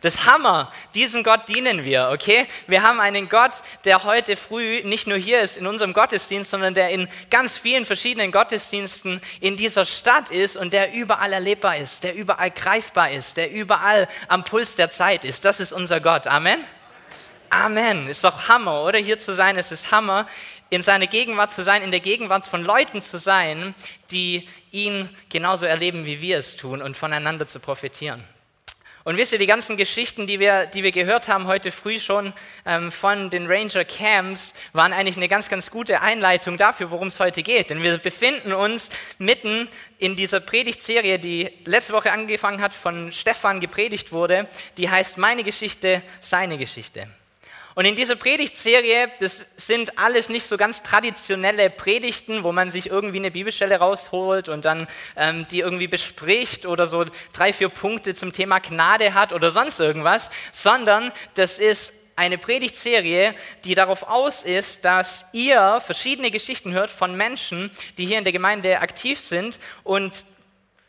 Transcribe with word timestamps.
Das 0.00 0.26
Hammer. 0.26 0.72
Diesem 0.94 1.22
Gott 1.22 1.48
dienen 1.48 1.84
wir, 1.84 2.10
okay? 2.12 2.46
Wir 2.66 2.82
haben 2.82 3.00
einen 3.00 3.28
Gott, 3.28 3.52
der 3.84 4.04
heute 4.04 4.36
früh 4.36 4.82
nicht 4.84 5.06
nur 5.06 5.18
hier 5.18 5.40
ist 5.40 5.58
in 5.58 5.66
unserem 5.66 5.92
Gottesdienst, 5.92 6.50
sondern 6.50 6.74
der 6.74 6.90
in 6.90 7.08
ganz 7.30 7.56
vielen 7.56 7.84
verschiedenen 7.84 8.32
Gottesdiensten 8.32 9.20
in 9.40 9.56
dieser 9.56 9.84
Stadt 9.84 10.30
ist 10.30 10.56
und 10.56 10.72
der 10.72 10.92
überall 10.92 11.32
erlebbar 11.32 11.76
ist, 11.76 12.04
der 12.04 12.14
überall 12.14 12.50
greifbar 12.50 13.10
ist, 13.10 13.36
der 13.36 13.50
überall 13.50 14.08
am 14.28 14.44
Puls 14.44 14.74
der 14.74 14.90
Zeit 14.90 15.24
ist. 15.24 15.44
Das 15.44 15.60
ist 15.60 15.72
unser 15.72 16.00
Gott. 16.00 16.26
Amen. 16.26 16.64
Amen. 17.50 18.08
Ist 18.08 18.24
doch 18.24 18.48
Hammer, 18.48 18.82
oder? 18.84 18.98
Hier 18.98 19.18
zu 19.18 19.34
sein, 19.34 19.56
es 19.56 19.72
ist 19.72 19.90
Hammer, 19.90 20.26
in 20.70 20.82
seiner 20.82 21.06
Gegenwart 21.06 21.52
zu 21.52 21.64
sein, 21.64 21.82
in 21.82 21.90
der 21.90 22.00
Gegenwart 22.00 22.46
von 22.46 22.62
Leuten 22.62 23.02
zu 23.02 23.18
sein, 23.18 23.74
die 24.10 24.46
ihn 24.70 25.08
genauso 25.30 25.64
erleben, 25.64 26.04
wie 26.04 26.20
wir 26.20 26.36
es 26.36 26.56
tun 26.56 26.82
und 26.82 26.96
voneinander 26.96 27.46
zu 27.46 27.58
profitieren. 27.58 28.22
Und 29.04 29.16
wisst 29.16 29.32
ihr, 29.32 29.38
die 29.38 29.46
ganzen 29.46 29.76
Geschichten, 29.76 30.26
die 30.26 30.40
wir, 30.40 30.66
die 30.66 30.82
wir 30.82 30.92
gehört 30.92 31.28
haben 31.28 31.46
heute 31.46 31.70
früh 31.70 31.98
schon 31.98 32.32
ähm, 32.66 32.90
von 32.92 33.30
den 33.30 33.46
Ranger 33.46 33.84
Camps, 33.84 34.54
waren 34.72 34.92
eigentlich 34.92 35.16
eine 35.16 35.28
ganz, 35.28 35.48
ganz 35.48 35.70
gute 35.70 36.00
Einleitung 36.00 36.56
dafür, 36.56 36.90
worum 36.90 37.08
es 37.08 37.20
heute 37.20 37.42
geht. 37.42 37.70
Denn 37.70 37.82
wir 37.82 37.98
befinden 37.98 38.52
uns 38.52 38.90
mitten 39.18 39.68
in 39.98 40.16
dieser 40.16 40.40
Predigtserie, 40.40 41.18
die 41.18 41.50
letzte 41.64 41.92
Woche 41.92 42.12
angefangen 42.12 42.60
hat, 42.60 42.74
von 42.74 43.12
Stefan 43.12 43.60
gepredigt 43.60 44.12
wurde, 44.12 44.48
die 44.76 44.90
heißt 44.90 45.18
Meine 45.18 45.44
Geschichte, 45.44 46.02
seine 46.20 46.58
Geschichte. 46.58 47.08
Und 47.78 47.84
in 47.84 47.94
dieser 47.94 48.16
Predigtserie, 48.16 49.08
das 49.20 49.46
sind 49.54 50.00
alles 50.00 50.28
nicht 50.28 50.44
so 50.44 50.56
ganz 50.56 50.82
traditionelle 50.82 51.70
Predigten, 51.70 52.42
wo 52.42 52.50
man 52.50 52.72
sich 52.72 52.90
irgendwie 52.90 53.18
eine 53.18 53.30
Bibelstelle 53.30 53.76
rausholt 53.76 54.48
und 54.48 54.64
dann 54.64 54.88
ähm, 55.14 55.46
die 55.46 55.60
irgendwie 55.60 55.86
bespricht 55.86 56.66
oder 56.66 56.88
so 56.88 57.04
drei, 57.32 57.52
vier 57.52 57.68
Punkte 57.68 58.14
zum 58.14 58.32
Thema 58.32 58.58
Gnade 58.58 59.14
hat 59.14 59.32
oder 59.32 59.52
sonst 59.52 59.78
irgendwas, 59.78 60.30
sondern 60.50 61.12
das 61.34 61.60
ist 61.60 61.92
eine 62.16 62.36
Predigtserie, 62.36 63.32
die 63.64 63.76
darauf 63.76 64.02
aus 64.02 64.42
ist, 64.42 64.84
dass 64.84 65.26
ihr 65.30 65.80
verschiedene 65.80 66.32
Geschichten 66.32 66.72
hört 66.72 66.90
von 66.90 67.16
Menschen, 67.16 67.70
die 67.96 68.06
hier 68.06 68.18
in 68.18 68.24
der 68.24 68.32
Gemeinde 68.32 68.80
aktiv 68.80 69.20
sind 69.20 69.60
und 69.84 70.24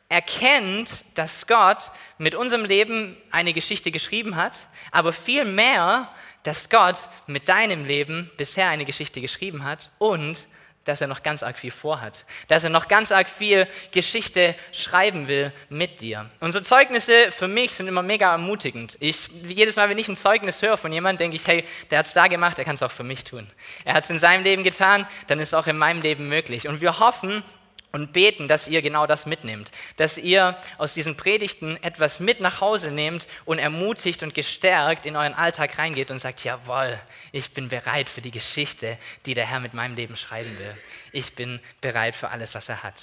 erkennt, 0.09 1.05
dass 1.13 1.45
Gott 1.45 1.91
mit 2.17 2.33
unserem 2.33 2.65
Leben 2.65 3.15
eine 3.29 3.53
Geschichte 3.53 3.91
geschrieben 3.91 4.35
hat, 4.35 4.53
aber 4.91 5.13
viel 5.13 5.45
mehr, 5.45 6.09
dass 6.43 6.69
Gott 6.69 7.09
mit 7.27 7.47
deinem 7.49 7.85
Leben 7.85 8.29
bisher 8.37 8.69
eine 8.69 8.85
Geschichte 8.85 9.21
geschrieben 9.21 9.63
hat 9.63 9.89
und 9.97 10.47
dass 10.85 11.01
er 11.01 11.07
noch 11.07 11.23
ganz 11.23 11.43
arg 11.43 11.57
viel 11.57 11.71
vorhat, 11.71 12.25
dass 12.47 12.63
er 12.63 12.69
noch 12.69 12.87
ganz 12.87 13.11
arg 13.11 13.29
viel 13.29 13.67
Geschichte 13.91 14.55
schreiben 14.71 15.27
will 15.27 15.51
mit 15.69 16.01
dir. 16.01 16.29
Unsere 16.39 16.63
Zeugnisse 16.63 17.31
für 17.31 17.47
mich 17.47 17.73
sind 17.73 17.87
immer 17.87 18.01
mega 18.01 18.31
ermutigend. 18.31 18.97
Ich, 18.99 19.29
jedes 19.45 19.75
Mal, 19.75 19.89
wenn 19.89 19.97
ich 19.97 20.07
ein 20.07 20.17
Zeugnis 20.17 20.61
höre 20.61 20.77
von 20.77 20.91
jemandem, 20.91 21.31
denke 21.31 21.35
ich, 21.35 21.47
hey, 21.47 21.65
der 21.91 21.99
hat 21.99 22.07
es 22.07 22.13
da 22.13 22.27
gemacht, 22.27 22.57
er 22.57 22.65
kann 22.65 22.75
es 22.75 22.81
auch 22.81 22.91
für 22.91 23.03
mich 23.03 23.23
tun. 23.23 23.47
Er 23.85 23.93
hat 23.93 24.05
es 24.05 24.09
in 24.09 24.19
seinem 24.19 24.43
Leben 24.43 24.63
getan, 24.63 25.05
dann 25.27 25.39
ist 25.39 25.49
es 25.49 25.53
auch 25.53 25.67
in 25.67 25.77
meinem 25.77 26.01
Leben 26.01 26.27
möglich. 26.27 26.67
Und 26.67 26.81
wir 26.81 26.99
hoffen, 26.99 27.43
und 27.91 28.13
beten, 28.13 28.47
dass 28.47 28.67
ihr 28.67 28.81
genau 28.81 29.07
das 29.07 29.25
mitnehmt, 29.25 29.71
dass 29.97 30.17
ihr 30.17 30.57
aus 30.77 30.93
diesen 30.93 31.17
Predigten 31.17 31.81
etwas 31.83 32.19
mit 32.19 32.39
nach 32.39 32.61
Hause 32.61 32.91
nehmt 32.91 33.27
und 33.45 33.59
ermutigt 33.59 34.21
und 34.23 34.33
gestärkt 34.33 35.05
in 35.05 35.15
euren 35.15 35.33
Alltag 35.33 35.77
reingeht 35.77 36.11
und 36.11 36.19
sagt, 36.19 36.43
jawohl, 36.43 36.99
ich 37.31 37.51
bin 37.51 37.69
bereit 37.69 38.09
für 38.09 38.21
die 38.21 38.31
Geschichte, 38.31 38.97
die 39.25 39.33
der 39.33 39.45
Herr 39.45 39.59
mit 39.59 39.73
meinem 39.73 39.95
Leben 39.95 40.15
schreiben 40.15 40.57
will. 40.59 40.75
Ich 41.11 41.33
bin 41.33 41.59
bereit 41.81 42.15
für 42.15 42.29
alles, 42.29 42.53
was 42.53 42.69
er 42.69 42.83
hat. 42.83 42.95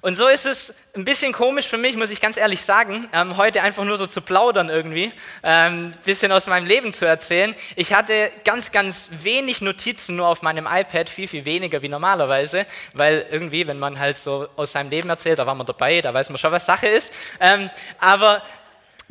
Und 0.00 0.16
so 0.16 0.28
ist 0.28 0.46
es 0.46 0.72
ein 0.94 1.04
bisschen 1.04 1.32
komisch 1.32 1.66
für 1.66 1.76
mich, 1.76 1.96
muss 1.96 2.10
ich 2.10 2.20
ganz 2.20 2.36
ehrlich 2.36 2.62
sagen, 2.62 3.08
ähm, 3.12 3.36
heute 3.36 3.62
einfach 3.62 3.84
nur 3.84 3.96
so 3.96 4.06
zu 4.06 4.20
plaudern 4.20 4.68
irgendwie, 4.68 5.12
ein 5.42 5.74
ähm, 5.74 5.92
bisschen 6.04 6.30
aus 6.30 6.46
meinem 6.46 6.66
Leben 6.66 6.92
zu 6.92 7.06
erzählen. 7.06 7.54
Ich 7.74 7.92
hatte 7.92 8.30
ganz, 8.44 8.70
ganz 8.70 9.08
wenig 9.10 9.60
Notizen 9.60 10.16
nur 10.16 10.28
auf 10.28 10.42
meinem 10.42 10.66
iPad, 10.70 11.10
viel, 11.10 11.26
viel 11.26 11.44
weniger 11.44 11.82
wie 11.82 11.88
normalerweise, 11.88 12.66
weil 12.92 13.26
irgendwie, 13.30 13.66
wenn 13.66 13.78
man 13.78 13.98
halt 13.98 14.16
so 14.16 14.48
aus 14.56 14.72
seinem 14.72 14.90
Leben 14.90 15.08
erzählt, 15.08 15.38
da 15.38 15.46
war 15.46 15.54
man 15.54 15.66
dabei, 15.66 16.00
da 16.00 16.14
weiß 16.14 16.30
man 16.30 16.38
schon, 16.38 16.52
was 16.52 16.66
Sache 16.66 16.88
ist. 16.88 17.12
Ähm, 17.40 17.68
aber 17.98 18.42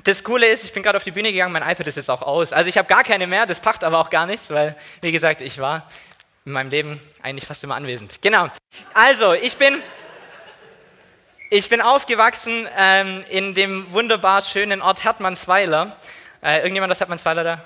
das 0.04 0.24
Coole 0.24 0.48
ist, 0.48 0.64
ich 0.64 0.72
bin 0.72 0.84
gerade 0.84 0.98
auf 0.98 1.04
die 1.04 1.12
Bühne 1.12 1.32
gegangen, 1.32 1.52
mein 1.52 1.64
iPad 1.64 1.88
ist 1.88 1.98
jetzt 1.98 2.10
auch 2.10 2.22
aus. 2.22 2.54
Also 2.54 2.70
ich 2.70 2.78
habe 2.78 2.88
gar 2.88 3.04
keine 3.04 3.28
mehr, 3.28 3.46
das 3.46 3.60
pacht 3.60 3.84
aber 3.84 4.00
auch 4.00 4.10
gar 4.10 4.26
nichts, 4.26 4.50
weil, 4.52 4.76
wie 5.02 5.12
gesagt, 5.12 5.42
ich 5.42 5.58
war 5.60 5.90
in 6.46 6.54
meinem 6.54 6.70
Leben 6.70 7.02
eigentlich 7.22 7.46
fast 7.46 7.64
immer 7.66 7.76
anwesend. 7.76 8.22
Genau. 8.22 8.48
Also, 8.94 9.34
ich 9.34 9.58
bin 9.58 9.82
ich 11.50 11.70
bin 11.70 11.82
aufgewachsen 11.82 12.68
ähm, 12.76 13.24
in 13.30 13.54
dem 13.54 13.92
wunderbar 13.92 14.42
schönen 14.42 14.82
Ort 14.82 15.04
Hertmannsweiler. 15.04 15.96
Äh, 16.42 16.58
irgendjemand 16.58 16.92
aus 16.92 17.00
Hertmannsweiler 17.00 17.44
da? 17.44 17.64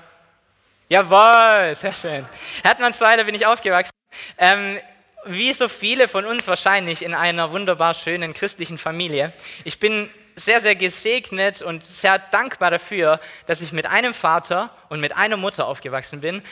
Jawohl, 0.88 1.74
sehr 1.74 1.92
schön. 1.92 2.26
Hertmannsweiler 2.62 3.24
bin 3.24 3.34
ich 3.34 3.46
aufgewachsen. 3.46 3.92
Ähm, 4.38 4.78
wie 5.24 5.52
so 5.52 5.68
viele 5.68 6.08
von 6.08 6.26
uns 6.26 6.46
wahrscheinlich 6.46 7.02
in 7.02 7.14
einer 7.14 7.52
wunderbar 7.52 7.94
schönen 7.94 8.34
christlichen 8.34 8.78
Familie. 8.78 9.32
Ich 9.64 9.78
bin 9.78 10.10
sehr, 10.34 10.60
sehr 10.60 10.74
gesegnet 10.74 11.62
und 11.62 11.84
sehr 11.84 12.18
dankbar 12.18 12.70
dafür, 12.70 13.20
dass 13.46 13.60
ich 13.60 13.72
mit 13.72 13.86
einem 13.86 14.14
Vater 14.14 14.70
und 14.88 15.00
mit 15.00 15.16
einer 15.16 15.36
Mutter 15.36 15.66
aufgewachsen 15.66 16.20
bin 16.20 16.42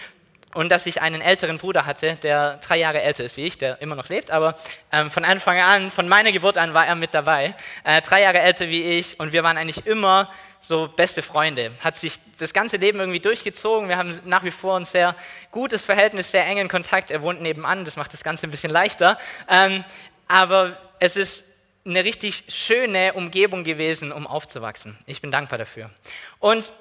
und 0.54 0.70
dass 0.70 0.86
ich 0.86 1.00
einen 1.00 1.20
älteren 1.20 1.58
Bruder 1.58 1.86
hatte, 1.86 2.16
der 2.22 2.56
drei 2.56 2.78
Jahre 2.78 3.02
älter 3.02 3.24
ist 3.24 3.36
wie 3.36 3.46
ich, 3.46 3.58
der 3.58 3.80
immer 3.80 3.94
noch 3.94 4.08
lebt, 4.08 4.30
aber 4.30 4.56
ähm, 4.92 5.10
von 5.10 5.24
Anfang 5.24 5.58
an, 5.60 5.90
von 5.90 6.08
meiner 6.08 6.32
Geburt 6.32 6.58
an 6.58 6.74
war 6.74 6.86
er 6.86 6.94
mit 6.94 7.14
dabei, 7.14 7.54
äh, 7.84 8.00
drei 8.02 8.22
Jahre 8.22 8.40
älter 8.40 8.68
wie 8.68 8.82
ich 8.82 9.18
und 9.20 9.32
wir 9.32 9.42
waren 9.42 9.56
eigentlich 9.56 9.86
immer 9.86 10.30
so 10.60 10.88
beste 10.88 11.22
Freunde. 11.22 11.72
Hat 11.80 11.96
sich 11.96 12.18
das 12.38 12.52
ganze 12.52 12.76
Leben 12.76 13.00
irgendwie 13.00 13.20
durchgezogen. 13.20 13.88
Wir 13.88 13.96
haben 13.96 14.18
nach 14.24 14.44
wie 14.44 14.50
vor 14.50 14.76
ein 14.76 14.84
sehr 14.84 15.16
gutes 15.50 15.84
Verhältnis, 15.84 16.30
sehr 16.30 16.46
engen 16.46 16.68
Kontakt. 16.68 17.10
Er 17.10 17.22
wohnt 17.22 17.40
nebenan, 17.40 17.84
das 17.84 17.96
macht 17.96 18.12
das 18.12 18.22
Ganze 18.22 18.46
ein 18.46 18.50
bisschen 18.50 18.70
leichter. 18.70 19.18
Ähm, 19.48 19.84
aber 20.28 20.76
es 20.98 21.16
ist 21.16 21.44
eine 21.84 22.04
richtig 22.04 22.44
schöne 22.48 23.14
Umgebung 23.14 23.64
gewesen, 23.64 24.12
um 24.12 24.26
aufzuwachsen. 24.26 24.98
Ich 25.06 25.22
bin 25.22 25.30
dankbar 25.30 25.58
dafür. 25.58 25.90
Und 26.38 26.72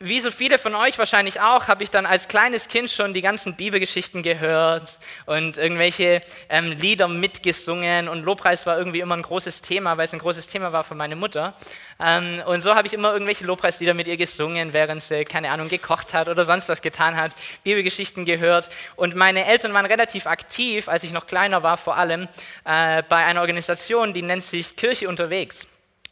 wie 0.00 0.20
so 0.20 0.30
viele 0.30 0.58
von 0.58 0.74
euch 0.74 0.98
wahrscheinlich 0.98 1.40
auch, 1.40 1.68
habe 1.68 1.82
ich 1.84 1.90
dann 1.90 2.04
als 2.04 2.26
kleines 2.28 2.68
Kind 2.68 2.90
schon 2.90 3.14
die 3.14 3.22
ganzen 3.22 3.54
Bibelgeschichten 3.54 4.22
gehört 4.22 4.98
und 5.26 5.56
irgendwelche 5.56 6.20
ähm, 6.48 6.72
Lieder 6.72 7.06
mitgesungen 7.06 8.08
und 8.08 8.24
Lobpreis 8.24 8.66
war 8.66 8.76
irgendwie 8.76 9.00
immer 9.00 9.16
ein 9.16 9.22
großes 9.22 9.62
Thema, 9.62 9.96
weil 9.96 10.06
es 10.06 10.12
ein 10.12 10.18
großes 10.18 10.48
Thema 10.48 10.72
war 10.72 10.84
für 10.84 10.94
meine 10.94 11.16
Mutter. 11.16 11.54
Ähm, 12.00 12.42
und 12.46 12.60
so 12.60 12.74
habe 12.74 12.86
ich 12.86 12.92
immer 12.92 13.12
irgendwelche 13.12 13.44
Lobpreislieder 13.44 13.94
mit 13.94 14.08
ihr 14.08 14.16
gesungen, 14.16 14.72
während 14.72 15.00
sie, 15.00 15.24
keine 15.24 15.50
Ahnung, 15.50 15.68
gekocht 15.68 16.12
hat 16.12 16.28
oder 16.28 16.44
sonst 16.44 16.68
was 16.68 16.82
getan 16.82 17.16
hat, 17.16 17.36
Bibelgeschichten 17.62 18.24
gehört. 18.24 18.70
Und 18.96 19.14
meine 19.14 19.46
Eltern 19.46 19.72
waren 19.74 19.86
relativ 19.86 20.26
aktiv, 20.26 20.88
als 20.88 21.04
ich 21.04 21.12
noch 21.12 21.26
kleiner 21.26 21.62
war 21.62 21.76
vor 21.76 21.96
allem, 21.96 22.28
äh, 22.64 23.02
bei 23.08 23.24
einer 23.24 23.40
Organisation, 23.40 24.12
die 24.12 24.22
nennt 24.22 24.44
sich 24.44 24.76
Kirche 24.76 25.08
unterwegs. 25.08 25.66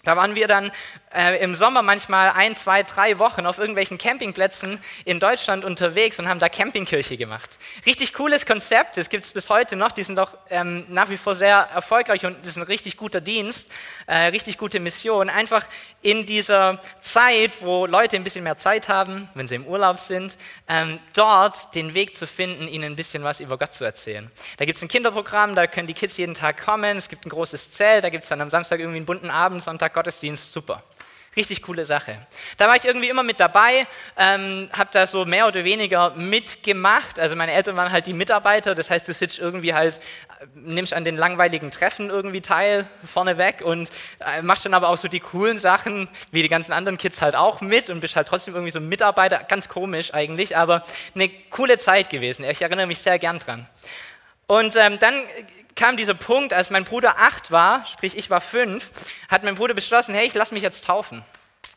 Da 0.05 0.17
waren 0.17 0.35
wir 0.35 0.49
dann 0.49 0.73
äh, 1.15 1.43
im 1.43 1.55
Sommer 1.55 1.83
manchmal 1.83 2.31
ein, 2.31 2.57
zwei, 2.57 2.83
drei 2.83 3.19
Wochen 3.19 3.47
auf 3.47 3.59
irgendwelchen 3.59 3.99
Campingplätzen 3.99 4.81
in 5.05 5.21
Deutschland 5.21 5.65
unterwegs 5.65 6.19
und 6.19 6.29
haben 6.29 6.41
da 6.41 6.49
Campingkirche 6.49 7.17
gemacht. 7.17 7.59
Richtig 7.87 8.13
cooles 8.15 8.47
Konzept, 8.47 8.97
das 8.97 9.11
gibt 9.11 9.25
es 9.25 9.33
bis 9.33 9.49
heute 9.49 9.77
noch, 9.77 9.93
die 9.93 10.03
sind 10.03 10.19
auch 10.19 10.31
ähm, 10.51 10.85
nach 10.89 11.11
wie 11.11 11.17
vor 11.17 11.35
sehr 11.35 11.57
erfolgreich 11.57 12.25
und 12.27 12.41
das 12.41 12.51
ist 12.51 12.57
ein 12.57 12.63
richtig 12.63 12.97
guter 12.97 13.21
Dienst, 13.21 13.71
äh, 14.07 14.17
richtig 14.27 14.59
gute 14.59 14.81
Mission. 14.81 15.31
Einfach 15.31 15.67
in 16.03 16.27
dieser 16.27 16.81
Zeit, 17.01 17.63
wo 17.63 17.87
Leute 17.87 18.17
ein 18.17 18.25
bisschen 18.25 18.45
mehr 18.45 18.59
Zeit 18.59 18.89
haben, 18.89 19.29
wenn 19.35 19.47
sie 19.47 19.55
im 19.55 19.67
Urlaub 19.67 19.99
sind, 19.99 20.37
ähm, 20.69 20.99
dort 21.15 21.75
den 21.75 21.95
Weg 21.95 22.17
zu 22.17 22.27
finden, 22.27 22.69
ihnen 22.69 22.93
ein 22.93 22.97
bisschen 22.97 23.23
was 23.23 23.41
über 23.41 23.59
Gott 23.59 23.75
zu 23.75 23.85
erzählen. 23.85 24.31
Da 24.57 24.65
gibt 24.65 24.77
es 24.77 24.83
ein 24.83 24.89
Kinderprogramm, 24.89 25.55
da 25.55 25.67
können 25.67 25.87
die 25.87 25.95
Kids 25.95 26.17
jeden 26.17 26.35
Tag 26.35 26.65
kommen, 26.65 26.97
es 26.97 27.09
gibt 27.09 27.27
ein 27.27 27.31
großes 27.31 27.71
Zelt, 27.71 28.05
da 28.05 28.11
gibt 28.11 28.25
es 28.25 28.31
dann 28.31 28.41
am 28.41 28.51
Samstag 28.51 28.81
irgendwie 28.81 28.99
einen 28.99 29.07
bunten 29.07 29.31
Abend, 29.31 29.63
Sonntag 29.63 29.95
Gottesdienst, 29.95 30.53
super. 30.53 30.83
Richtig 31.35 31.63
coole 31.63 31.87
Sache. 31.87 32.19
Da 32.59 32.69
war 32.69 32.77
ich 32.77 32.85
irgendwie 32.85 33.09
immer 33.09 33.23
mit 33.23 33.41
dabei, 33.41 33.87
ähm, 34.19 34.69
habe 34.71 34.91
da 34.93 35.07
so 35.07 35.25
mehr 35.25 35.49
oder 35.49 35.65
weniger 35.65 36.11
mitgemacht. 36.11 37.19
Also 37.19 37.37
meine 37.37 37.53
Eltern 37.53 37.75
waren 37.75 37.91
halt 37.91 38.07
die 38.07 38.13
Mitarbeiter, 38.13 38.75
das 38.75 38.91
heißt, 38.91 39.09
du 39.09 39.15
sitzt 39.15 39.39
irgendwie 39.39 39.73
halt, 39.73 39.97
äh, 40.41 40.47
nimmst 40.57 40.93
an 40.93 41.05
den 41.05 41.17
langweiligen 41.17 41.71
Treffen 41.71 42.11
irgendwie 42.11 42.43
teil, 42.43 42.87
vorneweg 43.03 43.63
und 43.63 43.91
äh, 44.21 44.43
machst 44.43 44.67
dann 44.67 44.75
aber 44.75 44.91
auch 44.91 44.99
so 44.99 45.09
die 45.09 45.21
coolen 45.21 45.57
Sachen, 45.57 46.11
wie 46.33 46.43
die 46.43 46.51
ganzen 46.51 46.73
anderen 46.73 46.99
Kids 46.99 47.23
halt 47.23 47.35
auch 47.35 47.63
mit 47.63 47.89
und 47.89 48.01
bist 48.01 48.15
halt 48.15 48.29
trotzdem 48.29 48.53
irgendwie 48.53 48.73
so 48.73 48.81
Mitarbeiter. 48.81 49.39
Ganz 49.49 49.71
komisch 49.71 50.13
eigentlich, 50.13 50.55
aber 50.55 50.83
eine 51.15 51.31
coole 51.49 51.79
Zeit 51.79 52.11
gewesen. 52.11 52.45
Ich 52.45 52.61
erinnere 52.61 52.87
mich 52.87 52.99
sehr 52.99 53.19
gern 53.19 53.39
dran. 53.39 53.67
Und 54.47 54.77
ähm, 54.77 54.99
dann 54.99 55.23
kam 55.75 55.97
dieser 55.97 56.15
Punkt, 56.15 56.53
als 56.53 56.71
mein 56.71 56.85
Bruder 56.85 57.17
acht 57.19 57.51
war, 57.51 57.87
sprich 57.87 58.17
ich 58.17 58.31
war 58.31 58.41
fünf, 58.41 58.91
hat 59.29 59.43
mein 59.43 59.55
Bruder 59.55 59.75
beschlossen, 59.75 60.15
hey, 60.15 60.27
ich 60.27 60.35
lasse 60.35 60.55
mich 60.55 60.63
jetzt 60.63 60.85
taufen. 60.85 61.25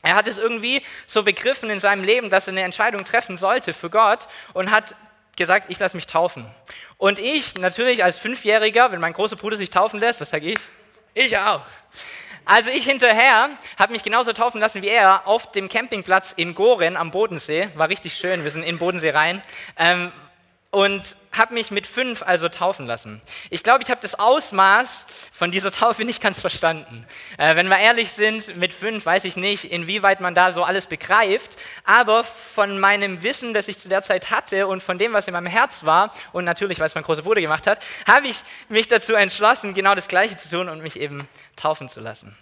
Er 0.02 0.16
hat 0.16 0.28
es 0.28 0.38
irgendwie 0.38 0.82
so 1.08 1.24
begriffen 1.24 1.70
in 1.70 1.80
seinem 1.80 2.04
Leben, 2.04 2.30
dass 2.30 2.48
er 2.48 2.52
eine 2.52 2.62
Entscheidung 2.62 3.06
treffen 3.06 3.38
sollte 3.38 3.74
für 3.74 3.90
Gott 3.90 4.28
und 4.54 4.70
hat 4.70 4.96
gesagt, 5.36 5.70
ich 5.70 5.80
lasse 5.80 5.96
mich 5.96 6.08
taufen. 6.08 6.46
Und 6.98 7.20
ich 7.20 7.56
natürlich 7.56 8.04
als 8.04 8.18
Fünfjähriger, 8.18 8.92
wenn 8.92 9.00
mein 9.00 9.14
großer 9.14 9.36
Bruder 9.36 9.58
sich 9.58 9.70
taufen 9.70 10.00
lässt, 10.00 10.22
was 10.22 10.30
sage 10.30 10.52
ich? 10.52 10.60
Ich 11.14 11.38
auch. 11.38 11.62
Also 12.46 12.70
ich 12.70 12.86
hinterher 12.86 13.50
habe 13.78 13.94
mich 13.94 14.04
genauso 14.04 14.32
taufen 14.32 14.62
lassen 14.62 14.84
wie 14.84 14.90
er 14.90 15.28
auf 15.28 15.52
dem 15.52 15.68
Campingplatz 15.68 16.34
in 16.34 16.54
Goren 16.54 16.96
am 16.96 17.10
Bodensee. 17.10 17.70
War 17.74 17.90
richtig 17.90 18.14
schön, 18.16 18.44
wir 18.44 18.52
sind 18.52 18.64
in 18.64 18.78
Bodensee 18.78 19.10
rein. 19.10 19.42
Ähm, 19.78 20.12
und 20.70 21.18
habe 21.38 21.54
mich 21.54 21.72
mit 21.72 21.88
fünf 21.88 22.24
also 22.24 22.50
taufen 22.50 22.86
lassen. 22.86 23.22
Ich 23.50 23.64
glaube, 23.64 23.84
ich 23.84 23.90
habe 23.90 24.02
das 24.02 24.16
Ausmaß 24.16 25.06
von 25.32 25.52
dieser 25.52 25.72
Taufe 25.72 26.06
nicht 26.06 26.22
ganz 26.22 26.40
verstanden. 26.40 27.06
Äh, 27.38 27.56
wenn 27.56 27.68
wir 27.68 27.78
ehrlich 27.78 28.12
sind, 28.12 28.56
mit 28.58 28.74
fünf 28.74 29.06
weiß 29.06 29.26
ich 29.26 29.36
nicht, 29.36 29.66
inwieweit 29.66 30.22
man 30.22 30.36
da 30.36 30.52
so 30.52 30.64
alles 30.64 30.86
begreift, 30.86 31.58
aber 31.84 32.24
von 32.24 32.80
meinem 32.80 33.24
Wissen, 33.24 33.54
das 33.54 33.68
ich 33.68 33.78
zu 33.78 33.90
der 33.90 34.02
Zeit 34.02 34.32
hatte 34.32 34.68
und 34.68 34.82
von 34.82 34.98
dem, 34.98 35.14
was 35.14 35.28
in 35.28 35.34
meinem 35.34 35.48
Herz 35.48 35.84
war 35.84 36.12
und 36.32 36.46
natürlich, 36.46 36.80
was 36.80 36.96
mein 36.96 37.04
großer 37.04 37.24
Bruder 37.24 37.42
gemacht 37.42 37.68
hat, 37.68 37.80
habe 38.08 38.28
ich 38.28 38.38
mich 38.70 38.88
dazu 38.88 39.14
entschlossen, 39.14 39.74
genau 39.74 39.96
das 39.96 40.08
Gleiche 40.08 40.38
zu 40.38 40.50
tun 40.50 40.70
und 40.70 40.82
mich 40.82 41.00
eben 41.00 41.28
taufen 41.56 41.90
zu 41.90 42.00
lassen. 42.00 42.36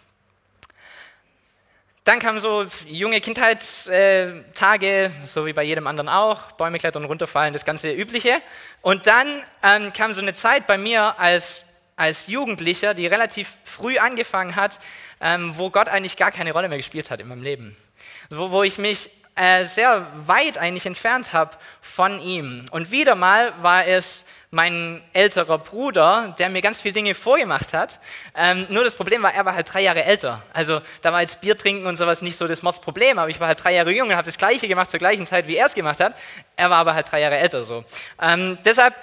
Dann 2.04 2.20
kamen 2.20 2.42
so 2.42 2.66
junge 2.86 3.22
Kindheitstage, 3.22 5.12
so 5.26 5.46
wie 5.46 5.54
bei 5.54 5.64
jedem 5.64 5.88
anderen 5.88 6.10
auch, 6.10 6.52
Bäume 6.54 6.78
klettern, 6.78 7.06
runterfallen, 7.06 7.54
das 7.54 7.64
ganze 7.64 7.94
Übliche. 7.94 8.42
Und 8.82 9.08
dann 9.08 9.42
ähm, 9.64 9.94
kam 9.94 10.14
so 10.14 10.22
eine 10.22 10.34
Zeit 10.34 10.68
bei 10.68 10.78
mir 10.78 11.18
als, 11.18 11.66
als 11.96 12.28
Jugendlicher, 12.28 12.94
die 12.94 13.08
relativ 13.08 13.54
früh 13.64 14.00
angefangen 14.00 14.58
hat, 14.58 14.82
ähm, 15.22 15.58
wo 15.58 15.70
Gott 15.70 15.88
eigentlich 15.88 16.18
gar 16.18 16.32
keine 16.32 16.52
Rolle 16.52 16.68
mehr 16.68 16.78
gespielt 16.78 17.10
hat 17.10 17.22
in 17.22 17.28
meinem 17.30 17.42
Leben. 17.42 17.78
Wo, 18.30 18.52
wo 18.52 18.64
ich 18.64 18.78
mich 18.78 19.10
äh, 19.36 19.66
sehr 19.66 20.06
weit 20.28 20.58
eigentlich 20.58 20.86
entfernt 20.86 21.34
habe 21.34 21.58
von 21.82 22.20
ihm. 22.20 22.66
Und 22.72 22.92
wieder 22.92 23.16
mal 23.16 23.54
war 23.62 23.88
es 23.88 24.26
mein 24.52 25.02
älterer 25.14 25.58
Bruder, 25.58 26.36
der 26.38 26.50
mir 26.50 26.62
ganz 26.62 26.80
viele 26.80 26.94
Dinge 26.94 27.16
vorgemacht 27.16 27.74
hat. 27.74 28.00
Ähm, 28.36 28.68
nur 28.70 28.84
das 28.84 28.94
Problem 28.94 29.24
war, 29.24 29.34
er 29.34 29.46
war 29.46 29.56
halt 29.56 29.74
drei 29.74 29.82
Jahre 29.82 30.04
älter. 30.04 30.44
Also 30.54 30.80
da 31.02 31.12
war 31.12 31.22
jetzt 31.22 31.42
Bier 31.42 31.58
trinken 31.58 31.88
und 31.88 31.96
sowas 31.96 32.22
nicht 32.22 32.38
so 32.38 32.46
das 32.46 32.62
Mordsproblem, 32.62 33.18
aber 33.18 33.30
ich 33.30 33.40
war 33.40 33.48
halt 33.48 33.64
drei 33.64 33.74
Jahre 33.74 33.92
jung 33.92 34.10
und 34.10 34.16
habe 34.16 34.28
das 34.28 34.38
Gleiche 34.38 34.68
gemacht 34.68 34.92
zur 34.92 35.00
gleichen 35.00 35.26
Zeit, 35.26 35.48
wie 35.48 35.56
er 35.56 35.66
es 35.66 35.74
gemacht 35.74 36.00
hat. 36.00 36.14
Er 36.56 36.70
war 36.70 36.78
aber 36.78 36.94
halt 36.94 37.12
drei 37.12 37.22
Jahre 37.22 37.38
älter 37.38 37.64
so. 37.66 37.84
Ähm, 38.22 38.60
deshalb 38.64 38.94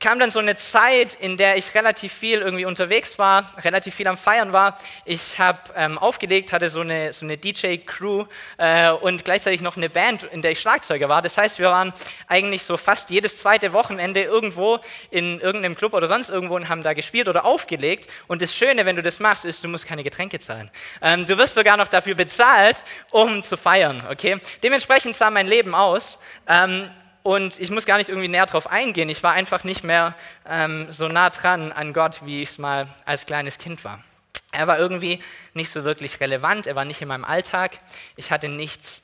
kam 0.00 0.18
dann 0.18 0.30
so 0.30 0.40
eine 0.40 0.56
Zeit, 0.56 1.14
in 1.14 1.36
der 1.36 1.56
ich 1.56 1.74
relativ 1.74 2.12
viel 2.12 2.40
irgendwie 2.40 2.64
unterwegs 2.64 3.18
war, 3.18 3.52
relativ 3.58 3.94
viel 3.94 4.08
am 4.08 4.18
Feiern 4.18 4.52
war. 4.52 4.78
Ich 5.04 5.38
habe 5.38 5.58
ähm, 5.74 5.98
aufgelegt, 5.98 6.52
hatte 6.52 6.70
so 6.70 6.80
eine, 6.80 7.12
so 7.12 7.24
eine 7.24 7.38
DJ-Crew 7.38 8.26
äh, 8.58 8.90
und 8.90 9.24
gleichzeitig 9.24 9.60
noch 9.60 9.76
eine 9.76 9.88
Band, 9.88 10.24
in 10.24 10.42
der 10.42 10.52
ich 10.52 10.60
Schlagzeuger 10.60 11.08
war. 11.08 11.22
Das 11.22 11.38
heißt, 11.38 11.58
wir 11.58 11.68
waren 11.68 11.92
eigentlich 12.26 12.64
so 12.64 12.76
fast 12.76 13.10
jedes 13.10 13.38
zweite 13.38 13.72
Wochenende 13.72 14.22
irgendwo 14.22 14.80
in 15.10 15.40
irgendeinem 15.40 15.76
Club 15.76 15.94
oder 15.94 16.06
sonst 16.06 16.28
irgendwo 16.28 16.56
und 16.56 16.68
haben 16.68 16.82
da 16.82 16.92
gespielt 16.92 17.28
oder 17.28 17.44
aufgelegt. 17.44 18.10
Und 18.26 18.42
das 18.42 18.54
Schöne, 18.54 18.86
wenn 18.86 18.96
du 18.96 19.02
das 19.02 19.18
machst, 19.20 19.44
ist, 19.44 19.64
du 19.64 19.68
musst 19.68 19.86
keine 19.86 20.04
Getränke 20.04 20.38
zahlen. 20.38 20.70
Ähm, 21.00 21.26
du 21.26 21.38
wirst 21.38 21.54
sogar 21.54 21.76
noch 21.76 21.88
dafür 21.88 22.14
bezahlt, 22.14 22.84
um 23.10 23.42
zu 23.42 23.56
feiern. 23.56 24.02
Okay? 24.10 24.38
Dementsprechend 24.62 25.16
sah 25.16 25.30
mein 25.30 25.46
Leben 25.46 25.74
aus. 25.74 26.18
Ähm, 26.46 26.90
und 27.26 27.58
ich 27.58 27.70
muss 27.70 27.86
gar 27.86 27.98
nicht 27.98 28.08
irgendwie 28.08 28.28
näher 28.28 28.46
drauf 28.46 28.70
eingehen. 28.70 29.08
Ich 29.08 29.24
war 29.24 29.32
einfach 29.32 29.64
nicht 29.64 29.82
mehr 29.82 30.14
ähm, 30.48 30.86
so 30.90 31.08
nah 31.08 31.28
dran 31.28 31.72
an 31.72 31.92
Gott, 31.92 32.24
wie 32.24 32.40
ich 32.40 32.50
es 32.50 32.58
mal 32.58 32.86
als 33.04 33.26
kleines 33.26 33.58
Kind 33.58 33.82
war. 33.84 34.04
Er 34.52 34.68
war 34.68 34.78
irgendwie 34.78 35.18
nicht 35.52 35.70
so 35.70 35.82
wirklich 35.82 36.20
relevant, 36.20 36.68
er 36.68 36.76
war 36.76 36.84
nicht 36.84 37.02
in 37.02 37.08
meinem 37.08 37.24
Alltag. 37.24 37.80
Ich 38.14 38.30
hatte 38.30 38.48
nichts 38.48 39.02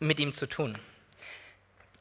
mit 0.00 0.20
ihm 0.20 0.34
zu 0.34 0.46
tun. 0.46 0.78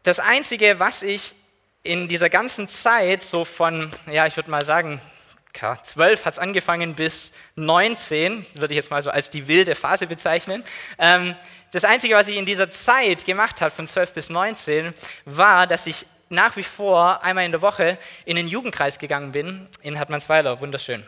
Das 0.04 0.20
Einzige, 0.20 0.78
was 0.80 1.02
ich 1.04 1.36
in 1.84 2.10
dieser 2.10 2.30
ganzen 2.30 2.68
Zeit, 2.68 3.24
so 3.24 3.46
von, 3.46 3.94
ja, 4.12 4.28
ich 4.28 4.36
würde 4.36 4.52
mal 4.52 4.66
sagen, 4.66 5.00
12 5.84 6.26
hat 6.26 6.34
es 6.34 6.40
angefangen 6.40 6.96
bis 6.96 7.32
19, 7.56 8.46
würde 8.56 8.74
ich 8.74 8.78
jetzt 8.78 8.92
mal 8.92 9.02
so 9.02 9.10
als 9.10 9.30
die 9.30 9.48
wilde 9.48 9.76
Phase 9.76 10.08
bezeichnen. 10.08 10.64
Ähm, 10.98 11.36
das 11.72 11.84
Einzige, 11.84 12.16
was 12.16 12.28
ich 12.28 12.38
in 12.38 12.46
dieser 12.46 12.70
Zeit 12.70 13.26
gemacht 13.26 13.62
habe, 13.62 13.72
von 13.72 13.88
12 13.88 14.14
bis 14.14 14.30
19, 14.30 14.94
war, 15.26 15.68
dass 15.68 15.88
ich 15.88 16.06
nach 16.30 16.56
wie 16.58 16.64
vor 16.64 17.24
einmal 17.24 17.46
in 17.46 17.52
der 17.52 17.62
Woche 17.62 17.98
in 18.26 18.36
den 18.36 18.48
Jugendkreis 18.48 19.00
gegangen 19.00 19.32
bin, 19.32 19.68
in 19.82 20.00
Hartmannsweiler, 20.00 20.60
wunderschön. 20.60 21.04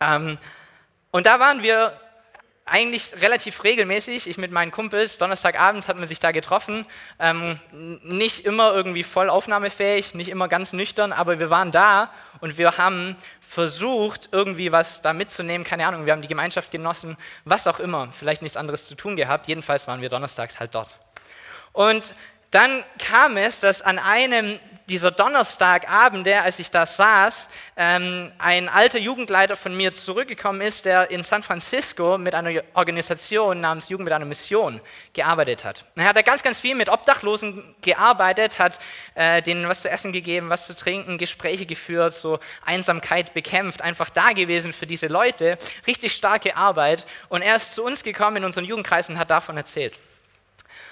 Ähm, 0.00 0.38
und 1.10 1.26
da 1.26 1.38
waren 1.40 1.62
wir 1.62 2.00
eigentlich 2.66 3.14
relativ 3.20 3.62
regelmäßig, 3.62 4.26
ich 4.26 4.38
mit 4.38 4.50
meinen 4.50 4.70
Kumpels, 4.70 5.18
Donnerstagabends 5.18 5.86
hat 5.86 5.98
man 5.98 6.08
sich 6.08 6.18
da 6.18 6.32
getroffen, 6.32 6.86
ähm, 7.18 7.58
nicht 8.02 8.46
immer 8.46 8.74
irgendwie 8.74 9.02
voll 9.02 9.28
aufnahmefähig, 9.28 10.14
nicht 10.14 10.28
immer 10.30 10.48
ganz 10.48 10.72
nüchtern, 10.72 11.12
aber 11.12 11.38
wir 11.38 11.50
waren 11.50 11.72
da 11.72 12.10
und 12.40 12.56
wir 12.56 12.78
haben 12.78 13.16
versucht, 13.40 14.30
irgendwie 14.32 14.72
was 14.72 15.02
da 15.02 15.12
mitzunehmen, 15.12 15.66
keine 15.66 15.86
Ahnung, 15.86 16.06
wir 16.06 16.12
haben 16.12 16.22
die 16.22 16.28
Gemeinschaft 16.28 16.70
genossen, 16.70 17.18
was 17.44 17.66
auch 17.66 17.80
immer, 17.80 18.08
vielleicht 18.12 18.40
nichts 18.40 18.56
anderes 18.56 18.86
zu 18.86 18.94
tun 18.94 19.16
gehabt, 19.16 19.46
jedenfalls 19.46 19.86
waren 19.86 20.00
wir 20.00 20.08
donnerstags 20.08 20.58
halt 20.58 20.74
dort. 20.74 20.98
Und 21.74 22.14
dann 22.54 22.84
kam 22.98 23.36
es, 23.36 23.60
dass 23.60 23.82
an 23.82 23.98
einem 23.98 24.60
dieser 24.88 25.10
Donnerstagabende, 25.10 26.42
als 26.42 26.58
ich 26.58 26.70
da 26.70 26.84
saß, 26.84 27.48
ähm, 27.76 28.30
ein 28.38 28.68
alter 28.68 28.98
Jugendleiter 28.98 29.56
von 29.56 29.74
mir 29.74 29.94
zurückgekommen 29.94 30.60
ist, 30.60 30.84
der 30.84 31.10
in 31.10 31.22
San 31.22 31.42
Francisco 31.42 32.18
mit 32.18 32.34
einer 32.34 32.62
Organisation 32.74 33.60
namens 33.60 33.88
Jugend 33.88 34.04
mit 34.04 34.12
einer 34.12 34.26
Mission 34.26 34.80
gearbeitet 35.14 35.64
hat. 35.64 35.84
Er 35.96 36.04
hat 36.04 36.26
ganz, 36.26 36.42
ganz 36.42 36.60
viel 36.60 36.74
mit 36.74 36.88
Obdachlosen 36.88 37.74
gearbeitet, 37.80 38.58
hat 38.58 38.78
äh, 39.14 39.40
denen 39.40 39.68
was 39.68 39.80
zu 39.80 39.90
essen 39.90 40.12
gegeben, 40.12 40.50
was 40.50 40.66
zu 40.66 40.76
trinken, 40.76 41.16
Gespräche 41.16 41.64
geführt, 41.64 42.12
so 42.12 42.38
Einsamkeit 42.64 43.32
bekämpft, 43.32 43.80
einfach 43.80 44.10
da 44.10 44.32
gewesen 44.32 44.72
für 44.72 44.86
diese 44.86 45.06
Leute. 45.06 45.56
Richtig 45.86 46.12
starke 46.12 46.56
Arbeit. 46.56 47.06
Und 47.28 47.42
er 47.42 47.56
ist 47.56 47.74
zu 47.74 47.82
uns 47.82 48.02
gekommen 48.02 48.38
in 48.38 48.44
unseren 48.44 48.64
Jugendkreis 48.64 49.08
und 49.08 49.18
hat 49.18 49.30
davon 49.30 49.56
erzählt. 49.56 49.98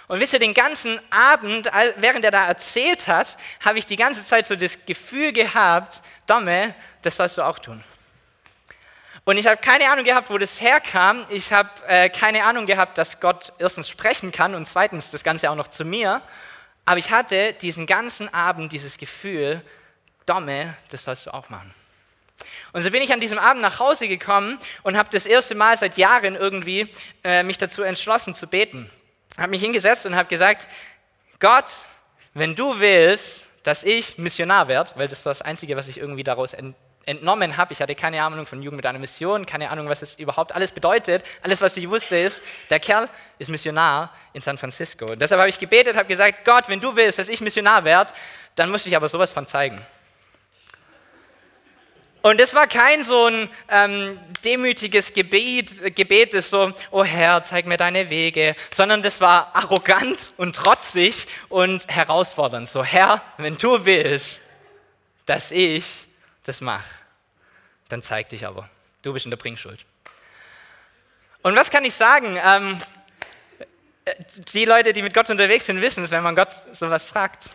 Und 0.09 0.21
wisst 0.21 0.35
ihr, 0.35 0.39
den 0.39 0.53
ganzen 0.53 1.01
Abend, 1.11 1.71
während 1.97 2.25
er 2.25 2.31
da 2.31 2.47
erzählt 2.47 3.09
hat, 3.09 3.37
habe 3.65 3.79
ich 3.79 3.87
die 3.87 3.97
ganze 3.97 4.25
Zeit 4.25 4.47
so 4.47 4.57
das 4.57 4.85
Gefühl 4.85 5.33
gehabt, 5.33 6.03
Domme, 6.27 6.75
das 7.03 7.17
sollst 7.17 7.39
du 7.39 7.43
auch 7.43 7.59
tun. 7.59 7.83
Und 9.25 9.37
ich 9.37 9.47
habe 9.47 9.57
keine 9.57 9.89
Ahnung 9.89 10.05
gehabt, 10.05 10.31
wo 10.31 10.37
das 10.37 10.61
herkam. 10.61 11.25
Ich 11.29 11.53
habe 11.53 11.71
äh, 11.87 12.11
keine 12.11 12.45
Ahnung 12.45 12.67
gehabt, 12.67 12.99
dass 12.99 13.21
Gott 13.21 13.53
erstens 13.59 13.89
sprechen 13.89 14.33
kann 14.33 14.55
und 14.55 14.67
zweitens 14.67 15.11
das 15.11 15.23
Ganze 15.23 15.49
auch 15.51 15.55
noch 15.55 15.69
zu 15.69 15.85
mir. 15.85 16.21
Aber 16.85 16.99
ich 16.99 17.13
hatte 17.13 17.53
diesen 17.55 17.87
ganzen 17.87 18.33
Abend 18.35 18.73
dieses 18.73 18.99
Gefühl, 18.99 19.63
Domme, 20.27 20.75
das 20.91 21.05
sollst 21.05 21.27
du 21.27 21.33
auch 21.33 21.49
machen. 21.51 21.73
Und 22.73 22.83
so 22.83 22.91
bin 22.91 23.03
ich 23.03 23.13
an 23.13 23.21
diesem 23.21 23.39
Abend 23.39 23.63
nach 23.63 23.79
Hause 23.79 24.09
gekommen 24.09 24.59
und 24.83 24.99
habe 24.99 25.09
das 25.13 25.25
erste 25.25 25.55
Mal 25.55 25.79
seit 25.79 25.97
Jahren 25.97 26.35
irgendwie 26.35 26.89
äh, 27.23 27.45
mich 27.45 27.59
dazu 27.59 27.83
entschlossen 27.83 28.35
zu 28.35 28.49
beten 28.49 28.91
habe 29.39 29.51
mich 29.51 29.63
hingesetzt 29.63 30.07
und 30.07 30.15
habe 30.15 30.29
gesagt, 30.29 30.69
Gott, 31.41 31.67
wenn 32.35 32.55
du 32.55 32.79
willst, 32.81 33.47
dass 33.63 33.85
ich 33.85 34.19
Missionar 34.19 34.69
werde, 34.69 34.93
weil 34.97 35.09
das 35.09 35.25
war 35.25 35.31
das 35.31 35.43
Einzige, 35.43 35.77
was 35.77 35.89
ich 35.89 35.99
irgendwie 35.99 36.25
daraus 36.25 36.55
entnommen 37.05 37.57
habe. 37.57 37.73
Ich 37.73 37.81
hatte 37.81 37.95
keine 37.95 38.23
Ahnung 38.23 38.47
von 38.47 38.63
Jugend 38.63 38.77
mit 38.77 38.87
einer 38.87 38.99
Mission, 38.99 39.47
keine 39.47 39.71
Ahnung, 39.71 39.89
was 39.89 40.03
es 40.03 40.15
überhaupt 40.19 40.53
alles 40.53 40.73
bedeutet. 40.73 41.25
Alles, 41.43 41.61
was 41.61 41.77
ich 41.77 41.89
wusste, 41.89 42.17
ist, 42.17 42.43
der 42.71 42.81
Kerl 42.81 43.09
ist 43.39 43.51
Missionar 43.51 44.13
in 44.33 44.41
San 44.41 44.59
Francisco. 44.59 45.07
Und 45.07 45.21
deshalb 45.21 45.41
habe 45.41 45.51
ich 45.51 45.59
gebetet, 45.59 45.97
habe 45.97 46.09
gesagt, 46.09 46.45
Gott, 46.45 46.69
wenn 46.69 46.81
du 46.81 46.95
willst, 46.95 47.19
dass 47.19 47.29
ich 47.29 47.41
Missionar 47.41 47.85
werde, 47.85 48.13
dann 48.55 48.71
muss 48.71 48.87
ich 48.87 48.97
aber 48.97 49.09
sowas 49.09 49.33
von 49.33 49.47
zeigen. 49.47 49.81
Und 52.23 52.41
das 52.41 52.55
war 52.55 52.69
kein 52.69 53.03
so 53.03 53.27
ein 53.27 53.51
ähm, 53.69 54.19
demütiges 54.45 55.13
Gebet, 55.13 55.95
Gebet, 55.97 56.35
das 56.35 56.51
so, 56.51 56.73
oh 56.93 57.03
Herr, 57.03 57.43
zeig 57.43 57.67
mir 57.67 57.77
deine 57.77 58.11
Wege, 58.11 58.55
sondern 58.73 59.03
das 59.03 59.21
war 59.21 59.55
arrogant 59.55 60.33
und 60.37 60.55
trotzig 60.55 61.27
und 61.49 61.87
herausfordernd. 61.89 62.69
So, 62.69 62.85
Herr, 62.85 63.23
wenn 63.39 63.59
du 63.59 63.85
willst, 63.85 64.41
dass 65.27 65.51
ich 65.51 65.85
das 66.45 66.61
mache, 66.61 66.89
dann 67.89 68.05
zeig 68.05 68.29
dich 68.29 68.47
aber. 68.47 68.69
Du 69.03 69.13
bist 69.13 69.27
in 69.27 69.31
der 69.31 69.39
Bringschuld. 69.39 69.81
Und 71.43 71.57
was 71.57 71.71
kann 71.71 71.85
ich 71.85 71.95
sagen? 71.95 72.39
Ähm, 72.45 72.81
die 74.53 74.65
Leute, 74.65 74.93
die 74.93 75.03
mit 75.03 75.13
Gott 75.13 75.29
unterwegs 75.29 75.67
sind, 75.67 75.81
wissen 75.81 76.05
es, 76.05 76.13
wenn 76.13 76.23
man 76.23 76.37
Gott 76.37 76.51
sowas 76.73 77.09
fragt. 77.09 77.51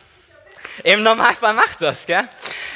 Im 0.83 1.03
Normalfall 1.03 1.53
macht 1.53 1.81
das, 1.81 2.05
gell? 2.05 2.27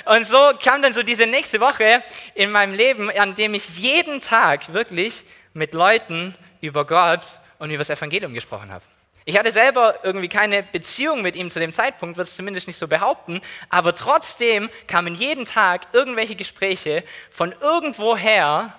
Und 0.05 0.25
so 0.25 0.51
kam 0.61 0.81
dann 0.81 0.93
so 0.93 1.03
diese 1.03 1.27
nächste 1.27 1.59
Woche 1.59 2.03
in 2.33 2.51
meinem 2.51 2.73
Leben, 2.73 3.09
an 3.11 3.35
dem 3.35 3.53
ich 3.53 3.69
jeden 3.77 4.21
Tag 4.21 4.73
wirklich 4.73 5.23
mit 5.53 5.73
Leuten 5.73 6.35
über 6.61 6.85
Gott 6.85 7.25
und 7.59 7.69
über 7.69 7.79
das 7.79 7.89
Evangelium 7.89 8.33
gesprochen 8.33 8.71
habe. 8.71 8.83
Ich 9.23 9.37
hatte 9.37 9.51
selber 9.51 9.99
irgendwie 10.03 10.29
keine 10.29 10.63
Beziehung 10.63 11.21
mit 11.21 11.35
ihm 11.35 11.51
zu 11.51 11.59
dem 11.59 11.71
Zeitpunkt, 11.71 12.17
würde 12.17 12.27
es 12.27 12.35
zumindest 12.35 12.65
nicht 12.65 12.79
so 12.79 12.87
behaupten, 12.87 13.39
aber 13.69 13.93
trotzdem 13.93 14.69
kamen 14.87 15.13
jeden 15.13 15.45
Tag 15.45 15.87
irgendwelche 15.93 16.35
Gespräche 16.35 17.03
von 17.29 17.53
irgendwoher 17.61 18.73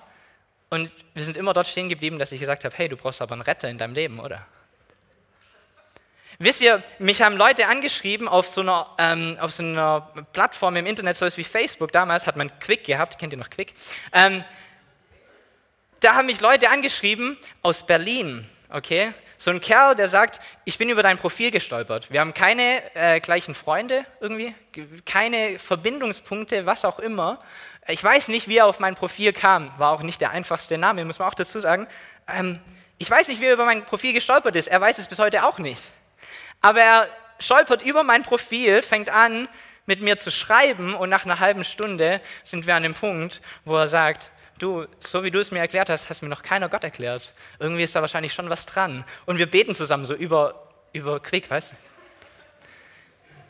und 0.69 0.91
wir 1.14 1.23
sind 1.23 1.37
immer 1.37 1.52
dort 1.52 1.69
stehen 1.69 1.88
geblieben, 1.88 2.19
dass 2.19 2.33
ich 2.33 2.41
gesagt 2.41 2.64
habe, 2.64 2.75
hey, 2.76 2.88
du 2.88 2.97
brauchst 2.97 3.23
aber 3.23 3.35
einen 3.35 3.43
Retter 3.43 3.69
in 3.69 3.79
deinem 3.79 3.95
Leben, 3.95 4.19
oder? 4.19 4.47
Wisst 6.39 6.62
ihr, 6.62 6.83
mich 6.99 7.23
haben 7.23 7.37
Leute 7.37 7.69
angeschrieben 7.69 8.29
auf 8.29 8.49
so 8.49 8.62
einer, 8.62 8.89
ähm, 8.99 9.37
auf 9.41 9.53
so 9.53 9.62
einer 9.62 10.12
Plattform 10.33 10.77
im 10.77 10.87
Internet, 10.87 11.17
so 11.17 11.27
wie 11.37 11.45
Facebook. 11.45 11.93
Damals 11.93 12.27
hat 12.27 12.37
man 12.37 12.51
Quick 12.61 12.85
gehabt, 12.85 13.19
kennt 13.19 13.33
ihr 13.33 13.39
noch 13.39 13.51
Quick? 13.51 13.75
Ähm, 14.12 14.45
da 16.01 16.15
haben 16.15 16.27
mich 16.27 16.41
Leute 16.41 16.69
angeschrieben 16.69 17.37
aus 17.62 17.87
Berlin, 17.87 18.49
okay? 18.71 19.12
So 19.39 19.51
ein 19.51 19.61
Kerl, 19.61 19.95
der 19.95 20.09
sagt, 20.09 20.41
ich 20.65 20.79
bin 20.79 20.89
über 20.89 21.03
dein 21.03 21.19
Profil 21.19 21.51
gestolpert. 21.51 22.12
Wir 22.12 22.21
haben 22.21 22.33
keine 22.33 22.81
äh, 22.95 23.19
gleichen 23.21 23.55
Freunde 23.55 24.07
irgendwie, 24.21 24.55
keine 25.05 25.59
Verbindungspunkte, 25.59 26.65
was 26.65 26.85
auch 26.85 27.01
immer. 27.01 27.41
Ich 27.89 28.03
weiß 28.03 28.29
nicht, 28.29 28.47
wie 28.47 28.59
er 28.59 28.67
auf 28.67 28.79
mein 28.79 28.95
Profil 28.95 29.33
kam. 29.33 29.77
War 29.79 29.91
auch 29.91 30.03
nicht 30.03 30.21
der 30.21 30.31
einfachste 30.31 30.79
Name, 30.79 31.05
muss 31.05 31.19
man 31.19 31.29
auch 31.29 31.35
dazu 31.35 31.59
sagen. 31.59 31.89
Ähm, 32.29 32.61
ich 32.99 33.11
weiß 33.11 33.27
nicht, 33.27 33.41
wie 33.41 33.47
er 33.47 33.55
über 33.55 33.65
mein 33.65 33.85
Profil 33.85 34.12
gestolpert 34.12 34.55
ist. 34.55 34.69
Er 34.69 34.81
weiß 34.81 34.99
es 34.99 35.09
bis 35.09 35.19
heute 35.19 35.45
auch 35.45 35.59
nicht. 35.59 35.83
Aber 36.62 36.81
er 36.81 37.09
stolpert 37.40 37.83
über 37.83 38.04
mein 38.04 38.23
Profil, 38.23 38.83
fängt 38.83 39.11
an, 39.11 39.49
mit 39.87 40.00
mir 40.00 40.16
zu 40.16 40.31
schreiben 40.31 40.95
und 40.95 41.09
nach 41.09 41.25
einer 41.25 41.40
halben 41.40 41.64
Stunde 41.64 42.21
sind 42.45 42.66
wir 42.66 42.76
an 42.76 42.85
dem 42.85 42.95
Punkt, 42.95 43.40
wo 43.64 43.76
er 43.76 43.88
sagt, 43.88 44.31
du, 44.59 44.87
so 45.00 45.25
wie 45.25 45.31
du 45.31 45.40
es 45.40 45.50
mir 45.50 45.59
erklärt 45.59 45.90
hast, 45.90 46.09
hast 46.09 46.23
mir 46.23 46.28
noch 46.28 46.42
keiner 46.42 46.69
Gott 46.69 46.85
erklärt. 46.85 47.33
Irgendwie 47.59 47.83
ist 47.83 47.97
da 47.97 48.00
wahrscheinlich 48.00 48.33
schon 48.33 48.49
was 48.49 48.64
dran. 48.64 49.04
Und 49.26 49.38
wir 49.38 49.50
beten 49.50 49.75
zusammen 49.75 50.04
so 50.04 50.14
über, 50.14 50.69
über 50.92 51.21
Quick, 51.21 51.50
weißt 51.50 51.73
du? 51.73 51.76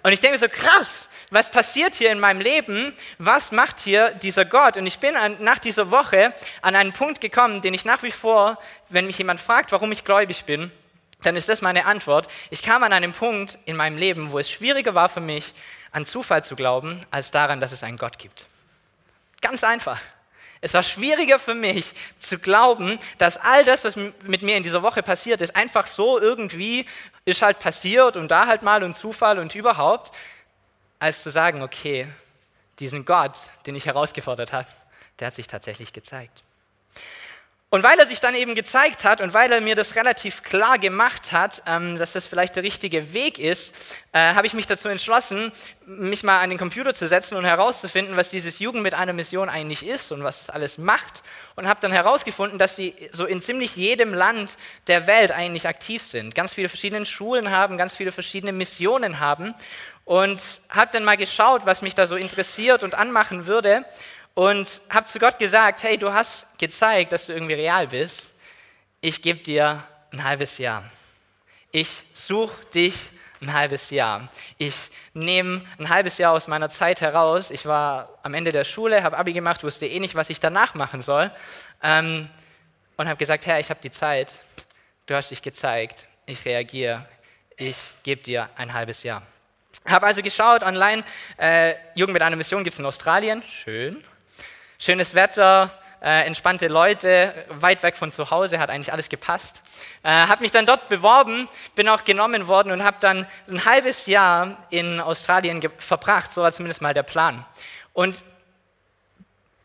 Und 0.04 0.12
ich 0.12 0.18
denke 0.18 0.38
so, 0.38 0.48
krass, 0.48 1.08
was 1.30 1.48
passiert 1.50 1.94
hier 1.94 2.10
in 2.10 2.18
meinem 2.18 2.40
Leben? 2.40 2.92
Was 3.18 3.52
macht 3.52 3.78
hier 3.78 4.10
dieser 4.10 4.44
Gott? 4.44 4.76
Und 4.76 4.86
ich 4.86 4.98
bin 4.98 5.14
an, 5.14 5.36
nach 5.38 5.60
dieser 5.60 5.92
Woche 5.92 6.34
an 6.60 6.74
einen 6.74 6.92
Punkt 6.92 7.20
gekommen, 7.20 7.62
den 7.62 7.72
ich 7.72 7.84
nach 7.84 8.02
wie 8.02 8.10
vor, 8.10 8.58
wenn 8.88 9.06
mich 9.06 9.18
jemand 9.18 9.38
fragt, 9.38 9.70
warum 9.70 9.92
ich 9.92 10.02
gläubig 10.02 10.44
bin, 10.44 10.72
dann 11.22 11.36
ist 11.36 11.48
das 11.48 11.62
meine 11.62 11.86
Antwort. 11.86 12.28
Ich 12.50 12.62
kam 12.62 12.82
an 12.82 12.92
einen 12.92 13.12
Punkt 13.12 13.58
in 13.64 13.76
meinem 13.76 13.96
Leben, 13.96 14.32
wo 14.32 14.38
es 14.38 14.50
schwieriger 14.50 14.94
war 14.94 15.08
für 15.08 15.20
mich, 15.20 15.54
an 15.90 16.06
Zufall 16.06 16.44
zu 16.44 16.56
glauben, 16.56 17.00
als 17.10 17.30
daran, 17.30 17.60
dass 17.60 17.72
es 17.72 17.82
einen 17.82 17.98
Gott 17.98 18.18
gibt. 18.18 18.46
Ganz 19.40 19.64
einfach. 19.64 20.00
Es 20.64 20.74
war 20.74 20.84
schwieriger 20.84 21.40
für 21.40 21.54
mich 21.54 21.92
zu 22.20 22.38
glauben, 22.38 22.98
dass 23.18 23.36
all 23.36 23.64
das, 23.64 23.84
was 23.84 23.96
mit 23.96 24.42
mir 24.42 24.56
in 24.56 24.62
dieser 24.62 24.82
Woche 24.82 25.02
passiert 25.02 25.40
ist, 25.40 25.56
einfach 25.56 25.86
so 25.86 26.20
irgendwie 26.20 26.86
ist 27.24 27.42
halt 27.42 27.58
passiert 27.58 28.16
und 28.16 28.30
da 28.30 28.46
halt 28.46 28.62
mal 28.62 28.84
und 28.84 28.96
Zufall 28.96 29.40
und 29.40 29.54
überhaupt, 29.56 30.12
als 31.00 31.24
zu 31.24 31.30
sagen, 31.30 31.62
okay, 31.62 32.06
diesen 32.78 33.04
Gott, 33.04 33.32
den 33.66 33.74
ich 33.74 33.86
herausgefordert 33.86 34.52
habe, 34.52 34.68
der 35.18 35.26
hat 35.26 35.34
sich 35.34 35.48
tatsächlich 35.48 35.92
gezeigt. 35.92 36.44
Und 37.74 37.82
weil 37.84 37.98
er 37.98 38.04
sich 38.04 38.20
dann 38.20 38.34
eben 38.34 38.54
gezeigt 38.54 39.02
hat 39.02 39.22
und 39.22 39.32
weil 39.32 39.50
er 39.50 39.62
mir 39.62 39.74
das 39.74 39.96
relativ 39.96 40.42
klar 40.42 40.78
gemacht 40.78 41.32
hat, 41.32 41.62
ähm, 41.66 41.96
dass 41.96 42.12
das 42.12 42.26
vielleicht 42.26 42.54
der 42.54 42.64
richtige 42.64 43.14
Weg 43.14 43.38
ist, 43.38 43.74
äh, 44.12 44.34
habe 44.34 44.46
ich 44.46 44.52
mich 44.52 44.66
dazu 44.66 44.90
entschlossen, 44.90 45.52
mich 45.86 46.22
mal 46.22 46.40
an 46.40 46.50
den 46.50 46.58
Computer 46.58 46.92
zu 46.92 47.08
setzen 47.08 47.34
und 47.34 47.46
herauszufinden, 47.46 48.14
was 48.14 48.28
dieses 48.28 48.58
Jugend 48.58 48.82
mit 48.82 48.92
einer 48.92 49.14
Mission 49.14 49.48
eigentlich 49.48 49.86
ist 49.86 50.12
und 50.12 50.22
was 50.22 50.42
es 50.42 50.50
alles 50.50 50.76
macht. 50.76 51.22
Und 51.56 51.66
habe 51.66 51.80
dann 51.80 51.92
herausgefunden, 51.92 52.58
dass 52.58 52.76
sie 52.76 52.94
so 53.12 53.24
in 53.24 53.40
ziemlich 53.40 53.74
jedem 53.74 54.12
Land 54.12 54.58
der 54.86 55.06
Welt 55.06 55.30
eigentlich 55.30 55.66
aktiv 55.66 56.02
sind. 56.02 56.34
Ganz 56.34 56.52
viele 56.52 56.68
verschiedene 56.68 57.06
Schulen 57.06 57.50
haben, 57.50 57.78
ganz 57.78 57.96
viele 57.96 58.12
verschiedene 58.12 58.52
Missionen 58.52 59.18
haben. 59.18 59.54
Und 60.04 60.60
habe 60.68 60.90
dann 60.92 61.04
mal 61.04 61.16
geschaut, 61.16 61.64
was 61.64 61.80
mich 61.80 61.94
da 61.94 62.06
so 62.06 62.16
interessiert 62.16 62.82
und 62.82 62.96
anmachen 62.96 63.46
würde 63.46 63.86
und 64.34 64.80
habe 64.88 65.06
zu 65.06 65.18
Gott 65.18 65.38
gesagt, 65.38 65.82
hey, 65.82 65.98
du 65.98 66.12
hast 66.12 66.46
gezeigt, 66.58 67.12
dass 67.12 67.26
du 67.26 67.32
irgendwie 67.32 67.54
real 67.54 67.88
bist. 67.88 68.32
Ich 69.00 69.20
gebe 69.22 69.40
dir 69.40 69.84
ein 70.12 70.24
halbes 70.24 70.58
Jahr. 70.58 70.84
Ich 71.70 72.04
suche 72.14 72.64
dich 72.66 73.10
ein 73.40 73.52
halbes 73.52 73.90
Jahr. 73.90 74.28
Ich 74.56 74.90
nehme 75.14 75.62
ein 75.78 75.88
halbes 75.88 76.18
Jahr 76.18 76.32
aus 76.32 76.46
meiner 76.46 76.70
Zeit 76.70 77.00
heraus. 77.00 77.50
Ich 77.50 77.66
war 77.66 78.08
am 78.22 78.34
Ende 78.34 78.52
der 78.52 78.64
Schule, 78.64 79.02
habe 79.02 79.18
Abi 79.18 79.32
gemacht, 79.32 79.64
wusste 79.64 79.86
eh 79.86 79.98
nicht, 79.98 80.14
was 80.14 80.30
ich 80.30 80.38
danach 80.40 80.74
machen 80.74 81.02
soll. 81.02 81.30
Ähm, 81.82 82.28
und 82.96 83.08
habe 83.08 83.16
gesagt, 83.16 83.46
Herr, 83.46 83.58
ich 83.58 83.70
habe 83.70 83.80
die 83.82 83.90
Zeit. 83.90 84.32
Du 85.06 85.14
hast 85.14 85.30
dich 85.30 85.42
gezeigt. 85.42 86.06
Ich 86.26 86.44
reagiere. 86.44 87.06
Ich 87.56 87.94
gebe 88.02 88.22
dir 88.22 88.48
ein 88.56 88.72
halbes 88.72 89.02
Jahr. 89.02 89.22
Habe 89.84 90.06
also 90.06 90.22
geschaut 90.22 90.62
online. 90.62 91.02
Äh, 91.36 91.74
Jugend 91.94 92.12
mit 92.12 92.22
einer 92.22 92.36
Mission 92.36 92.62
gibt 92.62 92.74
es 92.74 92.80
in 92.80 92.86
Australien. 92.86 93.42
Schön. 93.48 94.04
Schönes 94.84 95.14
Wetter, 95.14 95.70
äh, 96.02 96.26
entspannte 96.26 96.66
Leute, 96.66 97.32
weit 97.50 97.84
weg 97.84 97.94
von 97.94 98.10
zu 98.10 98.32
Hause, 98.32 98.58
hat 98.58 98.68
eigentlich 98.68 98.92
alles 98.92 99.08
gepasst. 99.08 99.62
Äh, 100.02 100.08
habe 100.08 100.42
mich 100.42 100.50
dann 100.50 100.66
dort 100.66 100.88
beworben, 100.88 101.48
bin 101.76 101.88
auch 101.88 102.04
genommen 102.04 102.48
worden 102.48 102.72
und 102.72 102.82
habe 102.82 102.96
dann 102.98 103.28
ein 103.48 103.64
halbes 103.64 104.06
Jahr 104.06 104.56
in 104.70 104.98
Australien 104.98 105.62
verbracht, 105.78 106.32
so 106.32 106.42
war 106.42 106.52
zumindest 106.52 106.82
mal 106.82 106.94
der 106.94 107.04
Plan. 107.04 107.44
Und 107.92 108.24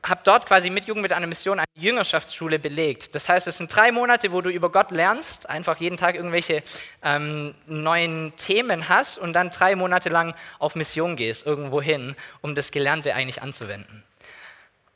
habe 0.04 0.22
dort 0.24 0.46
quasi 0.46 0.70
mit 0.70 0.86
Jugend 0.86 1.02
mit 1.02 1.14
einer 1.14 1.26
Mission 1.26 1.58
eine 1.58 1.66
Jüngerschaftsschule 1.74 2.60
belegt. 2.60 3.16
Das 3.16 3.28
heißt, 3.28 3.48
es 3.48 3.58
sind 3.58 3.76
drei 3.76 3.92
Monate, 3.92 4.32
wo 4.32 4.42
du 4.42 4.52
über 4.52 4.72
Gott 4.72 4.92
lernst, 4.92 5.50
einfach 5.50 5.78
jeden 5.78 5.98
Tag 5.98 6.14
irgendwelche 6.14 6.62
ähm, 7.02 7.56
neuen 7.66 8.36
Themen 8.36 8.88
hast 8.88 9.18
und 9.18 9.34
dann 9.34 9.50
drei 9.50 9.76
Monate 9.76 10.10
lang 10.10 10.36
auf 10.60 10.76
Mission 10.76 11.16
gehst, 11.16 11.44
irgendwo 11.44 11.82
hin, 11.82 12.16
um 12.42 12.54
das 12.54 12.70
Gelernte 12.70 13.16
eigentlich 13.16 13.42
anzuwenden. 13.42 14.04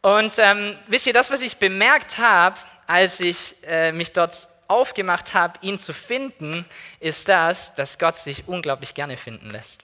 Und 0.01 0.33
ähm, 0.37 0.77
wisst 0.87 1.07
ihr, 1.07 1.13
das, 1.13 1.29
was 1.29 1.41
ich 1.41 1.57
bemerkt 1.57 2.17
habe, 2.17 2.59
als 2.87 3.19
ich 3.19 3.55
äh, 3.63 3.91
mich 3.91 4.11
dort 4.11 4.49
aufgemacht 4.67 5.33
habe, 5.33 5.59
ihn 5.61 5.79
zu 5.79 5.93
finden, 5.93 6.65
ist 6.99 7.27
das, 7.27 7.73
dass 7.75 7.99
Gott 7.99 8.17
sich 8.17 8.47
unglaublich 8.47 8.93
gerne 8.93 9.17
finden 9.17 9.49
lässt. 9.51 9.83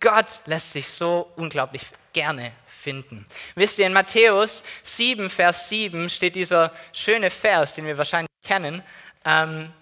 Gott 0.00 0.40
lässt 0.46 0.72
sich 0.72 0.88
so 0.88 1.32
unglaublich 1.36 1.82
gerne 2.12 2.52
finden. 2.66 3.24
Wisst 3.54 3.78
ihr, 3.78 3.86
in 3.86 3.92
Matthäus 3.92 4.64
7, 4.82 5.30
Vers 5.30 5.68
7 5.68 6.10
steht 6.10 6.34
dieser 6.34 6.72
schöne 6.92 7.30
Vers, 7.30 7.74
den 7.74 7.86
wir 7.86 7.96
wahrscheinlich 7.96 8.30
kennen. 8.42 8.82
Ähm, 9.24 9.72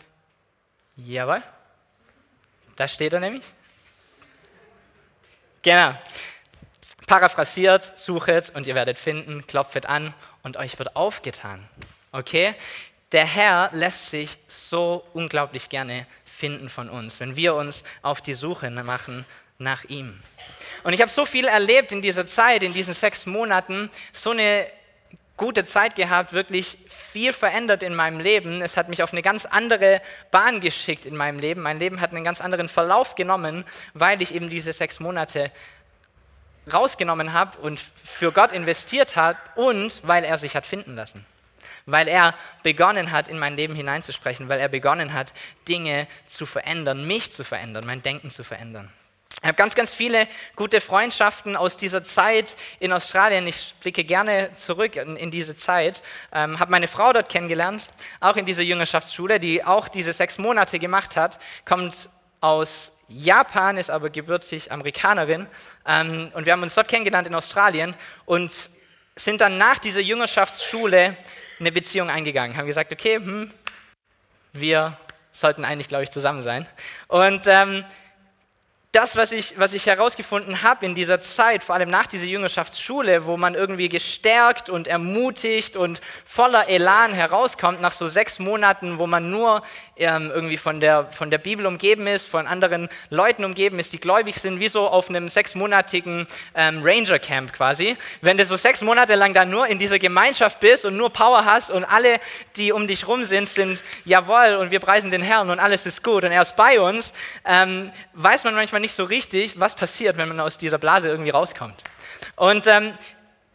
jawohl, 0.97 1.43
da 2.77 2.87
steht 2.87 3.15
er 3.15 3.21
nämlich. 3.21 3.47
Genau. 5.63 5.95
Paraphrasiert, 7.11 7.99
suchet 7.99 8.53
und 8.55 8.69
ihr 8.69 8.77
werdet 8.77 8.97
finden, 8.97 9.45
klopfet 9.45 9.85
an 9.87 10.15
und 10.45 10.57
euch 10.57 10.79
wird 10.79 10.95
aufgetan. 10.95 11.67
Okay? 12.13 12.55
Der 13.11 13.25
Herr 13.25 13.69
lässt 13.73 14.11
sich 14.11 14.39
so 14.47 15.05
unglaublich 15.13 15.69
gerne 15.69 16.07
finden 16.25 16.69
von 16.69 16.89
uns, 16.89 17.19
wenn 17.19 17.35
wir 17.35 17.57
uns 17.57 17.83
auf 18.03 18.21
die 18.21 18.35
Suche 18.35 18.71
machen 18.71 19.25
nach 19.59 19.83
ihm. 19.87 20.21
Und 20.85 20.93
ich 20.93 21.01
habe 21.01 21.11
so 21.11 21.27
viel 21.27 21.49
erlebt 21.49 21.91
in 21.91 22.01
dieser 22.01 22.27
Zeit, 22.27 22.63
in 22.63 22.73
diesen 22.73 22.95
sechs 22.95 23.27
Monaten, 23.27 23.91
so 24.13 24.31
eine 24.31 24.69
gute 25.37 25.65
Zeit 25.65 25.97
gehabt, 25.97 26.33
wirklich 26.33 26.79
viel 26.87 27.33
verändert 27.33 27.83
in 27.83 27.95
meinem 27.97 28.21
Leben. 28.21 28.63
Es 28.63 28.77
hat 28.77 28.89
mich 28.89 29.03
auf 29.03 29.13
eine 29.13 29.23
ganz 29.23 29.47
andere 29.47 30.01
Bahn 30.31 30.61
geschickt 30.61 31.07
in 31.07 31.17
meinem 31.17 31.41
Leben. 31.41 31.63
Mein 31.63 31.81
Leben 31.81 32.01
hat 32.01 32.13
einen 32.13 32.23
ganz 32.23 32.41
anderen 32.41 32.69
Verlauf 32.69 33.17
genommen, 33.17 33.65
weil 33.95 34.23
ich 34.23 34.33
eben 34.33 34.49
diese 34.49 34.73
sechs 34.73 35.01
Monate 35.01 35.51
rausgenommen 36.73 37.33
habe 37.33 37.59
und 37.59 37.81
für 37.81 38.33
Gott 38.33 38.53
investiert 38.53 39.17
habe 39.17 39.39
und 39.57 40.01
weil 40.03 40.25
er 40.25 40.39
sich 40.39 40.57
hat 40.57 40.67
finden 40.67 40.95
lassen. 40.95 41.25
Weil 41.87 42.09
er 42.09 42.35
begonnen 42.63 43.11
hat, 43.11 43.29
in 43.29 43.39
mein 43.39 43.57
Leben 43.57 43.75
hineinzusprechen, 43.75 44.49
weil 44.49 44.61
er 44.61 44.69
begonnen 44.69 45.13
hat, 45.15 45.33
Dinge 45.69 46.07
zu 46.27 46.47
verändern, 46.47 47.07
mich 47.07 47.33
zu 47.33 47.45
verändern, 47.45 47.85
mein 47.87 48.03
Denken 48.03 48.31
zu 48.31 48.45
verändern. 48.45 48.93
Ich 49.43 49.47
habe 49.47 49.57
ganz, 49.57 49.75
ganz 49.75 49.95
viele 49.95 50.29
gute 50.55 50.83
Freundschaften 50.83 51.57
aus 51.57 51.79
dieser 51.79 52.05
Zeit 52.05 52.57
in 52.79 52.93
Australien. 52.93 53.47
Ich 53.47 53.75
blicke 53.81 54.05
gerne 54.05 54.51
zurück 54.55 54.97
in, 54.97 55.17
in 55.17 55.31
diese 55.31 55.57
Zeit. 55.57 56.03
Ähm, 56.31 56.61
habe 56.61 56.71
meine 56.71 56.89
Frau 56.89 57.11
dort 57.15 57.31
kennengelernt, 57.31 57.87
auch 58.21 58.37
in 58.37 58.45
dieser 58.45 58.63
Jüngerschaftsschule, 58.63 59.41
die 59.41 59.65
auch 59.65 59.89
diese 59.89 60.13
sechs 60.13 60.37
Monate 60.37 60.79
gemacht 60.79 61.17
hat, 61.17 61.41
kommt 61.65 62.11
aus 62.43 62.93
Japan, 63.11 63.77
ist 63.77 63.91
aber 63.91 64.09
gebürtig 64.09 64.71
Amerikanerin. 64.71 65.47
Ähm, 65.87 66.31
und 66.35 66.47
wir 66.47 66.53
haben 66.53 66.63
uns 66.63 66.75
dort 66.75 66.89
kennengelernt 66.89 67.27
in 67.27 67.35
Australien 67.35 67.95
und 68.25 68.71
sind 69.17 69.41
dann 69.41 69.59
nach 69.59 69.79
dieser 69.79 70.01
Jüngerschaftsschule 70.01 71.17
eine 71.59 71.73
Beziehung 71.73 72.09
eingegangen. 72.09 72.57
Haben 72.57 72.67
gesagt, 72.67 72.93
okay, 72.93 73.17
hm, 73.17 73.51
wir 74.53 74.97
sollten 75.33 75.65
eigentlich, 75.65 75.89
glaube 75.89 76.05
ich, 76.05 76.11
zusammen 76.11 76.41
sein. 76.41 76.67
Und 77.09 77.43
ähm, 77.47 77.85
das, 78.93 79.15
was 79.15 79.31
ich, 79.31 79.57
was 79.57 79.73
ich 79.73 79.87
herausgefunden 79.87 80.63
habe 80.63 80.85
in 80.85 80.97
dieser 80.97 81.21
Zeit, 81.21 81.63
vor 81.63 81.77
allem 81.77 81.89
nach 81.89 82.09
dieser 82.09 82.27
Jüngerschaftsschule, 82.27 83.25
wo 83.25 83.37
man 83.37 83.55
irgendwie 83.55 83.89
gestärkt 83.89 84.69
und 84.69 84.89
ermutigt 84.89 85.77
und 85.77 86.01
voller 86.25 86.69
Elan 86.69 87.13
herauskommt, 87.13 87.81
nach 87.81 87.93
so 87.93 88.09
sechs 88.09 88.41
Monaten, 88.41 88.99
wo 88.99 89.07
man 89.07 89.31
nur 89.31 89.63
ähm, 89.97 90.33
irgendwie 90.35 90.57
von 90.57 90.81
der, 90.81 91.07
von 91.13 91.31
der 91.31 91.39
Bibel 91.39 91.67
umgeben 91.67 92.09
ist, 92.09 92.27
von 92.27 92.49
anderen 92.49 92.89
Leuten 93.11 93.45
umgeben 93.45 93.79
ist, 93.79 93.93
die 93.93 94.01
gläubig 94.01 94.35
sind, 94.41 94.59
wie 94.59 94.69
so 94.69 94.89
auf 94.89 95.09
einem 95.09 95.29
sechsmonatigen 95.29 96.27
ähm, 96.57 96.81
Ranger 96.83 97.21
Camp 97.21 97.53
quasi. 97.53 97.97
Wenn 98.23 98.39
du 98.39 98.45
so 98.45 98.57
sechs 98.57 98.81
Monate 98.81 99.15
lang 99.15 99.35
da 99.35 99.45
nur 99.45 99.69
in 99.69 99.79
dieser 99.79 100.01
Gemeinschaft 100.01 100.59
bist 100.59 100.85
und 100.85 100.97
nur 100.97 101.11
Power 101.11 101.45
hast 101.45 101.71
und 101.71 101.85
alle, 101.85 102.19
die 102.57 102.73
um 102.73 102.89
dich 102.89 103.07
rum 103.07 103.25
sind, 103.25 103.49
sind 103.49 103.85
jawohl 104.05 104.57
und 104.57 104.73
wir 104.73 104.81
preisen 104.81 105.13
den 105.13 105.23
Herrn 105.23 105.49
und 105.49 105.61
alles 105.61 105.87
ist 105.87 106.03
gut 106.03 106.25
und 106.25 106.33
er 106.33 106.43
ist 106.43 106.57
bei 106.57 106.81
uns, 106.81 107.13
ähm, 107.45 107.93
weiß 108.15 108.43
man 108.43 108.57
manchmal 108.57 108.80
nicht 108.81 108.95
so 108.95 109.05
richtig, 109.05 109.59
was 109.61 109.75
passiert, 109.75 110.17
wenn 110.17 110.29
man 110.29 110.41
aus 110.41 110.59
dieser 110.59 110.79
Blase 110.79 111.09
irgendwie 111.09 111.31
rauskommt. 111.31 111.83
Und 112.37 112.67
ähm, 112.67 112.95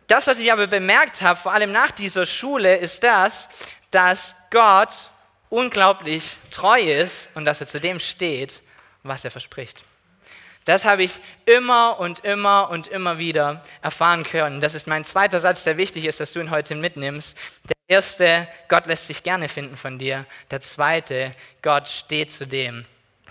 das, 0.08 0.28
was 0.28 0.40
ich 0.40 0.52
aber 0.52 0.68
bemerkt 0.68 1.22
habe, 1.22 1.40
vor 1.40 1.54
allem 1.54 1.72
nach 1.72 1.92
dieser 1.92 2.26
Schule, 2.26 2.78
ist 2.78 3.04
das, 3.04 3.50
dass 3.92 4.36
Gott 4.52 5.10
unglaublich 5.50 6.38
treu 6.52 6.80
ist 6.80 7.30
und 7.36 7.46
dass 7.46 7.62
er 7.62 7.68
zu 7.68 7.80
dem 7.80 8.00
steht, 8.00 8.62
was 9.04 9.24
er 9.26 9.32
verspricht. 9.32 9.80
Das 10.66 10.84
habe 10.84 11.04
ich 11.04 11.22
immer 11.46 12.00
und 12.00 12.26
immer 12.26 12.72
und 12.72 12.88
immer 12.88 13.20
wieder 13.20 13.62
erfahren 13.84 14.24
können. 14.24 14.62
Das 14.62 14.74
ist 14.74 14.88
mein 14.88 15.06
zweiter 15.06 15.40
Satz, 15.40 15.64
der 15.64 15.78
wichtig 15.78 16.06
ist, 16.06 16.20
dass 16.20 16.34
du 16.34 16.40
ihn 16.40 16.50
heute 16.50 16.74
mitnimmst. 16.74 17.38
Der 17.70 17.98
erste, 17.98 18.48
Gott 18.68 18.88
lässt 18.88 19.06
sich 19.06 19.22
gerne 19.22 19.48
finden 19.48 19.78
von 19.78 20.00
dir. 20.00 20.26
Der 20.50 20.62
zweite, 20.62 21.34
Gott 21.62 21.88
steht 21.88 22.32
zu 22.32 22.48
dem, 22.48 22.86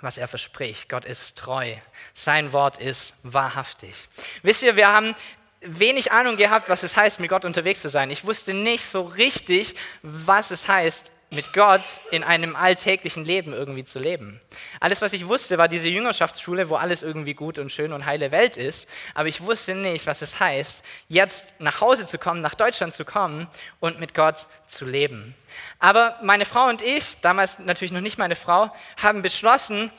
was 0.04 0.18
er 0.18 0.28
verspricht. 0.28 0.88
Gott 0.88 1.04
ist 1.04 1.36
treu. 1.36 1.74
Sein 2.12 2.52
Wort 2.52 2.78
ist 2.78 3.14
wahrhaftig. 3.22 3.94
Wisst 4.42 4.62
ihr, 4.62 4.76
wir 4.76 4.88
haben 4.88 5.14
wenig 5.60 6.12
Ahnung 6.12 6.36
gehabt, 6.36 6.68
was 6.68 6.82
es 6.82 6.96
heißt, 6.96 7.20
mit 7.20 7.30
Gott 7.30 7.44
unterwegs 7.44 7.80
zu 7.80 7.88
sein. 7.88 8.10
Ich 8.10 8.26
wusste 8.26 8.54
nicht 8.54 8.84
so 8.84 9.02
richtig, 9.02 9.74
was 10.02 10.50
es 10.50 10.68
heißt, 10.68 11.10
mit 11.34 11.52
Gott 11.52 11.82
in 12.10 12.24
einem 12.24 12.56
alltäglichen 12.56 13.24
Leben 13.24 13.52
irgendwie 13.52 13.84
zu 13.84 13.98
leben. 13.98 14.40
Alles, 14.80 15.02
was 15.02 15.12
ich 15.12 15.28
wusste, 15.28 15.58
war 15.58 15.68
diese 15.68 15.88
Jüngerschaftsschule, 15.88 16.68
wo 16.68 16.76
alles 16.76 17.02
irgendwie 17.02 17.34
gut 17.34 17.58
und 17.58 17.70
schön 17.70 17.92
und 17.92 18.06
heile 18.06 18.30
Welt 18.30 18.56
ist. 18.56 18.88
Aber 19.14 19.28
ich 19.28 19.40
wusste 19.40 19.74
nicht, 19.74 20.06
was 20.06 20.22
es 20.22 20.40
heißt, 20.40 20.84
jetzt 21.08 21.54
nach 21.58 21.80
Hause 21.80 22.06
zu 22.06 22.18
kommen, 22.18 22.40
nach 22.40 22.54
Deutschland 22.54 22.94
zu 22.94 23.04
kommen 23.04 23.46
und 23.80 24.00
mit 24.00 24.14
Gott 24.14 24.46
zu 24.66 24.84
leben. 24.84 25.34
Aber 25.78 26.18
meine 26.22 26.44
Frau 26.44 26.68
und 26.68 26.82
ich, 26.82 27.20
damals 27.20 27.58
natürlich 27.58 27.92
noch 27.92 28.00
nicht 28.00 28.18
meine 28.18 28.36
Frau, 28.36 28.74
haben 29.02 29.22
beschlossen, 29.22 29.90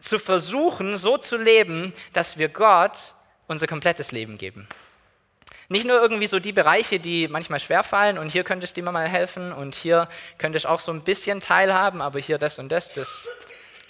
zu 0.00 0.18
versuchen, 0.18 0.96
so 0.96 1.18
zu 1.18 1.36
leben, 1.36 1.92
dass 2.12 2.38
wir 2.38 2.48
Gott 2.48 3.14
unser 3.48 3.66
komplettes 3.66 4.12
Leben 4.12 4.38
geben. 4.38 4.68
Nicht 5.70 5.86
nur 5.86 6.00
irgendwie 6.00 6.26
so 6.26 6.38
die 6.38 6.52
Bereiche, 6.52 6.98
die 6.98 7.28
manchmal 7.28 7.60
schwerfallen 7.60 8.16
und 8.16 8.30
hier 8.30 8.42
könnte 8.42 8.64
ich 8.64 8.72
dir 8.72 8.82
mal 8.82 9.06
helfen 9.06 9.52
und 9.52 9.74
hier 9.74 10.08
könnte 10.38 10.56
ich 10.56 10.66
auch 10.66 10.80
so 10.80 10.92
ein 10.92 11.02
bisschen 11.02 11.40
teilhaben, 11.40 12.00
aber 12.00 12.20
hier 12.20 12.38
das 12.38 12.58
und 12.58 12.70
das, 12.70 12.90
das 12.92 13.28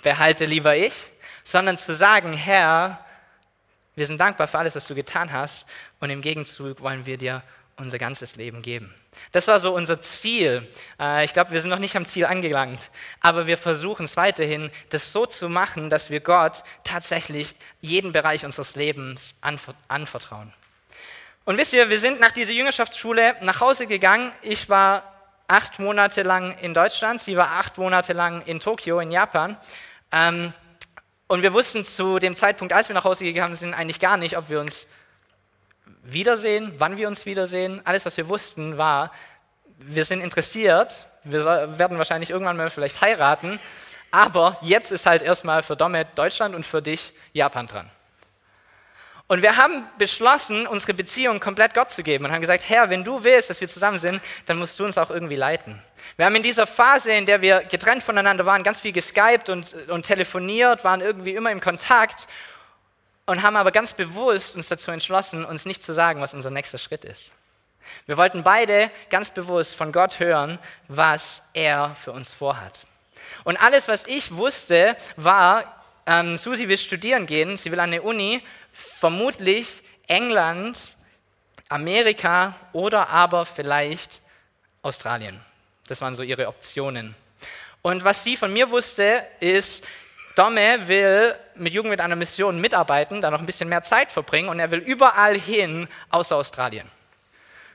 behalte 0.02 0.44
lieber 0.44 0.76
ich, 0.76 0.92
sondern 1.44 1.78
zu 1.78 1.94
sagen, 1.94 2.32
Herr, 2.32 3.04
wir 3.94 4.06
sind 4.06 4.20
dankbar 4.20 4.48
für 4.48 4.58
alles, 4.58 4.74
was 4.74 4.88
du 4.88 4.94
getan 4.96 5.32
hast 5.32 5.68
und 6.00 6.10
im 6.10 6.20
Gegenzug 6.20 6.80
wollen 6.80 7.06
wir 7.06 7.16
dir 7.16 7.42
unser 7.76 7.98
ganzes 7.98 8.34
Leben 8.34 8.60
geben. 8.62 8.92
Das 9.32 9.46
war 9.46 9.58
so 9.60 9.72
unser 9.74 10.00
Ziel. 10.00 10.68
Äh, 10.98 11.24
ich 11.24 11.32
glaube, 11.32 11.52
wir 11.52 11.60
sind 11.60 11.70
noch 11.70 11.78
nicht 11.78 11.96
am 11.96 12.06
Ziel 12.06 12.26
angelangt, 12.26 12.90
aber 13.20 13.46
wir 13.46 13.56
versuchen 13.56 14.04
es 14.04 14.16
weiterhin, 14.16 14.70
das 14.90 15.12
so 15.12 15.26
zu 15.26 15.48
machen, 15.48 15.90
dass 15.90 16.10
wir 16.10 16.20
Gott 16.20 16.64
tatsächlich 16.82 17.54
jeden 17.80 18.12
Bereich 18.12 18.44
unseres 18.44 18.74
Lebens 18.76 19.34
anvertrauen. 19.88 20.52
Und 21.48 21.56
wisst 21.56 21.72
ihr, 21.72 21.88
wir 21.88 21.98
sind 21.98 22.20
nach 22.20 22.30
dieser 22.30 22.52
Jüngerschaftsschule 22.52 23.36
nach 23.40 23.62
Hause 23.62 23.86
gegangen. 23.86 24.32
Ich 24.42 24.68
war 24.68 25.02
acht 25.46 25.78
Monate 25.78 26.22
lang 26.22 26.58
in 26.58 26.74
Deutschland, 26.74 27.22
sie 27.22 27.38
war 27.38 27.52
acht 27.52 27.78
Monate 27.78 28.12
lang 28.12 28.42
in 28.42 28.60
Tokio, 28.60 29.00
in 29.00 29.10
Japan. 29.10 29.56
Ähm, 30.12 30.52
und 31.26 31.42
wir 31.42 31.54
wussten 31.54 31.86
zu 31.86 32.18
dem 32.18 32.36
Zeitpunkt, 32.36 32.74
als 32.74 32.90
wir 32.90 32.94
nach 32.94 33.04
Hause 33.04 33.24
gegangen 33.24 33.56
sind, 33.56 33.72
eigentlich 33.72 33.98
gar 33.98 34.18
nicht, 34.18 34.36
ob 34.36 34.50
wir 34.50 34.60
uns 34.60 34.86
wiedersehen, 36.02 36.74
wann 36.76 36.98
wir 36.98 37.08
uns 37.08 37.24
wiedersehen. 37.24 37.80
Alles, 37.86 38.04
was 38.04 38.18
wir 38.18 38.28
wussten, 38.28 38.76
war, 38.76 39.10
wir 39.78 40.04
sind 40.04 40.20
interessiert, 40.20 41.06
wir 41.24 41.78
werden 41.78 41.96
wahrscheinlich 41.96 42.28
irgendwann 42.28 42.58
mal 42.58 42.68
vielleicht 42.68 43.00
heiraten, 43.00 43.58
aber 44.10 44.58
jetzt 44.60 44.92
ist 44.92 45.06
halt 45.06 45.22
erstmal 45.22 45.62
für 45.62 45.76
Domet 45.76 46.08
Deutschland 46.14 46.54
und 46.54 46.66
für 46.66 46.82
dich 46.82 47.14
Japan 47.32 47.66
dran. 47.68 47.90
Und 49.30 49.42
wir 49.42 49.58
haben 49.58 49.86
beschlossen, 49.98 50.66
unsere 50.66 50.94
Beziehung 50.94 51.38
komplett 51.38 51.74
Gott 51.74 51.92
zu 51.92 52.02
geben 52.02 52.24
und 52.24 52.32
haben 52.32 52.40
gesagt, 52.40 52.64
Herr, 52.66 52.88
wenn 52.88 53.04
du 53.04 53.24
willst, 53.24 53.50
dass 53.50 53.60
wir 53.60 53.68
zusammen 53.68 53.98
sind, 53.98 54.22
dann 54.46 54.58
musst 54.58 54.80
du 54.80 54.86
uns 54.86 54.96
auch 54.96 55.10
irgendwie 55.10 55.36
leiten. 55.36 55.82
Wir 56.16 56.24
haben 56.24 56.34
in 56.34 56.42
dieser 56.42 56.66
Phase, 56.66 57.12
in 57.12 57.26
der 57.26 57.42
wir 57.42 57.60
getrennt 57.64 58.02
voneinander 58.02 58.46
waren, 58.46 58.62
ganz 58.62 58.80
viel 58.80 58.92
geskypt 58.92 59.50
und, 59.50 59.74
und 59.90 60.06
telefoniert, 60.06 60.82
waren 60.82 61.02
irgendwie 61.02 61.34
immer 61.34 61.52
im 61.52 61.60
Kontakt 61.60 62.26
und 63.26 63.42
haben 63.42 63.56
aber 63.56 63.70
ganz 63.70 63.92
bewusst 63.92 64.56
uns 64.56 64.68
dazu 64.68 64.90
entschlossen, 64.90 65.44
uns 65.44 65.66
nicht 65.66 65.84
zu 65.84 65.92
sagen, 65.92 66.22
was 66.22 66.32
unser 66.32 66.48
nächster 66.48 66.78
Schritt 66.78 67.04
ist. 67.04 67.30
Wir 68.06 68.16
wollten 68.16 68.42
beide 68.42 68.90
ganz 69.10 69.30
bewusst 69.30 69.76
von 69.76 69.92
Gott 69.92 70.20
hören, 70.20 70.58
was 70.88 71.42
er 71.52 71.94
für 72.02 72.12
uns 72.12 72.30
vorhat. 72.30 72.80
Und 73.44 73.58
alles, 73.58 73.88
was 73.88 74.06
ich 74.06 74.34
wusste, 74.34 74.96
war, 75.16 75.77
ähm, 76.08 76.38
Susi 76.38 76.68
will 76.68 76.78
studieren 76.78 77.26
gehen, 77.26 77.56
sie 77.56 77.70
will 77.70 77.80
an 77.80 77.90
eine 77.90 78.02
Uni, 78.02 78.42
vermutlich 78.72 79.82
England, 80.06 80.96
Amerika 81.68 82.54
oder 82.72 83.10
aber 83.10 83.44
vielleicht 83.44 84.22
Australien. 84.80 85.40
Das 85.86 86.00
waren 86.00 86.14
so 86.14 86.22
ihre 86.22 86.48
Optionen. 86.48 87.14
Und 87.82 88.04
was 88.04 88.24
sie 88.24 88.36
von 88.36 88.52
mir 88.52 88.70
wusste, 88.70 89.22
ist, 89.40 89.86
Domme 90.34 90.88
will 90.88 91.34
mit 91.56 91.74
Jugend 91.74 91.90
mit 91.90 92.00
einer 92.00 92.16
Mission 92.16 92.60
mitarbeiten, 92.60 93.20
da 93.20 93.30
noch 93.30 93.40
ein 93.40 93.46
bisschen 93.46 93.68
mehr 93.68 93.82
Zeit 93.82 94.10
verbringen 94.10 94.48
und 94.48 94.60
er 94.60 94.70
will 94.70 94.78
überall 94.78 95.38
hin, 95.38 95.88
außer 96.10 96.36
Australien. 96.36 96.88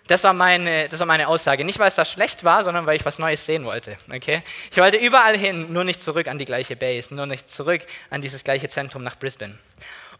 Das 0.07 0.23
war, 0.25 0.33
meine, 0.33 0.89
das 0.89 0.99
war 0.99 1.05
meine 1.05 1.29
Aussage. 1.29 1.63
Nicht, 1.63 1.79
weil 1.79 1.87
es 1.87 1.95
da 1.95 2.03
schlecht 2.03 2.43
war, 2.43 2.63
sondern 2.65 2.85
weil 2.85 2.97
ich 2.97 3.05
was 3.05 3.19
Neues 3.19 3.45
sehen 3.45 3.63
wollte. 3.63 3.95
Okay? 4.13 4.43
Ich 4.69 4.77
wollte 4.77 4.97
überall 4.97 5.37
hin, 5.37 5.71
nur 5.71 5.85
nicht 5.85 6.01
zurück 6.01 6.27
an 6.27 6.37
die 6.37 6.45
gleiche 6.45 6.75
Base, 6.75 7.15
nur 7.15 7.25
nicht 7.25 7.49
zurück 7.49 7.81
an 8.09 8.21
dieses 8.21 8.43
gleiche 8.43 8.67
Zentrum 8.67 9.03
nach 9.03 9.15
Brisbane. 9.17 9.57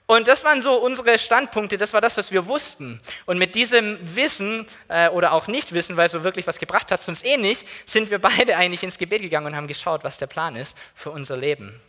Und 0.05 0.27
das 0.27 0.43
waren 0.43 0.61
so 0.61 0.75
unsere 0.75 1.17
Standpunkte, 1.17 1.77
das 1.77 1.93
war 1.93 2.01
das, 2.01 2.17
was 2.17 2.31
wir 2.31 2.47
wussten. 2.47 2.99
Und 3.25 3.37
mit 3.37 3.55
diesem 3.55 3.97
Wissen 4.15 4.67
äh, 4.89 5.07
oder 5.09 5.31
auch 5.31 5.47
Nichtwissen, 5.47 5.95
weil 5.95 6.07
es 6.07 6.11
so 6.11 6.23
wirklich 6.23 6.45
was 6.45 6.59
gebracht 6.59 6.91
hat, 6.91 7.01
sonst 7.01 7.25
eh 7.25 7.37
nicht, 7.37 7.65
sind 7.85 8.11
wir 8.11 8.19
beide 8.19 8.57
eigentlich 8.57 8.83
ins 8.83 8.97
Gebet 8.97 9.21
gegangen 9.21 9.47
und 9.47 9.55
haben 9.55 9.67
geschaut, 9.67 10.03
was 10.03 10.17
der 10.17 10.27
Plan 10.27 10.55
ist 10.55 10.77
für 10.93 11.11
unser 11.11 11.37
Leben. 11.37 11.79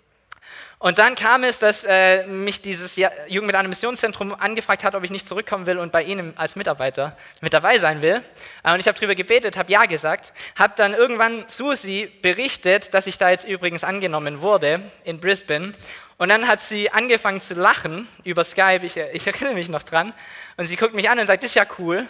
Und 0.84 0.98
dann 0.98 1.14
kam 1.14 1.44
es, 1.44 1.58
dass 1.58 1.86
äh, 1.86 2.26
mich 2.26 2.60
dieses 2.60 2.96
Jugend 2.96 3.46
mit 3.46 3.56
einem 3.56 3.70
Missionszentrum 3.70 4.34
angefragt 4.34 4.84
hat, 4.84 4.94
ob 4.94 5.02
ich 5.02 5.10
nicht 5.10 5.26
zurückkommen 5.26 5.64
will 5.64 5.78
und 5.78 5.92
bei 5.92 6.02
Ihnen 6.02 6.36
als 6.36 6.56
Mitarbeiter 6.56 7.16
mit 7.40 7.54
dabei 7.54 7.78
sein 7.78 8.02
will. 8.02 8.20
Äh, 8.62 8.74
und 8.74 8.80
ich 8.80 8.86
habe 8.86 8.94
darüber 8.98 9.14
gebetet, 9.14 9.56
habe 9.56 9.72
Ja 9.72 9.86
gesagt, 9.86 10.34
habe 10.56 10.74
dann 10.76 10.92
irgendwann 10.92 11.46
Susi 11.46 12.12
berichtet, 12.20 12.92
dass 12.92 13.06
ich 13.06 13.16
da 13.16 13.30
jetzt 13.30 13.46
übrigens 13.46 13.82
angenommen 13.82 14.42
wurde 14.42 14.82
in 15.04 15.20
Brisbane. 15.20 15.72
Und 16.18 16.28
dann 16.28 16.46
hat 16.46 16.62
sie 16.62 16.90
angefangen 16.90 17.40
zu 17.40 17.54
lachen 17.54 18.06
über 18.22 18.44
Skype, 18.44 18.84
ich, 18.84 18.98
ich 18.98 19.26
erinnere 19.26 19.54
mich 19.54 19.70
noch 19.70 19.84
dran. 19.84 20.12
Und 20.58 20.66
sie 20.66 20.76
guckt 20.76 20.92
mich 20.92 21.08
an 21.08 21.18
und 21.18 21.26
sagt, 21.26 21.44
das 21.44 21.48
ist 21.48 21.56
ja 21.56 21.64
cool, 21.78 22.06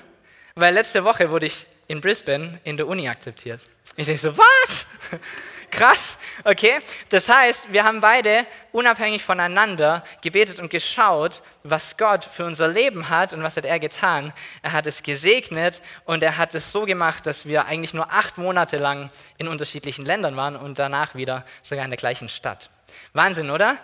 weil 0.57 0.75
letzte 0.75 1.05
Woche 1.05 1.31
wurde 1.31 1.47
ich 1.47 1.65
in 1.87 2.01
Brisbane 2.01 2.59
in 2.65 2.77
der 2.77 2.89
Uni 2.89 3.09
akzeptiert. 3.09 3.61
Ich 3.95 4.07
denke 4.07 4.21
so, 4.21 4.37
was? 4.37 4.87
Krass, 5.71 6.17
okay? 6.45 6.79
Das 7.11 7.29
heißt, 7.29 7.73
wir 7.73 7.85
haben 7.85 8.01
beide 8.01 8.47
unabhängig 8.73 9.23
voneinander 9.23 10.03
gebetet 10.23 10.59
und 10.59 10.71
geschaut, 10.71 11.43
was 11.63 11.97
Gott 11.97 12.25
für 12.25 12.45
unser 12.45 12.69
Leben 12.69 13.09
hat 13.09 13.33
und 13.33 13.43
was 13.43 13.57
hat 13.57 13.65
er 13.65 13.79
getan. 13.79 14.33
Er 14.63 14.73
hat 14.73 14.87
es 14.87 15.03
gesegnet 15.03 15.83
und 16.05 16.23
er 16.23 16.37
hat 16.37 16.55
es 16.55 16.73
so 16.73 16.85
gemacht, 16.85 17.27
dass 17.27 17.47
wir 17.47 17.67
eigentlich 17.67 17.95
nur 17.95 18.13
acht 18.13 18.39
Monate 18.39 18.79
lang 18.79 19.11
in 19.39 19.49
unterschiedlichen 19.49 20.05
Ländern 20.05 20.37
waren 20.37 20.57
und 20.57 20.79
danach 20.79 21.15
wieder 21.15 21.45
sogar 21.63 21.85
in 21.85 21.91
der 21.91 21.99
gleichen 21.99 22.29
Stadt. 22.29 22.71
Wahnsinn, 23.13 23.51
oder? 23.51 23.79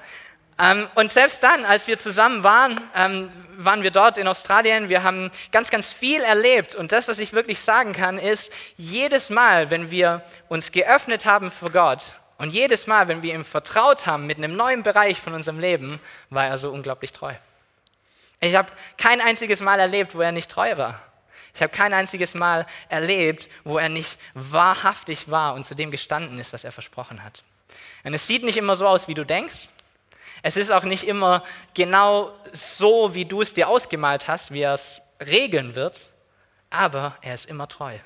Ähm, 0.61 0.89
und 0.95 1.11
selbst 1.11 1.43
dann, 1.43 1.65
als 1.65 1.87
wir 1.87 1.99
zusammen 1.99 2.45
waren, 2.45 2.79
ähm, 2.95 3.31
waren 3.57 3.83
wir 3.83 3.91
dort 3.91 4.19
in 4.19 4.29
Australien. 4.29 4.89
Wir 4.89 5.03
haben 5.03 5.31
ganz, 5.53 5.71
ganz 5.71 5.93
viel 5.93 6.23
erlebt. 6.23 6.75
Und 6.75 6.93
das, 6.93 7.09
was 7.09 7.19
ich 7.19 7.33
wirklich 7.33 7.61
sagen 7.61 7.93
kann, 7.93 8.19
ist, 8.19 8.53
jedes 8.77 9.31
Mal, 9.31 9.71
wenn 9.71 9.91
wir 9.91 10.23
uns 10.49 10.71
geöffnet 10.71 11.25
haben 11.25 11.51
für 11.51 11.71
Gott 11.71 12.21
und 12.40 12.55
jedes 12.55 12.87
Mal, 12.87 13.07
wenn 13.07 13.22
wir 13.22 13.35
ihm 13.35 13.44
vertraut 13.44 14.07
haben 14.07 14.26
mit 14.26 14.38
einem 14.38 14.57
neuen 14.57 14.83
Bereich 14.83 15.20
von 15.20 15.35
unserem 15.35 15.61
Leben, 15.61 16.00
war 16.31 16.46
er 16.46 16.57
so 16.57 16.70
unglaublich 16.70 17.12
treu. 17.12 17.35
Ich 18.40 18.57
habe 18.57 18.72
kein 18.96 19.20
einziges 19.20 19.61
Mal 19.61 19.79
erlebt, 19.79 20.14
wo 20.14 20.22
er 20.22 20.33
nicht 20.33 20.50
treu 20.50 20.79
war. 20.79 21.03
Ich 21.55 21.61
habe 21.61 21.70
kein 21.70 21.92
einziges 21.92 22.33
Mal 22.33 22.64
erlebt, 22.88 23.50
wo 23.62 23.76
er 23.76 23.90
nicht 23.90 24.18
wahrhaftig 24.33 25.31
war 25.31 25.53
und 25.53 25.66
zu 25.66 25.74
dem 25.74 25.90
gestanden 25.90 26.38
ist, 26.38 26.55
was 26.55 26.64
er 26.64 26.72
versprochen 26.72 27.22
hat. 27.22 27.44
Und 28.05 28.14
es 28.14 28.26
sieht 28.26 28.42
nicht 28.42 28.57
immer 28.57 28.74
so 28.74 28.87
aus, 28.87 29.07
wie 29.07 29.14
du 29.14 29.26
denkst. 29.26 29.68
Es 30.42 30.57
ist 30.57 30.72
auch 30.72 30.85
nicht 30.85 31.07
immer 31.07 31.44
genau 31.74 32.33
so, 32.53 33.14
wie 33.14 33.26
du 33.26 33.42
es 33.42 33.53
dir 33.53 33.68
ausgemalt 33.68 34.29
hast, 34.29 34.50
wie 34.50 34.62
er 34.62 34.72
es 34.72 35.03
regeln 35.20 35.74
wird, 35.74 36.09
aber 36.70 37.18
er 37.20 37.35
ist 37.35 37.44
immer 37.44 37.68
treu 37.68 37.98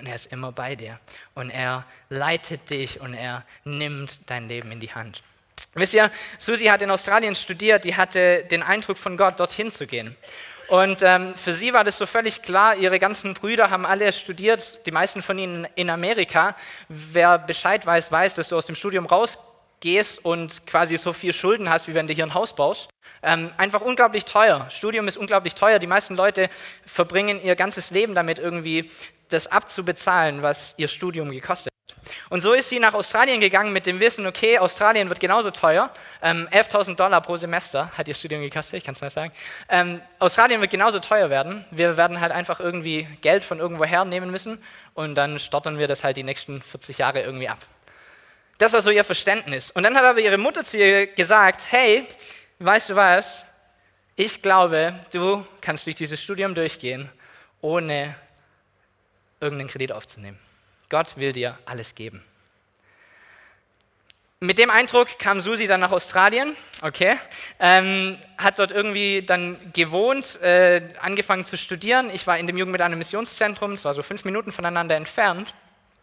und 0.00 0.06
er 0.06 0.14
ist 0.14 0.32
immer 0.32 0.50
bei 0.50 0.74
dir 0.74 0.98
und 1.34 1.50
er 1.50 1.84
leitet 2.08 2.70
dich 2.70 3.00
und 3.00 3.14
er 3.14 3.44
nimmt 3.64 4.18
dein 4.26 4.48
Leben 4.48 4.72
in 4.72 4.80
die 4.80 4.92
Hand. 4.92 5.22
Wisst 5.74 5.94
ihr, 5.94 6.10
Susi 6.38 6.66
hat 6.66 6.82
in 6.82 6.90
Australien 6.90 7.36
studiert, 7.36 7.84
die 7.84 7.94
hatte 7.94 8.44
den 8.50 8.62
Eindruck 8.62 8.98
von 8.98 9.16
Gott, 9.16 9.38
dorthin 9.38 9.70
zu 9.70 9.86
gehen. 9.86 10.16
Und 10.66 11.02
ähm, 11.02 11.34
für 11.34 11.52
sie 11.52 11.72
war 11.72 11.84
das 11.84 11.98
so 11.98 12.06
völlig 12.06 12.42
klar, 12.42 12.76
ihre 12.76 12.98
ganzen 12.98 13.34
Brüder 13.34 13.70
haben 13.70 13.86
alle 13.86 14.12
studiert, 14.12 14.84
die 14.86 14.90
meisten 14.90 15.20
von 15.20 15.38
ihnen 15.38 15.66
in 15.74 15.90
Amerika. 15.90 16.56
Wer 16.88 17.38
Bescheid 17.38 17.84
weiß, 17.84 18.10
weiß, 18.10 18.34
dass 18.34 18.48
du 18.48 18.56
aus 18.56 18.66
dem 18.66 18.74
Studium 18.74 19.06
rauskommst 19.06 19.50
gehst 19.80 20.24
und 20.24 20.66
quasi 20.66 20.96
so 20.96 21.12
viel 21.12 21.32
Schulden 21.32 21.68
hast, 21.68 21.88
wie 21.88 21.94
wenn 21.94 22.06
du 22.06 22.12
hier 22.12 22.24
ein 22.24 22.34
Haus 22.34 22.54
baust. 22.54 22.88
Ähm, 23.22 23.50
einfach 23.56 23.80
unglaublich 23.80 24.24
teuer. 24.24 24.68
Studium 24.70 25.08
ist 25.08 25.16
unglaublich 25.16 25.54
teuer. 25.54 25.78
Die 25.78 25.86
meisten 25.86 26.16
Leute 26.16 26.48
verbringen 26.84 27.42
ihr 27.42 27.56
ganzes 27.56 27.90
Leben 27.90 28.14
damit, 28.14 28.38
irgendwie 28.38 28.90
das 29.30 29.46
abzubezahlen, 29.46 30.42
was 30.42 30.74
ihr 30.76 30.88
Studium 30.88 31.30
gekostet 31.30 31.72
hat. 31.72 31.80
Und 32.28 32.40
so 32.40 32.52
ist 32.52 32.68
sie 32.68 32.78
nach 32.78 32.94
Australien 32.94 33.40
gegangen 33.40 33.72
mit 33.72 33.86
dem 33.86 34.00
Wissen, 34.00 34.26
okay, 34.26 34.58
Australien 34.58 35.08
wird 35.08 35.20
genauso 35.20 35.50
teuer. 35.50 35.90
Ähm, 36.22 36.48
11.000 36.50 36.96
Dollar 36.96 37.20
pro 37.20 37.36
Semester 37.36 37.90
hat 37.96 38.08
ihr 38.08 38.14
Studium 38.14 38.42
gekostet, 38.42 38.78
ich 38.78 38.84
kann 38.84 38.94
es 38.94 39.00
mal 39.00 39.10
sagen. 39.10 39.32
Ähm, 39.68 40.00
Australien 40.18 40.60
wird 40.60 40.70
genauso 40.70 41.00
teuer 41.00 41.30
werden. 41.30 41.64
Wir 41.70 41.96
werden 41.96 42.20
halt 42.20 42.32
einfach 42.32 42.60
irgendwie 42.60 43.08
Geld 43.20 43.44
von 43.44 43.58
irgendwo 43.58 43.84
hernehmen 43.84 44.30
müssen 44.30 44.62
und 44.94 45.14
dann 45.14 45.38
stottern 45.38 45.78
wir 45.78 45.88
das 45.88 46.04
halt 46.04 46.16
die 46.16 46.22
nächsten 46.22 46.62
40 46.62 46.98
Jahre 46.98 47.20
irgendwie 47.22 47.48
ab. 47.48 47.58
Das 48.58 48.72
war 48.72 48.82
so 48.82 48.90
ihr 48.90 49.04
Verständnis. 49.04 49.70
Und 49.70 49.84
dann 49.84 49.96
hat 49.96 50.04
aber 50.04 50.20
ihre 50.20 50.36
Mutter 50.36 50.64
zu 50.64 50.76
ihr 50.76 51.06
gesagt, 51.06 51.66
hey, 51.70 52.06
weißt 52.58 52.90
du 52.90 52.96
was? 52.96 53.46
Ich 54.16 54.42
glaube, 54.42 54.94
du 55.12 55.46
kannst 55.62 55.86
durch 55.86 55.96
dieses 55.96 56.22
Studium 56.22 56.54
durchgehen, 56.54 57.08
ohne 57.62 58.14
irgendeinen 59.40 59.68
Kredit 59.68 59.92
aufzunehmen. 59.92 60.38
Gott 60.88 61.16
will 61.16 61.32
dir 61.32 61.58
alles 61.66 61.94
geben. 61.94 62.22
Mit 64.42 64.56
dem 64.56 64.70
Eindruck 64.70 65.18
kam 65.18 65.42
Susi 65.42 65.66
dann 65.66 65.80
nach 65.80 65.92
Australien, 65.92 66.56
okay, 66.80 67.18
ähm, 67.58 68.16
hat 68.38 68.58
dort 68.58 68.72
irgendwie 68.72 69.20
dann 69.20 69.58
gewohnt, 69.74 70.40
äh, 70.40 70.80
angefangen 70.98 71.44
zu 71.44 71.58
studieren. 71.58 72.08
Ich 72.08 72.26
war 72.26 72.38
in 72.38 72.46
dem 72.46 72.56
Jugend 72.56 72.72
mit 72.72 72.80
einem 72.80 72.96
Missionszentrum, 72.96 73.72
es 73.72 73.84
war 73.84 73.92
so 73.92 74.02
fünf 74.02 74.24
Minuten 74.24 74.50
voneinander 74.50 74.96
entfernt. 74.96 75.54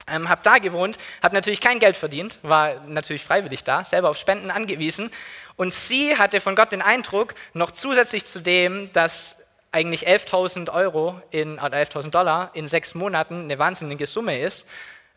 Ähm, 0.08 0.30
habe 0.30 0.42
da 0.44 0.60
gewohnt, 0.60 1.00
habe 1.24 1.34
natürlich 1.34 1.60
kein 1.60 1.80
Geld 1.80 1.98
verdient, 1.98 2.38
war 2.44 2.76
natürlich 2.86 3.24
freiwillig 3.24 3.64
da, 3.64 3.84
selber 3.84 4.10
auf 4.10 4.18
Spenden 4.18 4.52
angewiesen. 4.52 5.10
Und 5.56 5.74
sie 5.74 6.16
hatte 6.16 6.40
von 6.40 6.56
Gott 6.56 6.72
den 6.72 6.84
Eindruck, 6.84 7.34
noch 7.54 7.72
zusätzlich 7.72 8.24
zu 8.26 8.40
dem, 8.40 8.94
dass 8.94 9.36
eigentlich 9.72 10.08
11.000 10.08 10.72
Euro 10.72 11.22
in, 11.30 11.60
oder 11.60 11.78
11.000 11.78 12.10
Dollar 12.10 12.52
in 12.54 12.68
sechs 12.68 12.96
Monaten 12.96 13.44
eine 13.44 13.60
wahnsinnige 13.60 14.06
Summe 14.06 14.40
ist, 14.40 14.66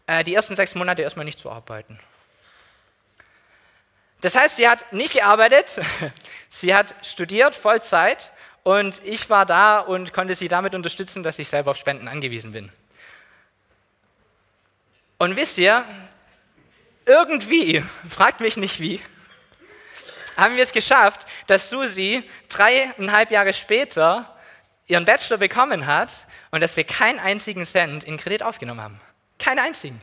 äh, 0.06 0.24
die 0.24 0.34
ersten 0.34 0.56
sechs 0.56 0.74
Monate 0.74 1.02
erstmal 1.02 1.24
nicht 1.24 1.38
zu 1.38 1.50
arbeiten. 1.50 1.98
Das 4.20 4.34
heißt, 4.34 4.56
sie 4.56 4.68
hat 4.68 4.92
nicht 4.92 5.14
gearbeitet, 5.14 5.80
sie 6.48 6.74
hat 6.74 6.94
studiert 7.02 7.54
Vollzeit 7.54 8.30
und 8.62 9.00
ich 9.04 9.30
war 9.30 9.46
da 9.46 9.78
und 9.78 10.12
konnte 10.12 10.34
sie 10.34 10.48
damit 10.48 10.74
unterstützen, 10.74 11.22
dass 11.22 11.38
ich 11.38 11.48
selber 11.48 11.70
auf 11.70 11.76
Spenden 11.78 12.08
angewiesen 12.08 12.52
bin. 12.52 12.70
Und 15.16 15.36
wisst 15.36 15.58
ihr, 15.58 15.84
irgendwie, 17.06 17.84
fragt 18.08 18.40
mich 18.40 18.56
nicht 18.56 18.80
wie, 18.80 19.00
haben 20.36 20.56
wir 20.56 20.62
es 20.62 20.72
geschafft, 20.72 21.26
dass 21.46 21.70
Susi 21.70 22.22
dreieinhalb 22.48 23.30
Jahre 23.30 23.52
später 23.52 24.34
ihren 24.90 25.04
Bachelor 25.04 25.38
bekommen 25.38 25.86
hat 25.86 26.26
und 26.50 26.60
dass 26.60 26.76
wir 26.76 26.84
keinen 26.84 27.20
einzigen 27.20 27.64
Cent 27.64 28.04
in 28.04 28.16
Kredit 28.18 28.42
aufgenommen 28.42 28.80
haben. 28.80 29.00
Keinen 29.38 29.60
einzigen. 29.60 30.00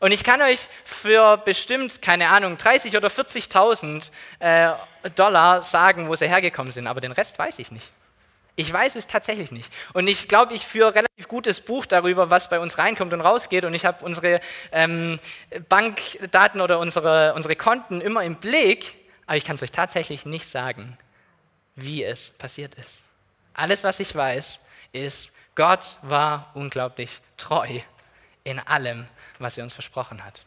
Und 0.00 0.12
ich 0.12 0.24
kann 0.24 0.40
euch 0.42 0.68
für 0.84 1.36
bestimmt, 1.38 2.00
keine 2.00 2.28
Ahnung, 2.28 2.56
30 2.56 2.96
oder 2.96 3.08
40.000 3.08 4.10
äh, 4.38 4.70
Dollar 5.14 5.62
sagen, 5.62 6.08
wo 6.08 6.14
sie 6.14 6.28
hergekommen 6.28 6.70
sind, 6.70 6.86
aber 6.86 7.00
den 7.00 7.12
Rest 7.12 7.38
weiß 7.38 7.58
ich 7.58 7.70
nicht. 7.70 7.90
Ich 8.54 8.72
weiß 8.72 8.96
es 8.96 9.06
tatsächlich 9.06 9.52
nicht. 9.52 9.72
Und 9.92 10.08
ich 10.08 10.26
glaube, 10.26 10.54
ich 10.54 10.66
führe 10.66 10.94
relativ 10.94 11.28
gutes 11.28 11.60
Buch 11.60 11.86
darüber, 11.86 12.30
was 12.30 12.48
bei 12.48 12.58
uns 12.58 12.78
reinkommt 12.78 13.12
und 13.12 13.20
rausgeht. 13.20 13.64
Und 13.64 13.74
ich 13.74 13.84
habe 13.84 14.04
unsere 14.04 14.40
ähm, 14.72 15.20
Bankdaten 15.68 16.60
oder 16.60 16.80
unsere, 16.80 17.34
unsere 17.34 17.54
Konten 17.54 18.00
immer 18.00 18.24
im 18.24 18.36
Blick, 18.36 18.96
aber 19.26 19.36
ich 19.36 19.44
kann 19.44 19.54
es 19.54 19.62
euch 19.62 19.70
tatsächlich 19.70 20.26
nicht 20.26 20.46
sagen, 20.46 20.98
wie 21.76 22.02
es 22.02 22.30
passiert 22.30 22.74
ist. 22.74 23.04
Alles, 23.58 23.82
was 23.82 23.98
ich 23.98 24.14
weiß, 24.14 24.60
ist, 24.92 25.32
Gott 25.56 25.98
war 26.02 26.52
unglaublich 26.54 27.20
treu 27.36 27.80
in 28.44 28.60
allem, 28.60 29.08
was 29.40 29.58
er 29.58 29.64
uns 29.64 29.72
versprochen 29.72 30.24
hat. 30.24 30.44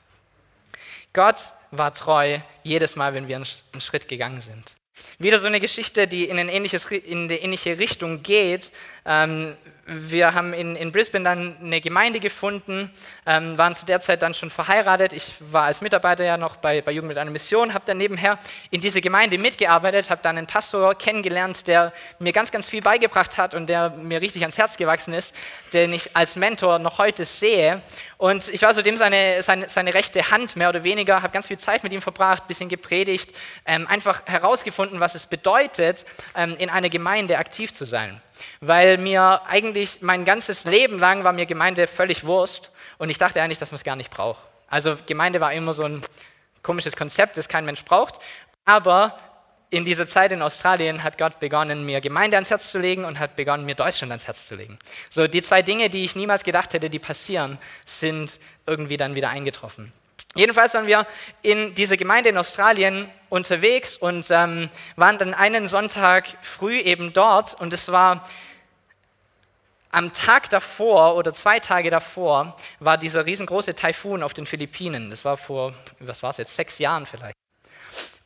Gott 1.11 1.51
war 1.71 1.93
treu 1.93 2.39
jedes 2.63 2.95
Mal, 2.95 3.13
wenn 3.13 3.27
wir 3.27 3.35
einen 3.35 3.81
Schritt 3.81 4.07
gegangen 4.07 4.39
sind. 4.39 4.75
Wieder 5.19 5.39
so 5.39 5.47
eine 5.47 5.59
Geschichte, 5.59 6.07
die 6.07 6.23
in, 6.29 6.39
eine 6.39 6.53
ähnliche 6.53 7.77
Richtung 7.79 8.23
geht. 8.23 8.71
Ähm, 9.05 9.55
wir 9.87 10.33
haben 10.33 10.53
in, 10.53 10.75
in, 10.75 10.91
Brisbane 10.91 11.25
dann 11.25 11.57
eine 11.59 11.81
Gemeinde 11.81 12.19
gefunden, 12.19 12.91
ähm, 13.25 13.57
waren 13.57 13.75
zu 13.75 13.85
der 13.85 13.99
Zeit 13.99 14.21
dann 14.21 14.33
schon 14.33 14.49
verheiratet. 14.49 15.11
Ich 15.11 15.33
war 15.39 15.63
als 15.63 15.81
Mitarbeiter 15.81 16.23
ja 16.23 16.37
noch 16.37 16.57
bei, 16.57 16.81
bei 16.81 16.91
Jugend 16.91 17.09
mit 17.09 17.17
einer 17.17 17.31
Mission, 17.31 17.73
habe 17.73 17.83
dann 17.85 17.97
nebenher 17.97 18.37
in 18.69 18.79
diese 18.79 19.01
Gemeinde 19.01 19.37
mitgearbeitet, 19.37 20.09
habe 20.09 20.21
dann 20.21 20.37
einen 20.37 20.47
Pastor 20.47 20.95
kennengelernt, 20.95 21.67
der 21.67 21.91
mir 22.19 22.31
ganz, 22.31 22.51
ganz 22.51 22.69
viel 22.69 22.81
beigebracht 22.81 23.37
hat 23.37 23.53
und 23.53 23.67
der 23.67 23.89
mir 23.89 24.21
richtig 24.21 24.43
ans 24.43 24.57
Herz 24.57 24.77
gewachsen 24.77 25.13
ist, 25.13 25.35
den 25.73 25.91
ich 25.93 26.15
als 26.15 26.35
Mentor 26.35 26.79
noch 26.79 26.97
heute 26.99 27.25
sehe. 27.25 27.81
Und 28.17 28.49
ich 28.49 28.61
war 28.61 28.73
zudem 28.73 28.97
seine, 28.97 29.41
seine, 29.41 29.67
seine 29.67 29.93
rechte 29.93 30.29
Hand, 30.29 30.55
mehr 30.55 30.69
oder 30.69 30.83
weniger, 30.83 31.23
habe 31.23 31.33
ganz 31.33 31.47
viel 31.47 31.57
Zeit 31.57 31.83
mit 31.83 31.91
ihm 31.91 32.01
verbracht, 32.03 32.47
bisschen 32.47 32.69
gepredigt, 32.69 33.31
ähm, 33.65 33.87
einfach 33.87 34.27
herausgefunden, 34.27 34.99
was 34.99 35.15
es 35.15 35.25
bedeutet, 35.25 36.05
ähm, 36.35 36.55
in 36.59 36.69
einer 36.69 36.89
Gemeinde 36.89 37.39
aktiv 37.39 37.73
zu 37.73 37.85
sein. 37.85 38.21
Weil 38.59 38.90
mir 38.97 39.41
eigentlich 39.47 40.01
mein 40.01 40.25
ganzes 40.25 40.65
Leben 40.65 40.99
lang 40.99 41.23
war 41.23 41.33
mir 41.33 41.45
Gemeinde 41.45 41.87
völlig 41.87 42.25
Wurst 42.25 42.71
und 42.97 43.09
ich 43.09 43.17
dachte 43.17 43.41
eigentlich, 43.41 43.59
dass 43.59 43.71
man 43.71 43.77
es 43.77 43.83
gar 43.83 43.95
nicht 43.95 44.11
braucht. 44.11 44.41
Also 44.67 44.95
Gemeinde 45.05 45.41
war 45.41 45.53
immer 45.53 45.73
so 45.73 45.83
ein 45.83 46.01
komisches 46.63 46.95
Konzept, 46.95 47.37
das 47.37 47.47
kein 47.47 47.65
Mensch 47.65 47.83
braucht. 47.83 48.15
Aber 48.65 49.17
in 49.69 49.85
dieser 49.85 50.05
Zeit 50.05 50.31
in 50.31 50.41
Australien 50.41 51.03
hat 51.03 51.17
Gott 51.17 51.39
begonnen, 51.39 51.85
mir 51.85 52.01
Gemeinde 52.01 52.37
ans 52.37 52.49
Herz 52.49 52.71
zu 52.71 52.77
legen 52.77 53.05
und 53.05 53.19
hat 53.19 53.35
begonnen, 53.35 53.65
mir 53.65 53.75
Deutschland 53.75 54.11
ans 54.11 54.27
Herz 54.27 54.47
zu 54.47 54.55
legen. 54.55 54.77
So, 55.09 55.27
die 55.27 55.41
zwei 55.41 55.61
Dinge, 55.61 55.89
die 55.89 56.03
ich 56.03 56.15
niemals 56.15 56.43
gedacht 56.43 56.73
hätte, 56.73 56.89
die 56.89 56.99
passieren, 56.99 57.57
sind 57.85 58.39
irgendwie 58.65 58.97
dann 58.97 59.15
wieder 59.15 59.29
eingetroffen. 59.29 59.93
Jedenfalls 60.35 60.73
waren 60.73 60.87
wir 60.87 61.07
in 61.41 61.73
dieser 61.73 61.97
Gemeinde 61.97 62.29
in 62.29 62.37
Australien 62.37 63.09
unterwegs 63.29 63.97
und 63.97 64.27
ähm, 64.29 64.69
waren 64.95 65.17
dann 65.17 65.33
einen 65.33 65.67
Sonntag 65.67 66.37
früh 66.41 66.79
eben 66.79 67.11
dort 67.11 67.53
und 67.53 67.73
es 67.73 67.91
war 67.91 68.27
am 69.91 70.13
Tag 70.13 70.49
davor 70.49 71.15
oder 71.15 71.33
zwei 71.33 71.59
Tage 71.59 71.89
davor 71.89 72.55
war 72.79 72.97
dieser 72.97 73.25
riesengroße 73.25 73.75
Taifun 73.75 74.23
auf 74.23 74.33
den 74.33 74.45
Philippinen. 74.45 75.09
Das 75.09 75.25
war 75.25 75.37
vor, 75.37 75.73
was 75.99 76.23
war 76.23 76.29
es 76.29 76.37
jetzt, 76.37 76.55
sechs 76.55 76.79
Jahren 76.79 77.05
vielleicht. 77.05 77.35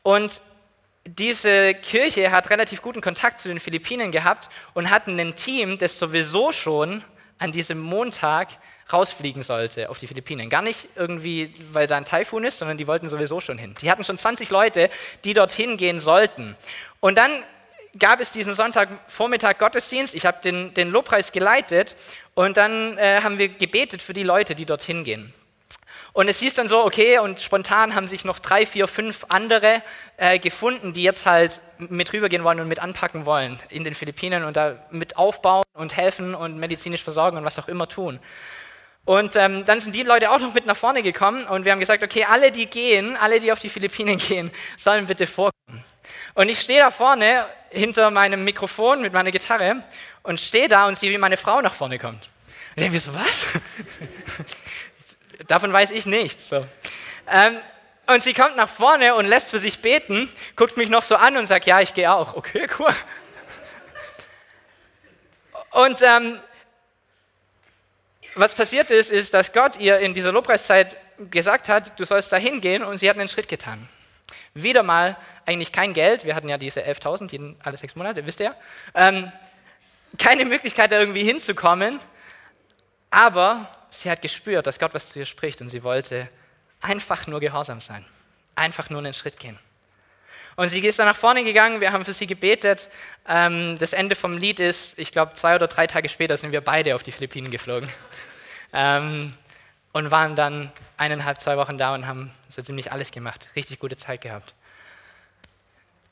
Und 0.03 0.41
diese 1.07 1.73
Kirche 1.75 2.31
hat 2.31 2.49
relativ 2.49 2.81
guten 2.81 3.01
Kontakt 3.01 3.39
zu 3.39 3.47
den 3.47 3.59
Philippinen 3.59 4.11
gehabt 4.11 4.49
und 4.73 4.89
hatten 4.89 5.19
ein 5.19 5.35
Team, 5.35 5.77
das 5.77 5.99
sowieso 5.99 6.51
schon 6.51 7.03
an 7.37 7.51
diesem 7.51 7.79
Montag 7.79 8.49
rausfliegen 8.91 9.43
sollte 9.43 9.89
auf 9.89 9.97
die 9.97 10.07
Philippinen. 10.07 10.49
Gar 10.49 10.61
nicht 10.61 10.87
irgendwie, 10.95 11.53
weil 11.71 11.87
da 11.87 11.97
ein 11.97 12.05
Taifun 12.05 12.43
ist, 12.43 12.59
sondern 12.59 12.77
die 12.77 12.87
wollten 12.87 13.09
sowieso 13.09 13.41
schon 13.41 13.57
hin. 13.57 13.75
Die 13.81 13.91
hatten 13.91 14.03
schon 14.03 14.17
20 14.17 14.49
Leute, 14.49 14.89
die 15.23 15.33
dorthin 15.33 15.77
gehen 15.77 15.99
sollten. 15.99 16.55
Und 16.99 17.17
dann 17.17 17.31
gab 17.97 18.19
es 18.19 18.31
diesen 18.31 18.53
Sonntagvormittag 18.53 19.57
Gottesdienst. 19.57 20.15
Ich 20.15 20.25
habe 20.25 20.39
den, 20.43 20.73
den 20.73 20.89
Lobpreis 20.89 21.31
geleitet 21.31 21.95
und 22.33 22.57
dann 22.57 22.97
äh, 22.97 23.21
haben 23.21 23.37
wir 23.37 23.49
gebetet 23.49 24.01
für 24.01 24.13
die 24.13 24.23
Leute, 24.23 24.55
die 24.55 24.65
dorthin 24.65 25.03
gehen. 25.03 25.33
Und 26.15 26.29
es 26.29 26.39
hieß 26.39 26.53
dann 26.53 26.69
so, 26.69 26.85
okay, 26.85 27.19
und 27.19 27.41
spontan 27.41 27.93
haben 27.93 28.07
sich 28.07 28.23
noch 28.23 28.39
drei, 28.39 28.65
vier, 28.65 28.87
fünf 28.87 29.25
andere 29.27 29.81
äh, 30.15 30.39
gefunden, 30.39 30.93
die 30.93 31.03
jetzt 31.03 31.25
halt 31.25 31.59
mit 31.77 32.13
rübergehen 32.13 32.45
wollen 32.45 32.61
und 32.61 32.69
mit 32.69 32.79
anpacken 32.79 33.25
wollen 33.25 33.59
in 33.67 33.83
den 33.83 33.93
Philippinen 33.93 34.45
und 34.45 34.55
da 34.55 34.77
mit 34.91 35.17
aufbauen 35.17 35.65
und 35.73 35.97
helfen 35.97 36.33
und 36.33 36.57
medizinisch 36.57 37.03
versorgen 37.03 37.37
und 37.37 37.43
was 37.43 37.59
auch 37.59 37.67
immer 37.67 37.89
tun. 37.89 38.21
Und 39.03 39.35
ähm, 39.35 39.65
dann 39.65 39.81
sind 39.81 39.93
die 39.93 40.03
Leute 40.03 40.31
auch 40.31 40.39
noch 40.39 40.53
mit 40.53 40.65
nach 40.65 40.77
vorne 40.77 41.03
gekommen 41.03 41.45
und 41.47 41.65
wir 41.65 41.73
haben 41.73 41.81
gesagt, 41.81 42.01
okay, 42.01 42.25
alle, 42.25 42.49
die 42.49 42.65
gehen, 42.65 43.17
alle, 43.17 43.41
die 43.41 43.51
auf 43.51 43.59
die 43.59 43.69
Philippinen 43.69 44.17
gehen, 44.29 44.51
sollen 44.77 45.05
bitte 45.07 45.27
vorkommen. 45.27 45.83
Und 46.35 46.49
ich 46.49 46.59
stehe 46.59 46.79
da 46.79 46.91
vorne 46.91 47.45
hinter 47.69 48.11
meinem 48.11 48.43
Mikrofon 48.43 49.01
mit 49.01 49.13
meiner 49.13 49.31
Gitarre 49.31 49.83
und 50.21 50.39
stehe 50.39 50.67
da 50.67 50.87
und 50.87 50.97
sehe, 50.97 51.09
wie 51.11 51.17
meine 51.17 51.37
Frau 51.37 51.61
nach 51.61 51.73
vorne 51.73 51.97
kommt. 51.97 52.23
Und 52.23 52.29
ich 52.69 52.83
denke 52.83 52.91
mir 52.91 52.99
so, 52.99 53.15
was? 53.15 53.45
Davon 55.47 55.71
weiß 55.71 55.91
ich 55.91 56.05
nichts. 56.05 56.49
So. 56.49 56.65
Ähm, 57.27 57.57
und 58.07 58.21
sie 58.21 58.33
kommt 58.33 58.57
nach 58.57 58.69
vorne 58.69 59.15
und 59.15 59.25
lässt 59.25 59.49
für 59.49 59.59
sich 59.59 59.81
beten, 59.81 60.29
guckt 60.57 60.75
mich 60.77 60.89
noch 60.89 61.03
so 61.03 61.15
an 61.15 61.37
und 61.37 61.47
sagt, 61.47 61.65
ja, 61.65 61.79
ich 61.79 61.93
gehe 61.93 62.13
auch. 62.13 62.35
Okay, 62.35 62.67
cool. 62.79 62.93
Und 65.71 66.01
ähm, 66.01 66.39
was 68.35 68.53
passiert 68.53 68.91
ist, 68.91 69.09
ist, 69.09 69.33
dass 69.33 69.53
Gott 69.53 69.77
ihr 69.77 69.99
in 69.99 70.13
dieser 70.13 70.33
Lobpreiszeit 70.33 70.97
gesagt 71.31 71.69
hat, 71.69 71.97
du 71.97 72.03
sollst 72.03 72.31
da 72.31 72.37
hingehen 72.37 72.83
und 72.83 72.97
sie 72.97 73.09
hat 73.09 73.17
einen 73.17 73.29
Schritt 73.29 73.47
getan. 73.47 73.87
Wieder 74.55 74.83
mal 74.83 75.17
eigentlich 75.45 75.71
kein 75.71 75.93
Geld, 75.93 76.23
wir 76.23 76.33
hatten 76.33 76.47
ja 76.47 76.57
diese 76.57 76.81
11.000 76.81 77.55
alle 77.61 77.75
sechs 77.75 77.95
Monate, 77.95 78.25
wisst 78.25 78.39
ihr. 78.39 78.55
Ähm, 78.93 79.31
keine 80.17 80.45
Möglichkeit, 80.45 80.91
da 80.91 80.99
irgendwie 80.99 81.23
hinzukommen, 81.23 81.99
aber 83.09 83.69
sie 83.89 84.09
hat 84.09 84.21
gespürt, 84.21 84.65
dass 84.65 84.79
Gott 84.79 84.93
was 84.93 85.09
zu 85.09 85.19
ihr 85.19 85.25
spricht 85.25 85.59
und 85.59 85.67
sie 85.67 85.83
wollte 85.83 86.29
einfach 86.79 87.27
nur 87.27 87.41
gehorsam 87.41 87.81
sein, 87.81 88.05
einfach 88.55 88.89
nur 88.89 88.99
einen 88.99 89.13
Schritt 89.13 89.39
gehen. 89.39 89.59
Und 90.55 90.69
sie 90.69 90.79
ist 90.79 90.99
dann 90.99 91.07
nach 91.07 91.17
vorne 91.17 91.43
gegangen, 91.43 91.81
wir 91.81 91.91
haben 91.91 92.05
für 92.05 92.13
sie 92.13 92.27
gebetet. 92.27 92.87
Ähm, 93.27 93.77
das 93.77 93.91
Ende 93.91 94.15
vom 94.15 94.37
Lied 94.37 94.61
ist, 94.61 94.97
ich 94.97 95.11
glaube, 95.11 95.33
zwei 95.33 95.55
oder 95.55 95.67
drei 95.67 95.85
Tage 95.85 96.07
später 96.07 96.37
sind 96.37 96.53
wir 96.53 96.61
beide 96.61 96.95
auf 96.95 97.03
die 97.03 97.11
Philippinen 97.11 97.51
geflogen. 97.51 97.89
Und 99.95 100.11
waren 100.11 100.35
dann 100.35 100.73
eineinhalb, 100.97 101.39
zwei 101.39 101.55
Wochen 101.55 101.77
da 101.77 101.93
und 101.93 102.05
haben 102.05 102.29
so 102.49 102.61
ziemlich 102.61 102.91
alles 102.91 103.11
gemacht. 103.11 103.47
Richtig 103.55 103.79
gute 103.79 103.95
Zeit 103.95 104.19
gehabt. 104.19 104.53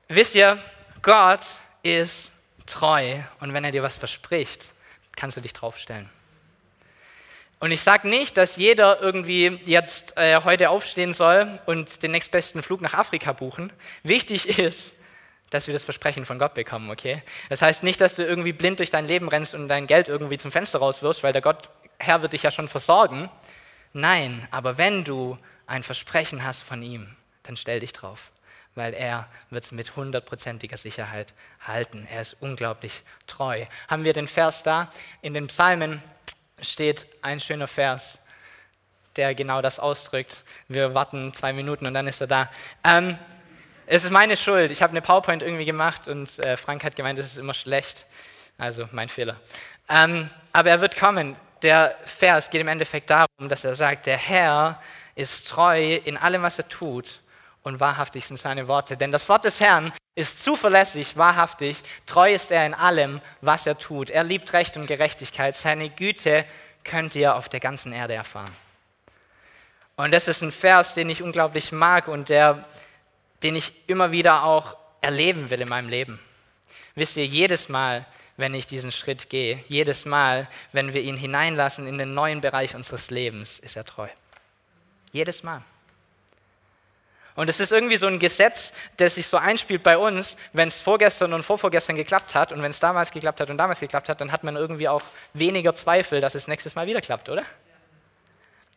Wisst 0.07 0.35
ihr, 0.35 0.57
Gott 1.01 1.45
ist 1.81 2.31
treu 2.65 3.19
und 3.41 3.53
wenn 3.53 3.65
er 3.65 3.71
dir 3.71 3.83
was 3.83 3.97
verspricht, 3.97 4.71
kannst 5.17 5.35
du 5.35 5.41
dich 5.41 5.51
draufstellen. 5.51 6.09
Und 7.59 7.71
ich 7.71 7.81
sage 7.81 8.07
nicht, 8.07 8.37
dass 8.37 8.55
jeder 8.55 9.01
irgendwie 9.01 9.59
jetzt 9.65 10.15
äh, 10.15 10.39
heute 10.45 10.69
aufstehen 10.69 11.11
soll 11.11 11.59
und 11.65 12.03
den 12.03 12.11
nächstbesten 12.11 12.61
Flug 12.61 12.79
nach 12.79 12.93
Afrika 12.93 13.33
buchen. 13.33 13.73
Wichtig 14.03 14.59
ist, 14.59 14.95
dass 15.49 15.67
wir 15.67 15.73
das 15.73 15.83
Versprechen 15.83 16.25
von 16.25 16.39
Gott 16.39 16.53
bekommen, 16.53 16.89
okay? 16.89 17.21
Das 17.49 17.61
heißt 17.61 17.83
nicht, 17.83 17.99
dass 17.99 18.15
du 18.15 18.23
irgendwie 18.23 18.53
blind 18.53 18.79
durch 18.79 18.91
dein 18.91 19.09
Leben 19.09 19.27
rennst 19.27 19.53
und 19.53 19.67
dein 19.67 19.87
Geld 19.87 20.07
irgendwie 20.07 20.37
zum 20.37 20.53
Fenster 20.53 20.79
rauswirfst, 20.79 21.21
weil 21.21 21.33
der 21.33 21.41
Gott, 21.41 21.69
Herr, 21.99 22.21
wird 22.21 22.31
dich 22.31 22.43
ja 22.43 22.51
schon 22.51 22.69
versorgen. 22.69 23.29
Nein, 23.93 24.47
aber 24.51 24.77
wenn 24.77 25.03
du 25.03 25.37
ein 25.67 25.83
Versprechen 25.83 26.43
hast 26.43 26.63
von 26.63 26.81
ihm, 26.81 27.15
dann 27.43 27.55
stell 27.57 27.79
dich 27.79 27.93
drauf, 27.93 28.31
weil 28.75 28.93
er 28.93 29.27
wird 29.49 29.63
es 29.63 29.71
mit 29.71 29.95
hundertprozentiger 29.95 30.77
Sicherheit 30.77 31.33
halten. 31.61 32.07
Er 32.11 32.21
ist 32.21 32.37
unglaublich 32.39 33.03
treu. 33.27 33.65
Haben 33.87 34.03
wir 34.03 34.13
den 34.13 34.27
Vers 34.27 34.63
da 34.63 34.89
in 35.21 35.33
den 35.33 35.47
Psalmen 35.47 36.01
steht 36.61 37.05
ein 37.21 37.39
schöner 37.39 37.67
Vers, 37.67 38.19
der 39.15 39.35
genau 39.35 39.61
das 39.61 39.79
ausdrückt. 39.79 40.43
Wir 40.67 40.93
warten 40.93 41.33
zwei 41.33 41.53
Minuten 41.53 41.85
und 41.85 41.93
dann 41.93 42.07
ist 42.07 42.21
er 42.21 42.27
da. 42.27 42.49
Ähm, 42.83 43.17
es 43.85 44.05
ist 44.05 44.11
meine 44.11 44.37
Schuld. 44.37 44.71
Ich 44.71 44.81
habe 44.81 44.91
eine 44.91 45.01
PowerPoint 45.01 45.43
irgendwie 45.43 45.65
gemacht 45.65 46.07
und 46.07 46.39
äh, 46.39 46.57
Frank 46.57 46.83
hat 46.83 46.95
gemeint, 46.95 47.19
es 47.19 47.27
ist 47.27 47.37
immer 47.37 47.53
schlecht. 47.53 48.05
Also 48.57 48.87
mein 48.91 49.09
Fehler. 49.09 49.39
Ähm, 49.89 50.29
aber 50.53 50.69
er 50.69 50.81
wird 50.81 50.95
kommen. 50.95 51.35
Der 51.63 51.95
Vers 52.05 52.49
geht 52.49 52.61
im 52.61 52.67
Endeffekt 52.67 53.09
darum, 53.09 53.47
dass 53.47 53.63
er 53.63 53.75
sagt, 53.75 54.05
der 54.05 54.17
Herr 54.17 54.81
ist 55.15 55.47
treu 55.47 55.95
in 55.95 56.17
allem, 56.17 56.41
was 56.41 56.57
er 56.57 56.67
tut 56.67 57.21
und 57.63 57.79
wahrhaftig 57.79 58.25
sind 58.25 58.37
seine 58.37 58.67
Worte. 58.67 58.97
Denn 58.97 59.11
das 59.11 59.29
Wort 59.29 59.45
des 59.45 59.59
Herrn 59.59 59.93
ist 60.15 60.43
zuverlässig, 60.43 61.17
wahrhaftig, 61.17 61.81
treu 62.05 62.33
ist 62.33 62.51
er 62.51 62.65
in 62.65 62.73
allem, 62.73 63.21
was 63.41 63.65
er 63.65 63.77
tut. 63.77 64.09
Er 64.09 64.23
liebt 64.23 64.53
Recht 64.53 64.77
und 64.77 64.87
Gerechtigkeit. 64.87 65.55
Seine 65.55 65.89
Güte 65.89 66.45
könnt 66.83 67.15
ihr 67.15 67.35
auf 67.35 67.49
der 67.49 67.61
ganzen 67.61 67.93
Erde 67.93 68.13
erfahren. 68.13 68.53
Und 69.95 70.11
das 70.11 70.27
ist 70.27 70.41
ein 70.41 70.51
Vers, 70.51 70.95
den 70.95 71.09
ich 71.09 71.23
unglaublich 71.23 71.71
mag 71.71 72.07
und 72.07 72.29
der, 72.29 72.65
den 73.41 73.55
ich 73.55 73.71
immer 73.87 74.11
wieder 74.11 74.43
auch 74.43 74.75
erleben 75.01 75.49
will 75.49 75.61
in 75.61 75.69
meinem 75.69 75.89
Leben. 75.89 76.19
Wisst 76.95 77.17
ihr, 77.17 77.25
jedes 77.25 77.69
Mal, 77.69 78.05
wenn 78.37 78.53
ich 78.53 78.65
diesen 78.65 78.91
Schritt 78.91 79.29
gehe, 79.29 79.63
jedes 79.67 80.05
Mal, 80.05 80.47
wenn 80.71 80.93
wir 80.93 81.01
ihn 81.01 81.17
hineinlassen 81.17 81.87
in 81.87 81.97
den 81.97 82.13
neuen 82.13 82.41
Bereich 82.41 82.75
unseres 82.75 83.11
Lebens, 83.11 83.59
ist 83.59 83.75
er 83.75 83.85
treu. 83.85 84.07
Jedes 85.11 85.43
Mal. 85.43 85.61
Und 87.35 87.49
es 87.49 87.59
ist 87.59 87.71
irgendwie 87.71 87.97
so 87.97 88.07
ein 88.07 88.19
Gesetz, 88.19 88.73
das 88.97 89.15
sich 89.15 89.25
so 89.25 89.37
einspielt 89.37 89.81
bei 89.81 89.97
uns, 89.97 90.37
wenn 90.53 90.67
es 90.67 90.81
vorgestern 90.81 91.33
und 91.33 91.43
vorvorgestern 91.43 91.95
geklappt 91.95 92.35
hat 92.35 92.51
und 92.51 92.61
wenn 92.61 92.69
es 92.69 92.79
damals 92.79 93.11
geklappt 93.11 93.39
hat 93.39 93.49
und 93.49 93.57
damals 93.57 93.79
geklappt 93.79 94.09
hat, 94.09 94.21
dann 94.21 94.31
hat 94.31 94.43
man 94.43 94.55
irgendwie 94.55 94.87
auch 94.87 95.01
weniger 95.33 95.73
Zweifel, 95.73 96.21
dass 96.21 96.35
es 96.35 96.47
nächstes 96.47 96.75
Mal 96.75 96.85
wieder 96.85 97.01
klappt, 97.01 97.29
oder? 97.29 97.43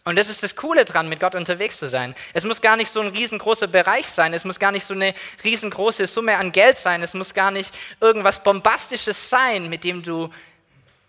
Und 0.07 0.15
das 0.15 0.29
ist 0.29 0.45
das 0.45 0.55
Coole 0.55 0.85
dran, 0.85 1.09
mit 1.09 1.19
Gott 1.19 1.35
unterwegs 1.35 1.79
zu 1.79 1.89
sein. 1.89 2.15
Es 2.33 2.45
muss 2.45 2.61
gar 2.61 2.77
nicht 2.77 2.93
so 2.93 3.01
ein 3.01 3.09
riesengroßer 3.09 3.67
Bereich 3.67 4.07
sein, 4.07 4.33
es 4.35 4.45
muss 4.45 4.61
gar 4.61 4.71
nicht 4.71 4.87
so 4.87 4.95
eine 4.95 5.15
riesengroße 5.43 6.07
Summe 6.07 6.37
an 6.37 6.53
Geld 6.53 6.79
sein, 6.79 7.03
es 7.03 7.13
muss 7.13 7.35
gar 7.35 7.51
nicht 7.51 7.75
irgendwas 8.01 8.41
Bombastisches 8.45 9.29
sein, 9.29 9.69
mit 9.69 9.83
dem 9.83 10.05
du 10.05 10.31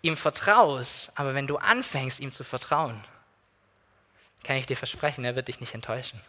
ihm 0.02 0.16
vertraust. 0.16 1.12
Aber 1.14 1.34
wenn 1.34 1.46
du 1.46 1.58
anfängst, 1.58 2.18
ihm 2.18 2.32
zu 2.32 2.42
vertrauen, 2.42 3.04
kann 4.42 4.56
ich 4.56 4.66
dir 4.66 4.76
versprechen, 4.76 5.24
er 5.24 5.36
wird 5.36 5.46
dich 5.46 5.60
nicht 5.60 5.74
enttäuschen. 5.74 6.20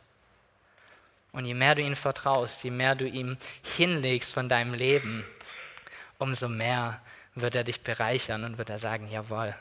Und 1.32 1.46
je 1.46 1.56
mehr 1.56 1.74
du 1.74 1.82
ihm 1.82 1.96
vertraust, 1.96 2.64
je 2.64 2.70
mehr 2.70 2.94
du 2.94 3.08
ihm 3.08 3.38
hinlegst 3.78 4.32
von 4.32 4.48
deinem 4.48 4.76
Leben, 4.76 5.26
umso 6.20 6.48
mehr 6.48 7.02
wird 7.34 7.56
er 7.56 7.64
dich 7.64 7.82
bereichern 7.82 8.44
und 8.44 8.60
wird 8.60 8.70
er 8.70 8.78
sagen, 8.78 9.10
jawohl, 9.10 9.56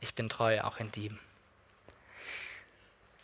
ich 0.00 0.14
bin 0.14 0.30
treu 0.30 0.62
auch 0.62 0.78
in 0.78 0.90
dem. 0.92 1.18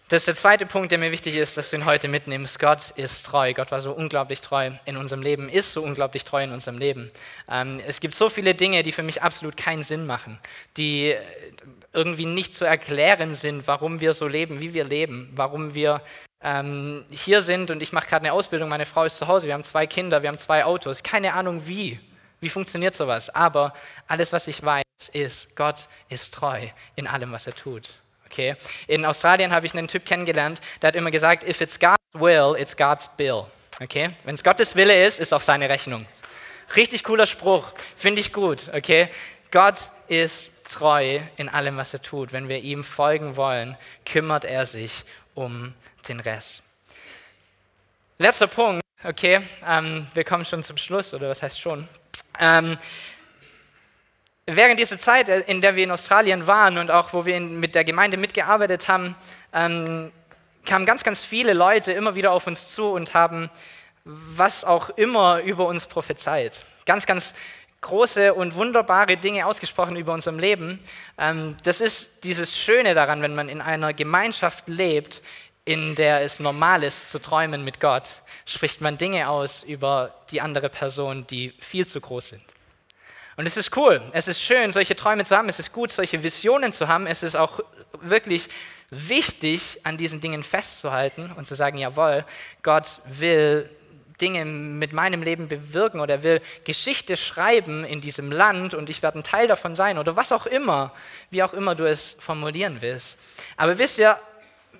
Das 0.08 0.18
ist 0.18 0.28
der 0.28 0.36
zweite 0.36 0.66
Punkt, 0.66 0.92
der 0.92 0.98
mir 0.98 1.10
wichtig 1.10 1.34
ist, 1.34 1.56
dass 1.56 1.70
du 1.70 1.76
ihn 1.76 1.84
heute 1.84 2.06
mitnimmst. 2.06 2.60
Gott 2.60 2.90
ist 2.90 3.26
treu. 3.26 3.52
Gott 3.54 3.72
war 3.72 3.80
so 3.80 3.90
unglaublich 3.90 4.40
treu 4.40 4.70
in 4.84 4.96
unserem 4.96 5.20
Leben, 5.20 5.48
ist 5.48 5.72
so 5.72 5.82
unglaublich 5.82 6.22
treu 6.22 6.44
in 6.44 6.52
unserem 6.52 6.78
Leben. 6.78 7.10
Ähm, 7.50 7.80
es 7.84 7.98
gibt 7.98 8.14
so 8.14 8.28
viele 8.28 8.54
Dinge, 8.54 8.84
die 8.84 8.92
für 8.92 9.02
mich 9.02 9.24
absolut 9.24 9.56
keinen 9.56 9.82
Sinn 9.82 10.06
machen, 10.06 10.38
die 10.76 11.16
irgendwie 11.92 12.24
nicht 12.24 12.54
zu 12.54 12.64
erklären 12.64 13.34
sind, 13.34 13.66
warum 13.66 14.00
wir 14.00 14.12
so 14.12 14.28
leben, 14.28 14.60
wie 14.60 14.74
wir 14.74 14.84
leben, 14.84 15.28
warum 15.34 15.74
wir 15.74 16.02
ähm, 16.40 17.04
hier 17.10 17.42
sind 17.42 17.72
und 17.72 17.82
ich 17.82 17.92
mache 17.92 18.06
gerade 18.06 18.26
eine 18.26 18.32
Ausbildung, 18.32 18.68
meine 18.68 18.86
Frau 18.86 19.02
ist 19.02 19.18
zu 19.18 19.26
Hause, 19.26 19.48
wir 19.48 19.54
haben 19.54 19.64
zwei 19.64 19.88
Kinder, 19.88 20.22
wir 20.22 20.28
haben 20.28 20.38
zwei 20.38 20.64
Autos, 20.64 21.02
keine 21.02 21.32
Ahnung 21.32 21.66
wie. 21.66 21.98
Wie 22.38 22.48
funktioniert 22.48 22.94
sowas? 22.94 23.28
Aber 23.30 23.72
alles, 24.06 24.32
was 24.32 24.46
ich 24.46 24.62
weiß, 24.62 24.84
ist, 25.12 25.56
Gott 25.56 25.88
ist 26.08 26.32
treu 26.32 26.68
in 26.94 27.08
allem, 27.08 27.32
was 27.32 27.48
er 27.48 27.56
tut. 27.56 27.96
Okay? 28.36 28.54
In 28.86 29.06
Australien 29.06 29.50
habe 29.54 29.64
ich 29.64 29.74
einen 29.74 29.88
Typ 29.88 30.04
kennengelernt, 30.04 30.60
der 30.82 30.88
hat 30.88 30.94
immer 30.94 31.10
gesagt, 31.10 31.48
if 31.48 31.62
it's 31.62 31.78
God's 31.78 31.96
will, 32.12 32.54
it's 32.58 32.76
God's 32.76 33.08
bill. 33.16 33.46
Okay? 33.80 34.10
Wenn 34.24 34.34
es 34.34 34.44
Gottes 34.44 34.76
Wille 34.76 35.06
ist, 35.06 35.20
ist 35.20 35.32
auch 35.32 35.40
seine 35.40 35.70
Rechnung. 35.70 36.04
Richtig 36.76 37.02
cooler 37.02 37.24
Spruch, 37.24 37.72
finde 37.96 38.20
ich 38.20 38.34
gut. 38.34 38.68
Okay? 38.74 39.08
Gott 39.50 39.90
ist 40.08 40.52
treu 40.68 41.20
in 41.38 41.48
allem, 41.48 41.78
was 41.78 41.94
er 41.94 42.02
tut. 42.02 42.32
Wenn 42.32 42.50
wir 42.50 42.58
ihm 42.58 42.84
folgen 42.84 43.36
wollen, 43.36 43.78
kümmert 44.04 44.44
er 44.44 44.66
sich 44.66 45.04
um 45.34 45.72
den 46.06 46.20
Rest. 46.20 46.62
Letzter 48.18 48.48
Punkt, 48.48 48.82
okay, 49.02 49.40
ähm, 49.66 50.06
wir 50.12 50.24
kommen 50.24 50.44
schon 50.44 50.62
zum 50.62 50.76
Schluss, 50.76 51.14
oder 51.14 51.28
was 51.28 51.42
heißt 51.42 51.60
schon? 51.60 51.88
Ähm, 52.38 52.76
während 54.46 54.78
dieser 54.78 54.98
Zeit, 54.98 55.28
äh, 55.28 55.40
in 55.40 55.60
der 55.60 55.76
wir 55.76 55.84
in 55.84 55.90
Australien 55.90 56.46
waren 56.46 56.78
und 56.78 56.90
auch 56.90 57.12
wo 57.12 57.26
wir 57.26 57.38
mit 57.40 57.74
der 57.74 57.84
Gemeinde 57.84 58.16
mitgearbeitet 58.16 58.88
haben, 58.88 59.16
ähm, 59.52 60.12
kamen 60.64 60.86
ganz, 60.86 61.04
ganz 61.04 61.20
viele 61.20 61.52
Leute 61.52 61.92
immer 61.92 62.14
wieder 62.14 62.32
auf 62.32 62.46
uns 62.46 62.68
zu 62.68 62.86
und 62.86 63.14
haben 63.14 63.50
was 64.04 64.64
auch 64.64 64.90
immer 64.90 65.40
über 65.40 65.66
uns 65.66 65.86
prophezeit. 65.86 66.60
Ganz, 66.84 67.06
ganz 67.06 67.34
große 67.80 68.34
und 68.34 68.54
wunderbare 68.54 69.16
Dinge 69.16 69.46
ausgesprochen 69.46 69.96
über 69.96 70.12
unserem 70.12 70.38
Leben. 70.38 70.78
Ähm, 71.18 71.56
das 71.64 71.80
ist 71.80 72.24
dieses 72.24 72.56
Schöne 72.56 72.94
daran, 72.94 73.22
wenn 73.22 73.34
man 73.34 73.48
in 73.48 73.60
einer 73.60 73.92
Gemeinschaft 73.92 74.68
lebt, 74.68 75.22
in 75.64 75.96
der 75.96 76.20
es 76.20 76.38
normal 76.38 76.84
ist 76.84 77.10
zu 77.10 77.18
träumen 77.18 77.64
mit 77.64 77.80
Gott, 77.80 78.22
spricht 78.44 78.80
man 78.80 78.98
Dinge 78.98 79.28
aus 79.28 79.64
über 79.64 80.14
die 80.30 80.40
andere 80.40 80.68
Person, 80.68 81.26
die 81.26 81.52
viel 81.58 81.88
zu 81.88 82.00
groß 82.00 82.28
sind. 82.30 82.42
Und 83.36 83.46
es 83.46 83.56
ist 83.58 83.76
cool, 83.76 84.00
es 84.12 84.28
ist 84.28 84.40
schön, 84.40 84.72
solche 84.72 84.96
Träume 84.96 85.24
zu 85.24 85.36
haben, 85.36 85.50
es 85.50 85.58
ist 85.58 85.72
gut, 85.72 85.90
solche 85.90 86.22
Visionen 86.22 86.72
zu 86.72 86.88
haben, 86.88 87.06
es 87.06 87.22
ist 87.22 87.36
auch 87.36 87.60
wirklich 88.00 88.48
wichtig, 88.88 89.80
an 89.82 89.98
diesen 89.98 90.20
Dingen 90.20 90.42
festzuhalten 90.42 91.30
und 91.36 91.46
zu 91.46 91.54
sagen, 91.54 91.76
jawohl, 91.76 92.24
Gott 92.62 93.00
will 93.04 93.68
Dinge 94.20 94.46
mit 94.46 94.94
meinem 94.94 95.22
Leben 95.22 95.48
bewirken 95.48 96.00
oder 96.00 96.22
will 96.22 96.40
Geschichte 96.64 97.18
schreiben 97.18 97.84
in 97.84 98.00
diesem 98.00 98.32
Land 98.32 98.72
und 98.72 98.88
ich 98.88 99.02
werde 99.02 99.18
ein 99.18 99.22
Teil 99.22 99.48
davon 99.48 99.74
sein 99.74 99.98
oder 99.98 100.16
was 100.16 100.32
auch 100.32 100.46
immer, 100.46 100.94
wie 101.30 101.42
auch 101.42 101.52
immer 101.52 101.74
du 101.74 101.84
es 101.84 102.16
formulieren 102.18 102.78
willst. 102.80 103.18
Aber 103.58 103.76
wisst 103.78 103.98
ihr, 103.98 104.18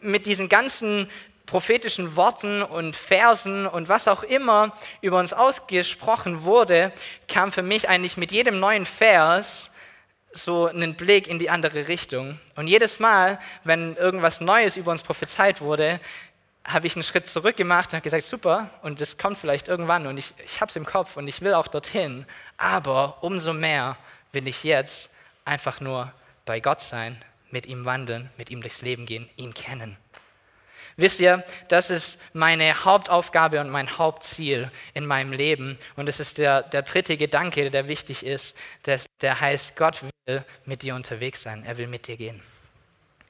mit 0.00 0.24
diesen 0.24 0.48
ganzen 0.48 1.10
prophetischen 1.46 2.16
Worten 2.16 2.62
und 2.62 2.96
Versen 2.96 3.66
und 3.66 3.88
was 3.88 4.08
auch 4.08 4.22
immer 4.22 4.72
über 5.00 5.18
uns 5.18 5.32
ausgesprochen 5.32 6.42
wurde, 6.42 6.92
kam 7.28 7.52
für 7.52 7.62
mich 7.62 7.88
eigentlich 7.88 8.16
mit 8.16 8.32
jedem 8.32 8.60
neuen 8.60 8.84
Vers 8.84 9.70
so 10.32 10.66
einen 10.66 10.94
Blick 10.94 11.28
in 11.28 11.38
die 11.38 11.48
andere 11.48 11.88
Richtung. 11.88 12.38
Und 12.56 12.66
jedes 12.66 12.98
Mal, 12.98 13.38
wenn 13.64 13.96
irgendwas 13.96 14.40
Neues 14.40 14.76
über 14.76 14.90
uns 14.90 15.02
prophezeit 15.02 15.60
wurde, 15.60 16.00
habe 16.64 16.86
ich 16.86 16.96
einen 16.96 17.04
Schritt 17.04 17.28
zurück 17.28 17.56
gemacht 17.56 17.90
und 17.90 17.94
habe 17.94 18.02
gesagt, 18.02 18.24
super, 18.24 18.68
und 18.82 19.00
das 19.00 19.16
kommt 19.18 19.38
vielleicht 19.38 19.68
irgendwann 19.68 20.06
und 20.06 20.18
ich, 20.18 20.34
ich 20.44 20.60
habe 20.60 20.68
es 20.68 20.76
im 20.76 20.84
Kopf 20.84 21.16
und 21.16 21.28
ich 21.28 21.40
will 21.40 21.54
auch 21.54 21.68
dorthin, 21.68 22.26
aber 22.56 23.22
umso 23.22 23.52
mehr 23.52 23.96
will 24.32 24.48
ich 24.48 24.64
jetzt 24.64 25.10
einfach 25.44 25.80
nur 25.80 26.12
bei 26.44 26.58
Gott 26.58 26.80
sein, 26.80 27.24
mit 27.50 27.66
ihm 27.66 27.84
wandeln, 27.84 28.30
mit 28.36 28.50
ihm 28.50 28.60
durchs 28.60 28.82
Leben 28.82 29.06
gehen, 29.06 29.28
ihn 29.36 29.54
kennen. 29.54 29.96
Wisst 30.98 31.20
ihr, 31.20 31.44
das 31.68 31.90
ist 31.90 32.18
meine 32.32 32.84
Hauptaufgabe 32.84 33.60
und 33.60 33.68
mein 33.68 33.98
Hauptziel 33.98 34.70
in 34.94 35.04
meinem 35.04 35.32
Leben. 35.32 35.78
Und 35.94 36.08
es 36.08 36.20
ist 36.20 36.38
der, 36.38 36.62
der 36.62 36.82
dritte 36.82 37.18
Gedanke, 37.18 37.70
der 37.70 37.86
wichtig 37.86 38.24
ist, 38.24 38.56
der, 38.86 39.00
der 39.20 39.40
heißt, 39.40 39.76
Gott 39.76 40.02
will 40.24 40.44
mit 40.64 40.82
dir 40.82 40.94
unterwegs 40.94 41.42
sein. 41.42 41.64
Er 41.66 41.76
will 41.76 41.86
mit 41.86 42.06
dir 42.06 42.16
gehen. 42.16 42.42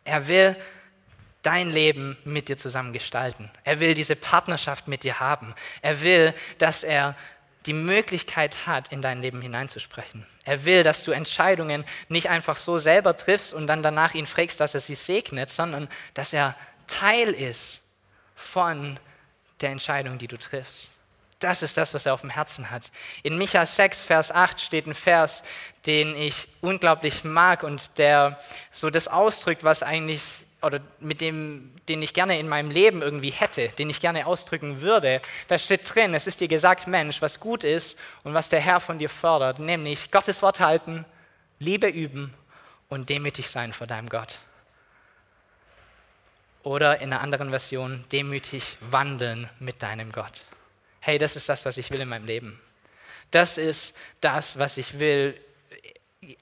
Er 0.05 0.29
will 0.29 0.57
dein 1.43 1.71
Leben 1.71 2.17
mit 2.25 2.49
dir 2.49 2.57
zusammen 2.57 2.93
gestalten. 2.93 3.51
Er 3.65 3.81
will 3.81 3.95
diese 3.95 4.15
Partnerschaft 4.15 4.87
mit 4.87 5.03
dir 5.03 5.19
haben. 5.19 5.55
Er 5.83 6.03
will, 6.03 6.35
dass 6.59 6.85
er 6.85 7.17
die 7.67 7.73
Möglichkeit 7.73 8.67
hat, 8.67 8.93
in 8.93 9.03
dein 9.03 9.21
Leben 9.21 9.43
hineinzusprechen. 9.43 10.25
Er 10.45 10.65
will, 10.65 10.85
dass 10.85 11.03
du 11.03 11.11
Entscheidungen 11.11 11.85
nicht 12.09 12.31
einfach 12.31 12.57
so 12.57 12.79
selber 12.79 13.17
triffst 13.17 13.53
und 13.53 13.67
dann 13.67 13.83
danach 13.83 14.15
ihn 14.15 14.27
fragst, 14.27 14.61
dass 14.61 14.75
er 14.75 14.81
sie 14.81 14.95
segnet, 14.95 15.51
sondern 15.51 15.89
dass 16.15 16.33
er 16.33 16.55
Teil 16.87 17.31
ist 17.31 17.83
von 18.35 18.99
der 19.61 19.71
Entscheidung, 19.71 20.19
die 20.19 20.29
du 20.29 20.39
triffst. 20.39 20.91
Das 21.39 21.63
ist 21.63 21.77
das, 21.77 21.93
was 21.93 22.07
er 22.07 22.15
auf 22.15 22.23
dem 22.23 22.31
Herzen 22.31 22.71
hat. 22.71 22.91
In 23.23 23.37
Micha 23.37 23.67
6, 23.67 24.01
Vers 24.01 24.31
8 24.31 24.59
steht 24.59 24.87
ein 24.87 24.95
Vers, 24.95 25.43
den 25.85 26.17
ich 26.17 26.49
unglaublich 26.63 27.25
mag 27.25 27.63
und 27.63 27.99
der 27.99 28.39
so 28.71 28.89
das 28.89 29.07
ausdrückt, 29.07 29.63
was 29.63 29.83
eigentlich, 29.83 30.23
oder 30.63 30.81
mit 30.99 31.21
dem, 31.21 31.75
den 31.91 32.01
ich 32.01 32.15
gerne 32.15 32.39
in 32.39 32.49
meinem 32.49 32.71
Leben 32.71 33.03
irgendwie 33.03 33.31
hätte, 33.31 33.69
den 33.69 33.91
ich 33.91 34.01
gerne 34.01 34.27
ausdrücken 34.27 34.81
würde. 34.81 35.21
Da 35.49 35.59
steht 35.59 35.95
drin, 35.95 36.15
es 36.15 36.27
ist 36.27 36.41
dir 36.41 36.49
gesagt, 36.49 36.87
Mensch, 36.87 37.21
was 37.21 37.39
gut 37.39 37.65
ist 37.65 37.99
und 38.25 38.33
was 38.33 38.49
der 38.49 38.61
Herr 38.61 38.81
von 38.81 38.99
dir 38.99 39.11
fördert, 39.11 39.59
nämlich 39.59 40.11
Gottes 40.11 40.41
Wort 40.41 40.59
halten, 40.59 41.05
Liebe 41.59 41.89
üben 41.89 42.33
und 42.89 43.11
demütig 43.11 43.51
sein 43.51 43.75
vor 43.75 43.87
deinem 43.87 44.09
Gott. 44.09 44.39
Oder 46.67 47.01
in 47.01 47.13
einer 47.13 47.23
anderen 47.23 47.51
Version, 47.51 48.05
demütig 48.11 48.77
wandeln 48.81 49.49
mit 49.61 49.83
deinem 49.83 50.11
Gott 50.11 50.43
hey, 51.07 51.19
das 51.19 51.37
ist 51.37 51.49
das, 51.49 51.65
was 51.65 51.77
ich 51.77 51.93
will 51.93 52.01
in 52.01 52.09
meinem 52.09 52.27
Leben. 52.27 52.61
Das 53.31 53.59
ist 53.59 53.97
das, 54.21 54.59
was 54.59 54.77
ich 54.77 54.99
will. 54.99 55.41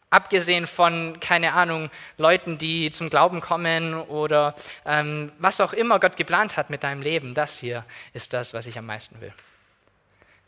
Abgesehen 0.08 0.66
von, 0.66 1.20
keine 1.20 1.52
Ahnung, 1.52 1.90
Leuten, 2.16 2.56
die 2.56 2.90
zum 2.90 3.10
Glauben 3.10 3.42
kommen 3.42 3.92
oder 3.94 4.54
ähm, 4.86 5.30
was 5.38 5.60
auch 5.60 5.74
immer 5.74 6.00
Gott 6.00 6.16
geplant 6.16 6.56
hat 6.56 6.70
mit 6.70 6.82
deinem 6.82 7.02
Leben, 7.02 7.34
das 7.34 7.58
hier 7.58 7.84
ist 8.14 8.32
das, 8.32 8.54
was 8.54 8.64
ich 8.66 8.78
am 8.78 8.86
meisten 8.86 9.20
will. 9.20 9.34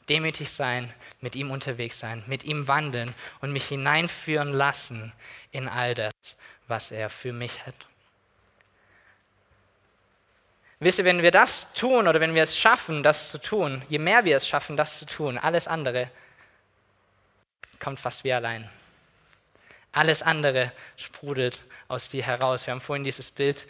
Demütig 0.09 0.51
sein, 0.51 0.95
mit 1.21 1.37
ihm 1.37 1.51
unterwegs 1.51 1.99
sein, 1.99 2.25
mit 2.27 2.43
ihm 2.45 2.69
wandeln 2.69 3.15
und 3.43 3.53
mich 3.53 3.69
hineinführen 3.69 4.51
lassen 4.51 5.12
in 5.51 5.69
all 5.69 5.95
das, 5.95 6.12
was 6.69 6.91
er 6.91 7.11
für 7.11 7.35
mich 7.35 7.67
hat. 7.67 7.75
Wisst 10.79 10.99
ihr, 10.99 11.05
wenn 11.07 11.23
wir 11.23 11.31
das 11.31 11.67
tun 11.75 12.07
oder 12.07 12.21
wenn 12.21 12.35
wir 12.35 12.43
es 12.43 12.57
schaffen, 12.57 13.03
das 13.03 13.31
zu 13.31 13.39
tun, 13.39 13.83
je 13.89 13.99
mehr 13.99 14.25
wir 14.25 14.37
es 14.37 14.47
schaffen, 14.47 14.77
das 14.77 14.99
zu 14.99 15.07
tun, 15.07 15.39
alles 15.39 15.69
andere 15.69 16.11
kommt 17.79 18.01
fast 18.01 18.25
wie 18.25 18.33
allein. 18.33 18.69
Alles 19.93 20.23
andere 20.23 20.73
sprudelt 20.97 21.62
aus 21.89 22.09
dir 22.09 22.23
heraus. 22.23 22.67
Wir 22.67 22.73
haben 22.73 22.81
vorhin 22.81 23.05
dieses 23.05 23.31
Bild 23.31 23.67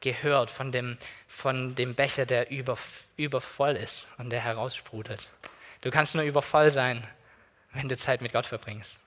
gehört 0.00 0.50
von 0.50 0.72
dem, 0.72 0.98
von 1.28 1.74
dem 1.74 1.94
Becher, 1.94 2.26
der 2.26 2.50
über, 2.50 2.76
übervoll 3.16 3.76
ist 3.76 4.08
und 4.18 4.30
der 4.30 4.40
heraussprudelt. 4.40 5.28
Du 5.82 5.90
kannst 5.90 6.14
nur 6.14 6.24
übervoll 6.24 6.70
sein, 6.70 7.06
wenn 7.72 7.88
du 7.88 7.96
Zeit 7.96 8.20
mit 8.20 8.32
Gott 8.32 8.46
verbringst. 8.46 8.98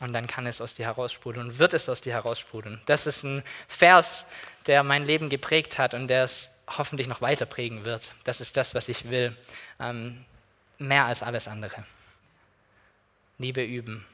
Und 0.00 0.12
dann 0.12 0.26
kann 0.26 0.46
es 0.46 0.60
aus 0.60 0.74
dir 0.74 0.86
heraussprudeln 0.86 1.48
und 1.48 1.58
wird 1.58 1.74
es 1.74 1.88
aus 1.88 2.00
dir 2.00 2.12
heraussprudeln. 2.12 2.80
Das 2.86 3.06
ist 3.06 3.24
ein 3.24 3.42
Vers, 3.66 4.26
der 4.66 4.84
mein 4.84 5.04
Leben 5.04 5.28
geprägt 5.28 5.78
hat 5.78 5.94
und 5.94 6.08
der 6.08 6.24
es 6.24 6.50
hoffentlich 6.68 7.08
noch 7.08 7.20
weiter 7.20 7.46
prägen 7.46 7.84
wird. 7.84 8.12
Das 8.24 8.40
ist 8.40 8.56
das, 8.56 8.74
was 8.74 8.88
ich 8.88 9.10
will. 9.10 9.36
Ähm, 9.80 10.24
mehr 10.78 11.06
als 11.06 11.22
alles 11.22 11.48
andere. 11.48 11.84
Liebe 13.38 13.64
üben. 13.64 14.04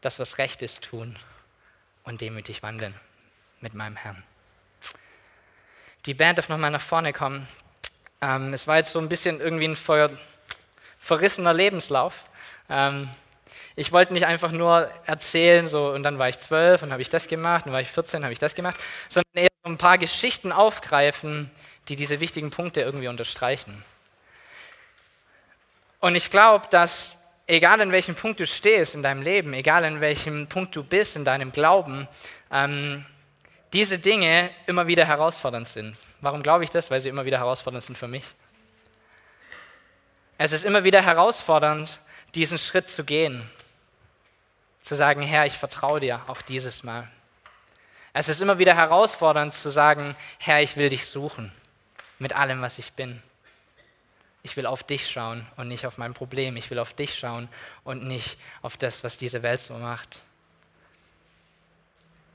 Das, 0.00 0.18
was 0.18 0.38
recht 0.38 0.62
ist, 0.62 0.82
tun. 0.82 1.18
Und 2.04 2.20
demütig 2.20 2.62
wandeln 2.62 2.94
mit 3.60 3.74
meinem 3.74 3.96
Herrn. 3.96 4.22
Die 6.04 6.14
Band 6.14 6.38
darf 6.38 6.48
nochmal 6.48 6.70
nach 6.70 6.80
vorne 6.80 7.12
kommen. 7.12 7.48
Ähm, 8.20 8.52
es 8.52 8.68
war 8.68 8.76
jetzt 8.76 8.92
so 8.92 9.00
ein 9.00 9.08
bisschen 9.08 9.40
irgendwie 9.40 9.66
ein 9.66 9.76
ver 9.76 10.10
verrissener 11.00 11.52
Lebenslauf. 11.52 12.26
Ähm, 12.68 13.08
ich 13.74 13.92
wollte 13.92 14.12
nicht 14.12 14.26
einfach 14.26 14.50
nur 14.50 14.90
erzählen, 15.04 15.68
so 15.68 15.90
und 15.90 16.02
dann 16.02 16.18
war 16.18 16.28
ich 16.28 16.38
zwölf 16.38 16.82
und 16.82 16.92
habe 16.92 17.02
ich 17.02 17.08
das 17.08 17.28
gemacht, 17.28 17.66
dann 17.66 17.72
war 17.72 17.80
ich 17.80 17.90
14, 17.90 18.22
habe 18.22 18.32
ich 18.32 18.38
das 18.38 18.54
gemacht, 18.54 18.78
sondern 19.08 19.30
eher 19.34 19.48
ein 19.64 19.78
paar 19.78 19.98
Geschichten 19.98 20.52
aufgreifen, 20.52 21.50
die 21.88 21.96
diese 21.96 22.20
wichtigen 22.20 22.50
Punkte 22.50 22.80
irgendwie 22.80 23.08
unterstreichen. 23.08 23.84
Und 26.00 26.14
ich 26.14 26.30
glaube, 26.30 26.66
dass 26.70 27.18
egal 27.46 27.80
in 27.80 27.92
welchem 27.92 28.14
Punkt 28.14 28.40
du 28.40 28.46
stehst 28.46 28.94
in 28.94 29.02
deinem 29.02 29.22
Leben, 29.22 29.52
egal 29.54 29.84
in 29.84 30.00
welchem 30.00 30.46
Punkt 30.46 30.74
du 30.76 30.84
bist 30.84 31.16
in 31.16 31.24
deinem 31.24 31.52
Glauben, 31.52 32.08
ähm, 32.50 33.04
diese 33.72 33.98
Dinge 33.98 34.50
immer 34.66 34.86
wieder 34.86 35.04
herausfordernd 35.04 35.68
sind. 35.68 35.96
Warum 36.20 36.42
glaube 36.42 36.64
ich 36.64 36.70
das? 36.70 36.90
Weil 36.90 37.00
sie 37.00 37.08
immer 37.08 37.24
wieder 37.24 37.38
herausfordernd 37.38 37.84
sind 37.84 37.98
für 37.98 38.08
mich. 38.08 38.24
Es 40.38 40.52
ist 40.52 40.64
immer 40.64 40.84
wieder 40.84 41.02
herausfordernd, 41.02 42.00
diesen 42.34 42.58
Schritt 42.58 42.88
zu 42.88 43.04
gehen 43.04 43.48
zu 44.80 44.94
sagen, 44.94 45.22
Herr, 45.22 45.46
ich 45.46 45.58
vertraue 45.58 46.00
dir 46.00 46.22
auch 46.28 46.42
dieses 46.42 46.84
Mal. 46.84 47.10
Es 48.12 48.28
ist 48.28 48.40
immer 48.40 48.58
wieder 48.58 48.74
herausfordernd 48.74 49.52
zu 49.52 49.68
sagen, 49.68 50.16
Herr, 50.38 50.62
ich 50.62 50.76
will 50.76 50.88
dich 50.88 51.06
suchen 51.06 51.52
mit 52.18 52.34
allem, 52.34 52.62
was 52.62 52.78
ich 52.78 52.92
bin. 52.92 53.22
Ich 54.42 54.56
will 54.56 54.64
auf 54.64 54.84
dich 54.84 55.10
schauen 55.10 55.44
und 55.56 55.66
nicht 55.68 55.86
auf 55.86 55.98
mein 55.98 56.14
Problem. 56.14 56.56
Ich 56.56 56.70
will 56.70 56.78
auf 56.78 56.92
dich 56.92 57.18
schauen 57.18 57.48
und 57.82 58.04
nicht 58.04 58.38
auf 58.62 58.76
das, 58.76 59.02
was 59.02 59.16
diese 59.16 59.42
Welt 59.42 59.60
so 59.60 59.74
macht. 59.74 60.22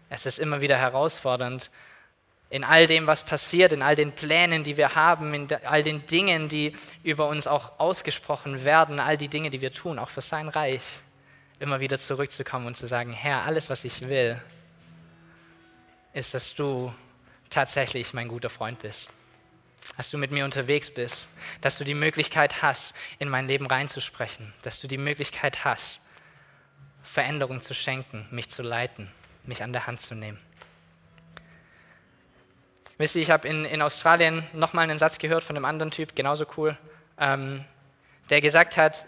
Es 0.10 0.25
ist 0.25 0.38
immer 0.38 0.60
wieder 0.60 0.77
herausfordernd, 0.77 1.71
in 2.51 2.65
all 2.65 2.85
dem, 2.85 3.07
was 3.07 3.23
passiert, 3.23 3.71
in 3.71 3.81
all 3.81 3.95
den 3.95 4.11
Plänen, 4.11 4.63
die 4.63 4.75
wir 4.75 4.93
haben, 4.93 5.33
in 5.33 5.47
all 5.63 5.83
den 5.83 6.05
Dingen, 6.05 6.49
die 6.49 6.75
über 7.01 7.29
uns 7.29 7.47
auch 7.47 7.79
ausgesprochen 7.79 8.65
werden, 8.65 8.99
all 8.99 9.15
die 9.15 9.29
Dinge, 9.29 9.49
die 9.49 9.61
wir 9.61 9.71
tun, 9.71 9.97
auch 9.97 10.09
für 10.09 10.19
sein 10.19 10.49
Reich 10.49 10.83
immer 11.59 11.79
wieder 11.79 11.97
zurückzukommen 11.97 12.67
und 12.67 12.75
zu 12.75 12.87
sagen, 12.87 13.13
Herr, 13.13 13.43
alles, 13.43 13.69
was 13.69 13.85
ich 13.85 14.01
will, 14.01 14.41
ist, 16.11 16.33
dass 16.33 16.53
du 16.53 16.93
tatsächlich 17.49 18.13
mein 18.13 18.27
guter 18.27 18.49
Freund 18.49 18.79
bist. 18.79 19.07
Dass 19.95 20.11
du 20.11 20.17
mit 20.17 20.31
mir 20.31 20.43
unterwegs 20.43 20.93
bist, 20.93 21.29
dass 21.61 21.77
du 21.77 21.85
die 21.85 21.93
Möglichkeit 21.93 22.61
hast, 22.61 22.93
in 23.17 23.29
mein 23.29 23.47
Leben 23.47 23.65
reinzusprechen, 23.65 24.53
dass 24.61 24.81
du 24.81 24.89
die 24.89 24.97
Möglichkeit 24.97 25.63
hast, 25.63 26.01
Veränderung 27.01 27.61
zu 27.61 27.73
schenken, 27.73 28.27
mich 28.29 28.49
zu 28.49 28.61
leiten, 28.61 29.09
mich 29.45 29.63
an 29.63 29.71
der 29.71 29.87
Hand 29.87 30.01
zu 30.01 30.15
nehmen. 30.15 30.39
Wisst 33.01 33.15
ihr, 33.15 33.23
ich 33.23 33.31
habe 33.31 33.47
in, 33.47 33.65
in 33.65 33.81
Australien 33.81 34.43
nochmal 34.53 34.83
einen 34.83 34.99
Satz 34.99 35.17
gehört 35.17 35.43
von 35.43 35.55
einem 35.55 35.65
anderen 35.65 35.89
Typ, 35.89 36.15
genauso 36.15 36.45
cool, 36.55 36.77
ähm, 37.17 37.65
der 38.29 38.41
gesagt 38.41 38.77
hat, 38.77 39.07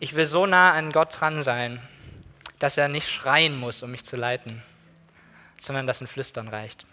ich 0.00 0.14
will 0.14 0.24
so 0.24 0.46
nah 0.46 0.72
an 0.72 0.92
Gott 0.92 1.20
dran 1.20 1.42
sein, 1.42 1.78
dass 2.58 2.78
er 2.78 2.88
nicht 2.88 3.06
schreien 3.10 3.54
muss, 3.54 3.82
um 3.82 3.90
mich 3.90 4.02
zu 4.06 4.16
leiten, 4.16 4.62
sondern 5.58 5.86
dass 5.86 6.00
ein 6.00 6.06
Flüstern 6.06 6.48
reicht. 6.48 6.86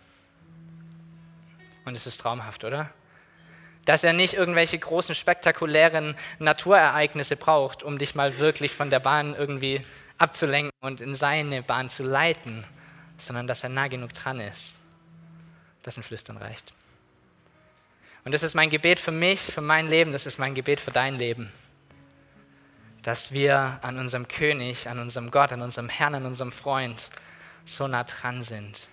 Und 1.85 1.95
es 1.95 2.05
ist 2.05 2.19
traumhaft, 2.19 2.65
oder? 2.65 2.89
Dass 3.85 4.03
er 4.03 4.11
nicht 4.11 4.33
irgendwelche 4.33 4.77
großen, 4.77 5.15
spektakulären 5.15 6.17
Naturereignisse 6.39 7.37
braucht, 7.37 7.81
um 7.81 7.97
dich 7.97 8.13
mal 8.13 8.39
wirklich 8.39 8.73
von 8.73 8.89
der 8.89 8.99
Bahn 8.99 9.35
irgendwie 9.35 9.83
abzulenken 10.17 10.73
und 10.81 10.99
in 10.99 11.15
seine 11.15 11.63
Bahn 11.63 11.89
zu 11.89 12.03
leiten, 12.03 12.65
sondern 13.17 13.47
dass 13.47 13.63
er 13.63 13.69
nah 13.69 13.87
genug 13.87 14.11
dran 14.11 14.41
ist, 14.41 14.74
dass 15.85 15.97
ein 15.97 16.03
Flüstern 16.03 16.37
reicht. 16.37 16.73
Und 18.23 18.33
das 18.33 18.43
ist 18.43 18.55
mein 18.55 18.69
Gebet 18.69 18.99
für 18.99 19.11
mich, 19.11 19.39
für 19.39 19.61
mein 19.61 19.87
Leben, 19.87 20.11
das 20.11 20.25
ist 20.25 20.39
mein 20.39 20.55
Gebet 20.55 20.81
für 20.81 20.91
dein 20.91 21.15
Leben 21.15 21.51
dass 23.05 23.31
wir 23.31 23.77
an 23.83 23.99
unserem 23.99 24.27
König, 24.27 24.89
an 24.89 24.97
unserem 24.97 25.29
Gott, 25.29 25.51
an 25.51 25.61
unserem 25.61 25.89
Herrn, 25.89 26.15
an 26.15 26.25
unserem 26.25 26.51
Freund 26.51 27.11
so 27.63 27.87
nah 27.87 28.03
dran 28.03 28.41
sind, 28.41 28.87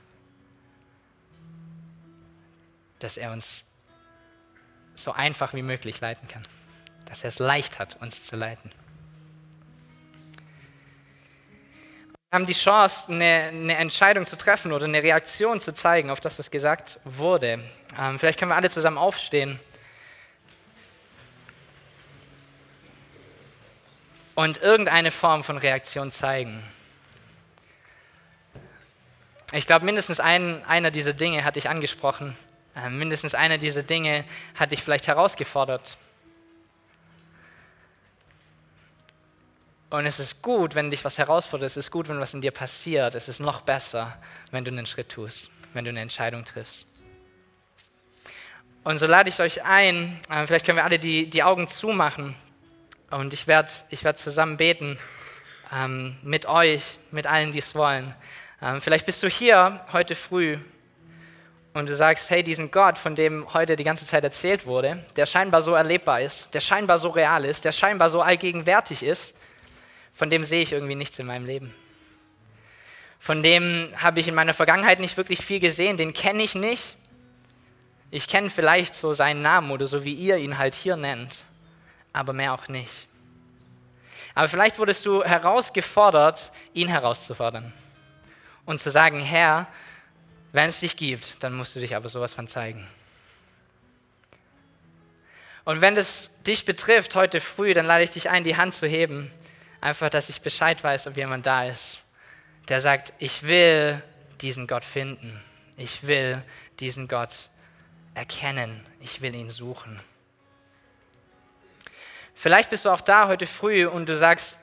dass 2.98 3.16
er 3.16 3.33
uns 3.33 3.64
so 4.94 5.12
einfach 5.12 5.55
wie 5.55 5.62
möglich 5.62 6.02
leiten 6.02 6.28
kann, 6.28 6.42
dass 7.07 7.22
er 7.22 7.28
es 7.28 7.38
leicht 7.38 7.78
hat, 7.78 7.96
uns 8.02 8.22
zu 8.22 8.37
leiten. 8.37 8.70
Haben 12.33 12.47
die 12.47 12.55
Chance, 12.55 13.12
eine, 13.12 13.51
eine, 13.53 13.77
Entscheidung 13.77 14.25
zu 14.27 14.37
treffen 14.37 14.72
oder 14.72 14.87
eine 14.87 15.03
Reaktion 15.03 15.61
zu 15.61 15.74
zeigen 15.74 16.11
auf 16.11 16.20
das, 16.20 16.39
was 16.39 16.51
gesagt 16.51 16.99
wurde. 17.05 17.61
Ähm, 18.01 18.18
vielleicht 18.18 18.39
können 18.39 18.51
wir 18.51 18.57
alle 18.57 18.70
zusammen 18.70 18.99
aufstehen. 18.99 19.61
und 24.35 24.62
irgendeine 24.62 25.11
Form 25.11 25.45
von 25.45 25.59
Reaktion 25.59 26.11
zeigen. 26.11 26.62
Ich 29.53 29.66
glaube, 29.66 29.85
mindestens 29.85 30.20
ein, 30.20 30.64
einer 30.64 30.91
dieser 30.91 31.12
Dinge 31.12 31.45
hatte 31.45 31.59
ich 31.59 31.68
angesprochen. 31.68 32.37
Äh, 32.74 32.89
mindestens 32.89 33.35
einer 33.35 33.59
dieser 33.59 33.83
Dinge 33.83 34.24
hatte 34.55 34.74
ich 34.74 34.83
vielleicht 34.83 35.07
herausgefordert. 35.07 35.99
Und 39.93 40.07
es 40.07 40.18
ist 40.18 40.40
gut, 40.40 40.74
wenn 40.74 40.88
dich 40.88 41.05
was 41.05 41.18
herausfordert. 41.18 41.66
Es 41.66 41.76
ist 41.76 41.90
gut, 41.90 42.09
wenn 42.09 42.18
was 42.18 42.32
in 42.32 42.40
dir 42.40 42.51
passiert. 42.51 43.14
Es 43.14 43.28
ist 43.28 43.40
noch 43.40 43.61
besser, 43.61 44.16
wenn 44.51 44.64
du 44.64 44.70
einen 44.70 44.86
Schritt 44.86 45.11
tust, 45.11 45.51
wenn 45.74 45.84
du 45.84 45.90
eine 45.90 46.01
Entscheidung 46.01 46.47
triffst. 46.47 46.86
Und 48.84 48.97
so 48.97 49.07
lade 49.07 49.28
ich 49.28 49.38
euch 49.40 49.62
ein, 49.64 50.18
äh, 50.30 50.47
vielleicht 50.47 50.64
können 50.64 50.78
wir 50.78 50.84
alle 50.84 50.99
die, 50.99 51.28
die 51.28 51.43
Augen 51.43 51.68
zumachen 51.68 52.34
und 53.11 53.34
ich 53.34 53.47
werde 53.47 53.70
ich 53.90 54.03
werd 54.03 54.18
zusammen 54.18 54.57
beten 54.57 54.99
ähm, 55.70 56.16
mit 56.22 56.47
euch, 56.47 56.97
mit 57.11 57.26
allen, 57.26 57.53
die 57.53 57.59
es 57.59 57.74
wollen. 57.74 58.14
Ähm, 58.62 58.80
vielleicht 58.80 59.05
bist 59.05 59.22
du 59.22 59.28
hier 59.28 59.84
heute 59.93 60.14
früh 60.14 60.57
und 61.74 61.86
du 61.86 61.95
sagst, 61.95 62.30
hey, 62.30 62.43
diesen 62.43 62.70
Gott, 62.70 62.99
von 62.99 63.14
dem 63.14 63.53
heute 63.53 63.76
die 63.76 63.84
ganze 63.84 64.07
Zeit 64.07 64.24
erzählt 64.24 64.64
wurde, 64.64 65.05
der 65.16 65.26
scheinbar 65.26 65.61
so 65.61 65.74
erlebbar 65.74 66.22
ist, 66.22 66.55
der 66.55 66.61
scheinbar 66.61 66.97
so 66.99 67.11
real 67.11 67.45
ist, 67.45 67.66
der 67.66 67.72
scheinbar 67.72 68.09
so 68.09 68.22
allgegenwärtig 68.22 69.03
ist, 69.03 69.36
von 70.13 70.31
dem 70.31 70.45
sehe 70.45 70.63
ich 70.63 70.73
irgendwie 70.73 70.95
nichts 70.95 71.19
in 71.19 71.27
meinem 71.27 71.47
Leben. 71.47 71.75
Von 73.19 73.43
dem 73.43 73.89
habe 73.97 74.21
ich 74.21 74.29
in 74.29 74.35
meiner 74.35 74.55
Vergangenheit 74.55 74.99
nicht 74.99 75.17
wirklich 75.17 75.45
viel 75.45 75.61
gesehen, 75.61 75.97
den 75.97 76.13
kenne 76.13 76.43
ich 76.43 76.55
nicht. 76.55 76.97
Ich 78.11 78.29
kenne 78.29 78.51
vielleicht 78.51 78.95
so 78.95 79.13
seinen 79.13 79.43
Namen 79.43 79.71
oder 79.71 79.87
so, 79.87 80.05
wie 80.05 80.13
ihr 80.13 80.37
ihn 80.37 80.59
halt 80.59 80.75
hier 80.75 80.97
nennt, 80.97 81.45
aber 82.13 82.33
mehr 82.33 82.53
auch 82.53 82.69
nicht. 82.69 83.09
Aber 84.35 84.49
vielleicht 84.49 84.79
wurdest 84.79 85.07
du 85.07 85.23
herausgefordert, 85.23 86.53
ihn 86.75 86.89
herauszufordern 86.89 87.73
und 88.65 88.81
zu 88.81 88.91
sagen, 88.91 89.21
Herr, 89.21 89.67
wenn 90.53 90.69
es 90.69 90.81
dich 90.81 90.97
gibt, 90.97 91.43
dann 91.43 91.55
musst 91.55 91.75
du 91.77 91.81
dich 91.81 91.97
aber 91.97 92.09
sowas 92.09 92.35
von 92.35 92.49
zeigen. 92.49 92.87
Und 95.65 95.81
wenn 95.81 95.97
es 95.97 96.31
dich 96.47 96.65
betrifft 96.65 97.15
heute 97.15 97.41
früh, 97.41 97.73
dann 97.73 97.87
lade 97.87 98.05
ich 98.05 98.11
dich 98.11 98.31
ein, 98.31 98.45
die 98.45 98.57
Hand 98.57 98.75
zu 98.75 98.87
heben. 98.87 99.31
Einfach, 99.83 100.09
dass 100.09 100.30
ich 100.30 100.41
Bescheid 100.41 100.83
weiß, 100.83 101.09
ob 101.09 101.18
jemand 101.18 101.45
da 101.45 101.66
ist, 101.66 102.05
der 102.68 102.80
sagt, 102.80 103.12
ich 103.18 103.43
will 103.43 104.03
diesen 104.41 104.66
Gott 104.66 104.87
finden. 104.87 105.39
Ich 105.76 106.07
will 106.07 106.41
diesen 106.80 107.07
Gott 107.09 107.51
erkennen. 108.14 108.87
Ich 109.01 109.20
will 109.20 109.35
ihn 109.35 109.51
suchen. 109.51 110.01
Vielleicht 112.33 112.70
bist 112.70 112.87
du 112.87 112.91
auch 112.91 113.03
da 113.03 113.28
heute 113.28 113.47
früh 113.47 113.87
und 113.87 114.09
du 114.09 114.16
sagst, 114.16 114.59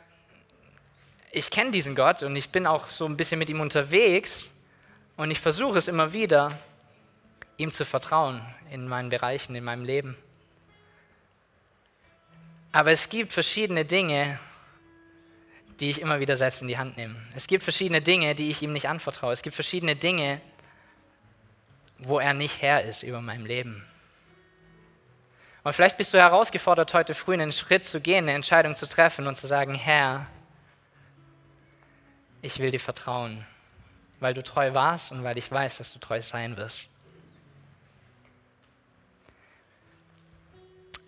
ich 1.31 1.51
kenne 1.51 1.69
diesen 1.69 1.93
Gott 1.93 2.23
und 2.23 2.35
ich 2.35 2.49
bin 2.49 2.65
auch 2.65 2.89
so 2.89 3.05
ein 3.05 3.15
bisschen 3.15 3.37
mit 3.37 3.49
ihm 3.49 3.61
unterwegs, 3.61 4.51
und 5.19 5.31
ich 5.31 5.41
versuche 5.41 5.77
es 5.77 5.89
immer 5.89 6.13
wieder, 6.13 6.57
ihm 7.57 7.73
zu 7.73 7.83
vertrauen 7.83 8.41
in 8.71 8.87
meinen 8.87 9.09
Bereichen, 9.09 9.53
in 9.53 9.65
meinem 9.65 9.83
Leben. 9.83 10.15
Aber 12.71 12.91
es 12.91 13.09
gibt 13.09 13.33
verschiedene 13.33 13.83
Dinge, 13.83 14.39
die 15.79 15.89
ich 15.89 16.01
immer 16.01 16.19
wieder 16.19 16.35
selbst 16.35 16.61
in 16.61 16.67
die 16.67 16.77
Hand 16.77 16.97
nehme. 16.97 17.15
Es 17.35 17.47
gibt 17.47 17.63
verschiedene 17.63 18.01
Dinge, 18.01 18.35
die 18.35 18.49
ich 18.49 18.61
ihm 18.61 18.73
nicht 18.73 18.87
anvertraue. 18.87 19.33
Es 19.33 19.41
gibt 19.41 19.55
verschiedene 19.55 19.95
Dinge, 19.95 20.41
wo 21.97 22.19
er 22.19 22.33
nicht 22.33 22.61
Herr 22.61 22.83
ist 22.83 23.03
über 23.03 23.21
mein 23.21 23.45
Leben. 23.45 23.85
Und 25.63 25.73
vielleicht 25.73 25.97
bist 25.97 26.13
du 26.13 26.17
herausgefordert, 26.17 26.93
heute 26.93 27.13
früh 27.13 27.33
einen 27.33 27.51
Schritt 27.51 27.85
zu 27.85 27.99
gehen, 27.99 28.25
eine 28.25 28.33
Entscheidung 28.33 28.75
zu 28.75 28.87
treffen 28.87 29.27
und 29.27 29.37
zu 29.37 29.47
sagen, 29.47 29.75
Herr, 29.75 30.27
ich 32.41 32.59
will 32.59 32.71
dir 32.71 32.79
vertrauen 32.79 33.45
weil 34.19 34.33
du 34.33 34.43
treu 34.43 34.73
warst 34.73 35.11
und 35.11 35.23
weil 35.23 35.37
ich 35.37 35.51
weiß, 35.51 35.77
dass 35.77 35.93
du 35.93 35.99
treu 35.99 36.21
sein 36.21 36.57
wirst. 36.57 36.87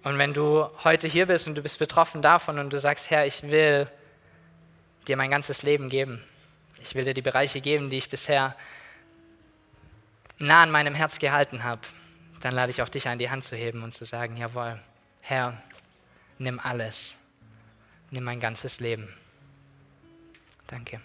Und 0.04 0.18
wenn 0.18 0.34
du 0.34 0.68
heute 0.84 1.08
hier 1.08 1.28
bist 1.28 1.48
und 1.48 1.56
du 1.56 1.62
bist 1.62 1.78
betroffen 1.78 2.22
davon 2.22 2.58
und 2.58 2.72
du 2.72 2.80
sagst, 2.80 3.10
Herr, 3.10 3.26
ich 3.26 3.44
will 3.44 3.88
dir 5.08 5.18
mein 5.18 5.32
ganzes 5.32 5.64
Leben 5.64 5.90
geben. 5.90 6.24
Ich 6.82 6.96
will 6.96 7.06
dir 7.06 7.14
die 7.14 7.22
Bereiche 7.22 7.62
geben, 7.62 7.90
die 7.90 7.98
ich 7.98 8.10
bisher 8.10 8.56
nah 10.38 10.64
an 10.64 10.72
meinem 10.72 10.96
Herz 10.96 11.20
gehalten 11.20 11.64
habe. 11.64 11.82
Dann 12.42 12.56
lade 12.56 12.72
ich 12.72 12.82
auch 12.82 12.90
dich 12.90 13.08
an, 13.08 13.20
die 13.20 13.30
Hand 13.30 13.44
zu 13.44 13.56
heben 13.56 13.84
und 13.84 13.94
zu 13.94 14.06
sagen, 14.06 14.38
jawohl, 14.38 14.80
Herr, 15.22 15.62
nimm 16.40 16.60
alles. 16.60 17.16
Nimm 18.10 18.24
mein 18.24 18.40
ganzes 18.40 18.80
Leben. 18.80 19.14
Danke. 20.68 21.02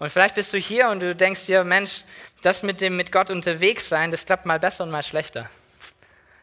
Und 0.00 0.08
vielleicht 0.08 0.34
bist 0.34 0.52
du 0.54 0.58
hier 0.58 0.88
und 0.88 1.00
du 1.00 1.14
denkst 1.14 1.44
dir, 1.44 1.62
Mensch, 1.62 2.04
das 2.40 2.62
mit 2.62 2.80
dem 2.80 2.96
mit 2.96 3.12
Gott 3.12 3.30
unterwegs 3.30 3.86
sein, 3.86 4.10
das 4.10 4.24
klappt 4.24 4.46
mal 4.46 4.58
besser 4.58 4.84
und 4.84 4.90
mal 4.90 5.02
schlechter. 5.02 5.50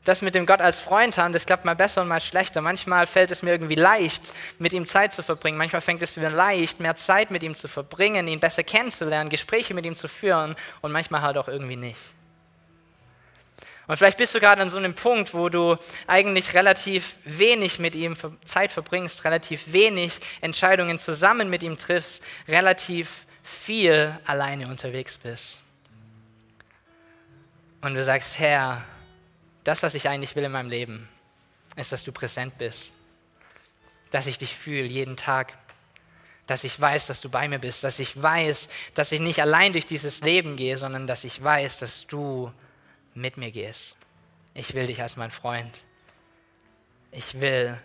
Das 0.08 0.22
mit 0.22 0.36
dem 0.36 0.46
Gott 0.46 0.62
als 0.62 0.80
Freund 0.80 1.18
haben, 1.18 1.34
das 1.34 1.46
klappt 1.46 1.66
mal 1.66 1.76
besser 1.76 2.02
und 2.02 2.08
mal 2.08 2.22
schlechter. 2.22 2.62
Manchmal 2.62 3.08
fällt 3.08 3.30
es 3.30 3.44
mir 3.44 3.52
irgendwie 3.52 3.76
leicht, 3.76 4.32
mit 4.58 4.72
ihm 4.72 4.86
Zeit 4.86 5.12
zu 5.12 5.22
verbringen. 5.22 5.58
Manchmal 5.58 5.82
fängt 5.82 6.02
es 6.02 6.16
mir 6.16 6.30
leicht, 6.30 6.80
mehr 6.80 6.96
Zeit 6.96 7.30
mit 7.30 7.44
ihm 7.44 7.56
zu 7.56 7.68
verbringen, 7.68 8.26
ihn 8.30 8.40
besser 8.40 8.64
kennenzulernen, 8.64 9.30
Gespräche 9.30 9.74
mit 9.74 9.86
ihm 9.86 9.98
zu 9.98 10.08
führen 10.08 10.56
und 10.80 10.94
manchmal 10.94 11.24
halt 11.24 11.38
auch 11.38 11.50
irgendwie 11.50 11.76
nicht. 11.76 12.00
Und 13.88 13.98
vielleicht 13.98 14.18
bist 14.18 14.34
du 14.34 14.40
gerade 14.40 14.62
an 14.62 14.70
so 14.70 14.78
einem 14.78 14.96
Punkt, 14.96 15.34
wo 15.34 15.50
du 15.50 15.76
eigentlich 16.08 16.54
relativ 16.54 17.18
wenig 17.26 17.78
mit 17.78 17.94
ihm 17.94 18.16
Zeit 18.46 18.72
verbringst, 18.72 19.26
relativ 19.26 19.74
wenig 19.74 20.22
Entscheidungen 20.40 21.00
zusammen 21.00 21.50
mit 21.50 21.64
ihm 21.64 21.78
triffst, 21.78 22.24
relativ 22.48 23.26
viel 23.44 24.18
alleine 24.26 24.70
unterwegs 24.70 25.18
bist. 25.18 25.60
Und 27.82 27.94
du 27.94 28.02
sagst, 28.06 28.40
Herr, 28.40 28.86
das, 29.68 29.84
was 29.84 29.96
ich 29.96 30.08
eigentlich 30.08 30.36
will 30.36 30.46
in 30.46 30.52
meinem 30.54 30.70
Leben, 30.70 31.10
ist, 31.76 31.92
dass 31.92 32.06
du 32.06 32.14
präsent 32.14 32.58
bist. 32.58 32.94
Dass 34.12 34.26
ich 34.26 34.38
dich 34.38 34.56
fühle 34.56 34.86
jeden 34.86 35.18
Tag. 35.18 35.58
Dass 36.46 36.64
ich 36.64 36.80
weiß, 36.80 37.08
dass 37.08 37.20
du 37.20 37.30
bei 37.30 37.50
mir 37.50 37.60
bist. 37.60 37.84
Dass 37.84 38.00
ich 38.00 38.22
weiß, 38.22 38.70
dass 38.94 39.12
ich 39.12 39.20
nicht 39.20 39.42
allein 39.42 39.74
durch 39.74 39.86
dieses 39.86 40.22
Leben 40.22 40.56
gehe, 40.56 40.78
sondern 40.78 41.06
dass 41.06 41.26
ich 41.26 41.44
weiß, 41.44 41.80
dass 41.80 42.08
du 42.08 42.52
mit 43.14 43.36
mir 43.36 43.52
gehst. 43.52 43.98
Ich 44.54 44.74
will 44.74 44.88
dich 44.88 45.02
als 45.02 45.18
mein 45.18 45.32
Freund. 45.32 45.82
Ich 47.12 47.42
will 47.42 47.78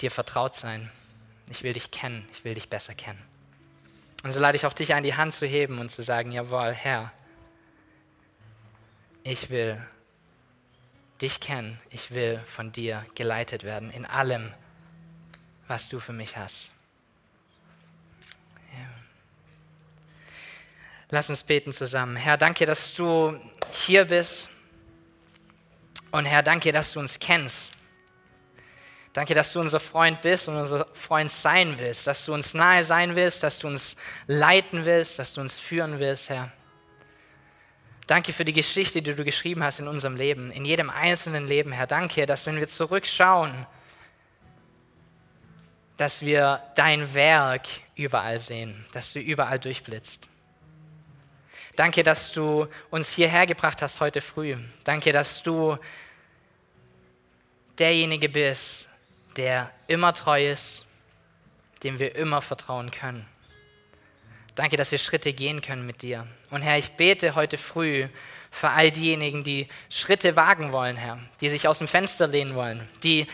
dir 0.00 0.10
vertraut 0.10 0.56
sein. 0.56 0.90
Ich 1.50 1.62
will 1.62 1.74
dich 1.74 1.90
kennen. 1.90 2.26
Ich 2.32 2.44
will 2.44 2.54
dich 2.54 2.70
besser 2.70 2.94
kennen. 2.94 3.22
Und 4.22 4.32
so 4.32 4.40
lade 4.40 4.56
ich 4.56 4.64
auch 4.64 4.72
dich 4.72 4.94
ein, 4.94 5.02
die 5.02 5.16
Hand 5.16 5.34
zu 5.34 5.44
heben 5.44 5.78
und 5.78 5.90
zu 5.90 6.02
sagen, 6.02 6.32
jawohl, 6.32 6.72
Herr, 6.72 7.12
ich 9.22 9.50
will 9.50 9.86
dich 11.24 11.40
kennen, 11.40 11.80
ich 11.90 12.12
will 12.12 12.40
von 12.44 12.70
dir 12.70 13.04
geleitet 13.14 13.64
werden 13.64 13.90
in 13.90 14.04
allem, 14.04 14.52
was 15.66 15.88
du 15.88 15.98
für 15.98 16.12
mich 16.12 16.36
hast. 16.36 16.70
Ja. 18.72 18.86
Lass 21.08 21.30
uns 21.30 21.42
beten 21.42 21.72
zusammen. 21.72 22.16
Herr, 22.16 22.36
danke, 22.36 22.66
dass 22.66 22.92
du 22.92 23.40
hier 23.72 24.04
bist. 24.04 24.50
Und 26.10 26.26
Herr, 26.26 26.42
danke, 26.42 26.72
dass 26.72 26.92
du 26.92 27.00
uns 27.00 27.18
kennst. 27.18 27.72
Danke, 29.14 29.34
dass 29.34 29.52
du 29.52 29.60
unser 29.60 29.80
Freund 29.80 30.20
bist 30.20 30.48
und 30.48 30.56
unser 30.56 30.86
Freund 30.92 31.32
sein 31.32 31.78
willst, 31.78 32.06
dass 32.06 32.26
du 32.26 32.34
uns 32.34 32.52
nahe 32.52 32.84
sein 32.84 33.16
willst, 33.16 33.42
dass 33.42 33.60
du 33.60 33.68
uns 33.68 33.96
leiten 34.26 34.84
willst, 34.84 35.18
dass 35.18 35.32
du 35.32 35.40
uns 35.40 35.58
führen 35.58 35.98
willst, 36.00 36.28
Herr. 36.28 36.52
Danke 38.06 38.32
für 38.32 38.44
die 38.44 38.52
Geschichte, 38.52 39.00
die 39.00 39.14
du 39.14 39.24
geschrieben 39.24 39.64
hast 39.64 39.80
in 39.80 39.88
unserem 39.88 40.16
Leben, 40.16 40.50
in 40.50 40.64
jedem 40.64 40.90
einzelnen 40.90 41.46
Leben, 41.46 41.72
Herr. 41.72 41.86
Danke, 41.86 42.26
dass 42.26 42.44
wenn 42.44 42.56
wir 42.56 42.68
zurückschauen, 42.68 43.66
dass 45.96 46.20
wir 46.20 46.62
dein 46.74 47.14
Werk 47.14 47.66
überall 47.94 48.38
sehen, 48.38 48.84
dass 48.92 49.12
du 49.12 49.20
überall 49.20 49.58
durchblitzt. 49.58 50.28
Danke, 51.76 52.02
dass 52.02 52.30
du 52.32 52.68
uns 52.90 53.14
hierher 53.14 53.46
gebracht 53.46 53.80
hast 53.80 54.00
heute 54.00 54.20
früh. 54.20 54.56
Danke, 54.84 55.12
dass 55.12 55.42
du 55.42 55.78
derjenige 57.78 58.28
bist, 58.28 58.88
der 59.36 59.70
immer 59.86 60.12
treu 60.12 60.50
ist, 60.50 60.86
dem 61.82 61.98
wir 61.98 62.14
immer 62.14 62.40
vertrauen 62.40 62.90
können. 62.90 63.26
Danke, 64.54 64.76
dass 64.76 64.92
wir 64.92 64.98
Schritte 64.98 65.32
gehen 65.32 65.62
können 65.62 65.84
mit 65.84 66.02
dir. 66.02 66.28
Und 66.50 66.62
Herr, 66.62 66.78
ich 66.78 66.92
bete 66.92 67.34
heute 67.34 67.58
früh 67.58 68.06
für 68.52 68.68
all 68.70 68.92
diejenigen, 68.92 69.42
die 69.42 69.66
Schritte 69.90 70.36
wagen 70.36 70.70
wollen, 70.70 70.96
Herr, 70.96 71.18
die 71.40 71.48
sich 71.48 71.66
aus 71.66 71.78
dem 71.78 71.88
Fenster 71.88 72.28
lehnen 72.28 72.54
wollen, 72.54 72.88
die 73.02 73.26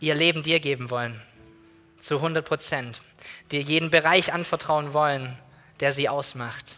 ihr 0.00 0.16
Leben 0.16 0.42
dir 0.42 0.58
geben 0.58 0.90
wollen, 0.90 1.22
zu 2.00 2.16
100 2.16 2.44
Prozent, 2.44 3.00
dir 3.52 3.60
jeden 3.60 3.90
Bereich 3.90 4.32
anvertrauen 4.32 4.92
wollen, 4.92 5.38
der 5.78 5.92
sie 5.92 6.08
ausmacht. 6.08 6.76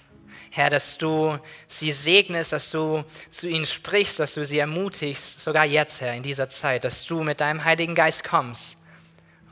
Herr, 0.50 0.68
dass 0.68 0.98
du 0.98 1.38
sie 1.66 1.92
segnest, 1.92 2.52
dass 2.52 2.70
du 2.70 3.04
zu 3.30 3.48
ihnen 3.48 3.66
sprichst, 3.66 4.20
dass 4.20 4.34
du 4.34 4.44
sie 4.44 4.58
ermutigst, 4.58 5.40
sogar 5.40 5.64
jetzt, 5.64 6.02
Herr, 6.02 6.14
in 6.14 6.22
dieser 6.22 6.50
Zeit, 6.50 6.84
dass 6.84 7.06
du 7.06 7.22
mit 7.22 7.40
deinem 7.40 7.64
Heiligen 7.64 7.94
Geist 7.94 8.22
kommst 8.22 8.76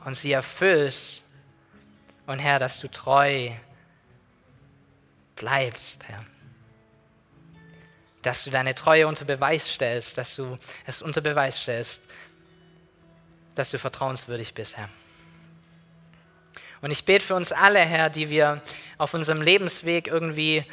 und 0.03 0.15
sie 0.15 0.31
erfüllst. 0.31 1.24
Und 2.25 2.39
Herr, 2.39 2.59
dass 2.59 2.79
du 2.79 2.87
treu 2.87 3.51
bleibst, 5.35 6.03
Herr. 6.07 6.23
Dass 8.21 8.43
du 8.43 8.49
deine 8.49 8.73
Treue 8.73 9.07
unter 9.07 9.25
Beweis 9.25 9.69
stellst, 9.69 10.17
dass 10.17 10.35
du 10.35 10.57
es 10.85 11.01
unter 11.01 11.21
Beweis 11.21 11.61
stellst, 11.61 12.01
dass 13.53 13.71
du 13.71 13.77
vertrauenswürdig 13.77 14.53
bist, 14.53 14.77
Herr. 14.77 14.89
Und 16.81 16.91
ich 16.91 17.05
bete 17.05 17.25
für 17.25 17.35
uns 17.35 17.51
alle, 17.51 17.79
Herr, 17.79 18.09
die 18.09 18.29
wir 18.29 18.61
auf 18.97 19.13
unserem 19.13 19.41
Lebensweg 19.41 20.07
irgendwie 20.07 20.65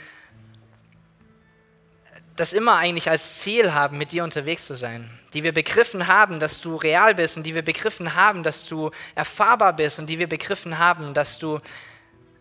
das 2.43 2.53
immer 2.53 2.77
eigentlich 2.77 3.09
als 3.09 3.39
Ziel 3.39 3.73
haben, 3.73 3.99
mit 3.99 4.11
dir 4.11 4.25
unterwegs 4.25 4.67
zu 4.67 4.75
sein. 4.75 5.09
Die 5.33 5.45
wir 5.45 5.53
begriffen 5.53 6.09
haben, 6.09 6.41
dass 6.41 6.61
du 6.61 6.75
real 6.75 7.15
bist 7.15 7.37
und 7.37 7.45
die 7.45 7.55
wir 7.55 7.63
begriffen 7.63 8.17
haben, 8.17 8.43
dass 8.43 8.67
du 8.67 8.91
erfahrbar 9.15 9.77
bist 9.77 10.01
und 10.01 10.11
die 10.11 10.19
wir 10.19 10.27
begriffen 10.27 10.77
haben, 10.77 11.15
dass 11.15 11.39
du 11.39 11.61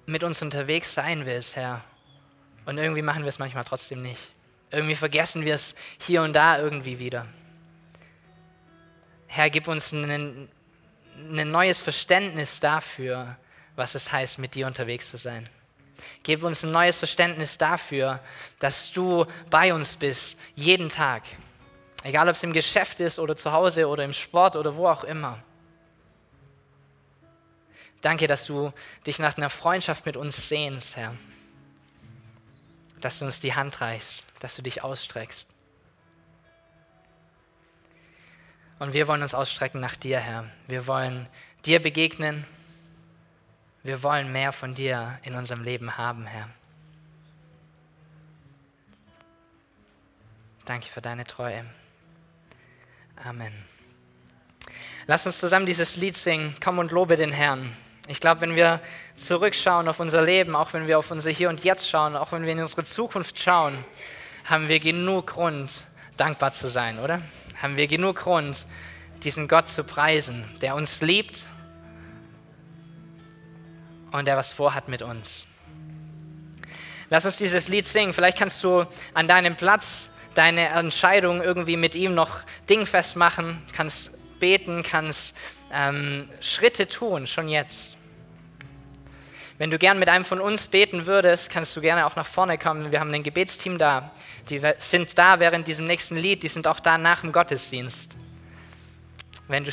mit 0.07 0.23
uns 0.23 0.41
unterwegs 0.41 0.95
sein 0.95 1.27
willst, 1.27 1.55
Herr. 1.55 1.83
Und 2.65 2.79
irgendwie 2.79 3.03
machen 3.03 3.21
wir 3.21 3.29
es 3.29 3.37
manchmal 3.37 3.63
trotzdem 3.63 4.01
nicht. 4.01 4.31
Irgendwie 4.71 4.95
vergessen 4.95 5.45
wir 5.45 5.53
es 5.53 5.75
hier 5.99 6.23
und 6.23 6.33
da 6.33 6.57
irgendwie 6.57 6.97
wieder. 6.97 7.27
Herr, 9.27 9.51
gib 9.51 9.67
uns 9.67 9.91
ein, 9.91 10.49
ein 11.15 11.51
neues 11.51 11.79
Verständnis 11.79 12.59
dafür, 12.59 13.37
was 13.75 13.93
es 13.93 14.11
heißt, 14.11 14.39
mit 14.39 14.55
dir 14.55 14.65
unterwegs 14.65 15.11
zu 15.11 15.17
sein. 15.17 15.43
Gib 16.23 16.43
uns 16.43 16.63
ein 16.63 16.71
neues 16.71 16.97
Verständnis 16.97 17.57
dafür, 17.57 18.19
dass 18.59 18.91
du 18.91 19.25
bei 19.49 19.73
uns 19.73 19.95
bist, 19.95 20.37
jeden 20.55 20.89
Tag. 20.89 21.23
Egal, 22.03 22.27
ob 22.27 22.35
es 22.35 22.43
im 22.43 22.53
Geschäft 22.53 22.99
ist 22.99 23.19
oder 23.19 23.35
zu 23.35 23.51
Hause 23.51 23.87
oder 23.87 24.03
im 24.03 24.13
Sport 24.13 24.55
oder 24.55 24.75
wo 24.75 24.87
auch 24.87 25.03
immer. 25.03 25.41
Danke, 28.01 28.25
dass 28.25 28.45
du 28.45 28.73
dich 29.05 29.19
nach 29.19 29.37
einer 29.37 29.49
Freundschaft 29.49 30.05
mit 30.05 30.17
uns 30.17 30.49
sehnst, 30.49 30.95
Herr. 30.95 31.15
Dass 32.99 33.19
du 33.19 33.25
uns 33.25 33.39
die 33.39 33.53
Hand 33.53 33.81
reichst, 33.81 34.25
dass 34.39 34.55
du 34.55 34.63
dich 34.63 34.83
ausstreckst. 34.83 35.47
Und 38.79 38.93
wir 38.93 39.07
wollen 39.07 39.21
uns 39.21 39.35
ausstrecken 39.35 39.79
nach 39.79 39.95
dir, 39.95 40.19
Herr. 40.19 40.45
Wir 40.67 40.87
wollen 40.87 41.27
dir 41.65 41.79
begegnen. 41.79 42.47
Wir 43.83 44.03
wollen 44.03 44.31
mehr 44.31 44.51
von 44.51 44.75
dir 44.75 45.17
in 45.23 45.33
unserem 45.33 45.63
Leben 45.63 45.97
haben, 45.97 46.27
Herr. 46.27 46.47
Danke 50.65 50.87
für 50.87 51.01
deine 51.01 51.25
Treue. 51.25 51.65
Amen. 53.25 53.53
Lass 55.07 55.25
uns 55.25 55.39
zusammen 55.39 55.65
dieses 55.65 55.95
Lied 55.95 56.15
singen. 56.15 56.55
Komm 56.63 56.77
und 56.77 56.91
lobe 56.91 57.17
den 57.17 57.31
Herrn. 57.31 57.71
Ich 58.07 58.19
glaube, 58.19 58.41
wenn 58.41 58.55
wir 58.55 58.81
zurückschauen 59.15 59.87
auf 59.87 59.99
unser 59.99 60.21
Leben, 60.21 60.55
auch 60.55 60.73
wenn 60.73 60.87
wir 60.87 60.99
auf 60.99 61.09
unser 61.09 61.31
Hier 61.31 61.49
und 61.49 61.63
Jetzt 61.63 61.89
schauen, 61.89 62.15
auch 62.15 62.31
wenn 62.31 62.43
wir 62.43 62.51
in 62.51 62.59
unsere 62.59 62.83
Zukunft 62.83 63.39
schauen, 63.39 63.83
haben 64.45 64.67
wir 64.67 64.79
genug 64.79 65.27
Grund, 65.27 65.87
dankbar 66.17 66.53
zu 66.53 66.67
sein, 66.69 66.99
oder? 66.99 67.19
Haben 67.59 67.77
wir 67.77 67.87
genug 67.87 68.17
Grund, 68.17 68.67
diesen 69.23 69.47
Gott 69.47 69.69
zu 69.69 69.83
preisen, 69.83 70.45
der 70.61 70.75
uns 70.75 71.01
liebt 71.01 71.47
und 74.11 74.25
der 74.27 74.37
was 74.37 74.53
vorhat 74.53 74.87
mit 74.87 75.01
uns. 75.01 75.47
Lass 77.09 77.25
uns 77.25 77.37
dieses 77.37 77.67
Lied 77.67 77.87
singen. 77.87 78.13
Vielleicht 78.13 78.37
kannst 78.37 78.63
du 78.63 78.85
an 79.13 79.27
deinem 79.27 79.55
Platz 79.55 80.09
deine 80.33 80.69
Entscheidung 80.69 81.41
irgendwie 81.41 81.75
mit 81.75 81.95
ihm 81.95 82.13
noch 82.13 82.39
dingfest 82.69 83.15
machen, 83.15 83.61
kannst 83.73 84.11
beten, 84.39 84.83
kannst 84.83 85.35
ähm, 85.71 86.29
Schritte 86.39 86.87
tun, 86.87 87.27
schon 87.27 87.47
jetzt. 87.49 87.97
Wenn 89.57 89.69
du 89.69 89.77
gern 89.77 89.99
mit 89.99 90.09
einem 90.09 90.25
von 90.25 90.41
uns 90.41 90.67
beten 90.67 91.05
würdest, 91.05 91.51
kannst 91.51 91.75
du 91.75 91.81
gerne 91.81 92.05
auch 92.07 92.15
nach 92.15 92.25
vorne 92.25 92.57
kommen. 92.57 92.91
Wir 92.91 92.99
haben 92.99 93.13
ein 93.13 93.21
Gebetsteam 93.21 93.77
da. 93.77 94.11
Die 94.49 94.59
sind 94.79 95.17
da 95.17 95.39
während 95.39 95.67
diesem 95.67 95.85
nächsten 95.85 96.17
Lied, 96.17 96.41
die 96.41 96.47
sind 96.47 96.65
auch 96.65 96.79
da 96.79 96.97
nach 96.97 97.21
dem 97.21 97.31
Gottesdienst. 97.31 98.15
Wenn 99.47 99.63
du 99.63 99.71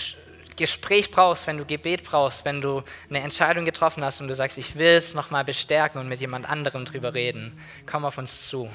Gespräch 0.59 1.11
brauchst, 1.11 1.46
wenn 1.46 1.56
du 1.56 1.64
Gebet 1.64 2.04
brauchst, 2.04 2.44
wenn 2.44 2.61
du 2.61 2.82
eine 3.09 3.20
Entscheidung 3.20 3.64
getroffen 3.64 4.04
hast 4.04 4.20
und 4.20 4.28
du 4.28 4.34
sagst, 4.34 4.59
ich 4.59 4.76
will 4.76 4.96
es 4.96 5.14
nochmal 5.14 5.44
bestärken 5.44 5.98
und 5.98 6.09
mit 6.09 6.20
jemand 6.20 6.48
anderem 6.48 6.84
drüber 6.84 7.14
reden, 7.14 7.59
komm 7.86 8.04
auf 8.04 8.18
uns 8.18 8.46
zu. 8.46 8.70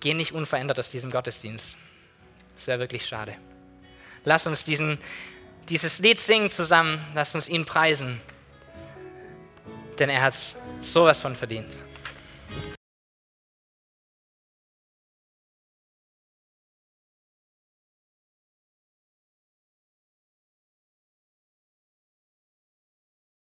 Geh 0.00 0.14
nicht 0.14 0.32
unverändert 0.32 0.78
aus 0.78 0.90
diesem 0.90 1.10
Gottesdienst. 1.10 1.76
Das 2.54 2.66
wäre 2.66 2.78
wirklich 2.78 3.06
schade. 3.06 3.36
Lass 4.24 4.46
uns 4.46 4.64
diesen, 4.64 4.98
dieses 5.68 5.98
Lied 5.98 6.18
singen 6.18 6.48
zusammen, 6.48 7.04
lass 7.14 7.34
uns 7.34 7.48
ihn 7.48 7.64
preisen, 7.64 8.20
denn 9.98 10.08
er 10.08 10.22
hat 10.22 10.34
sowas 10.80 11.20
von 11.20 11.36
verdient. 11.36 11.72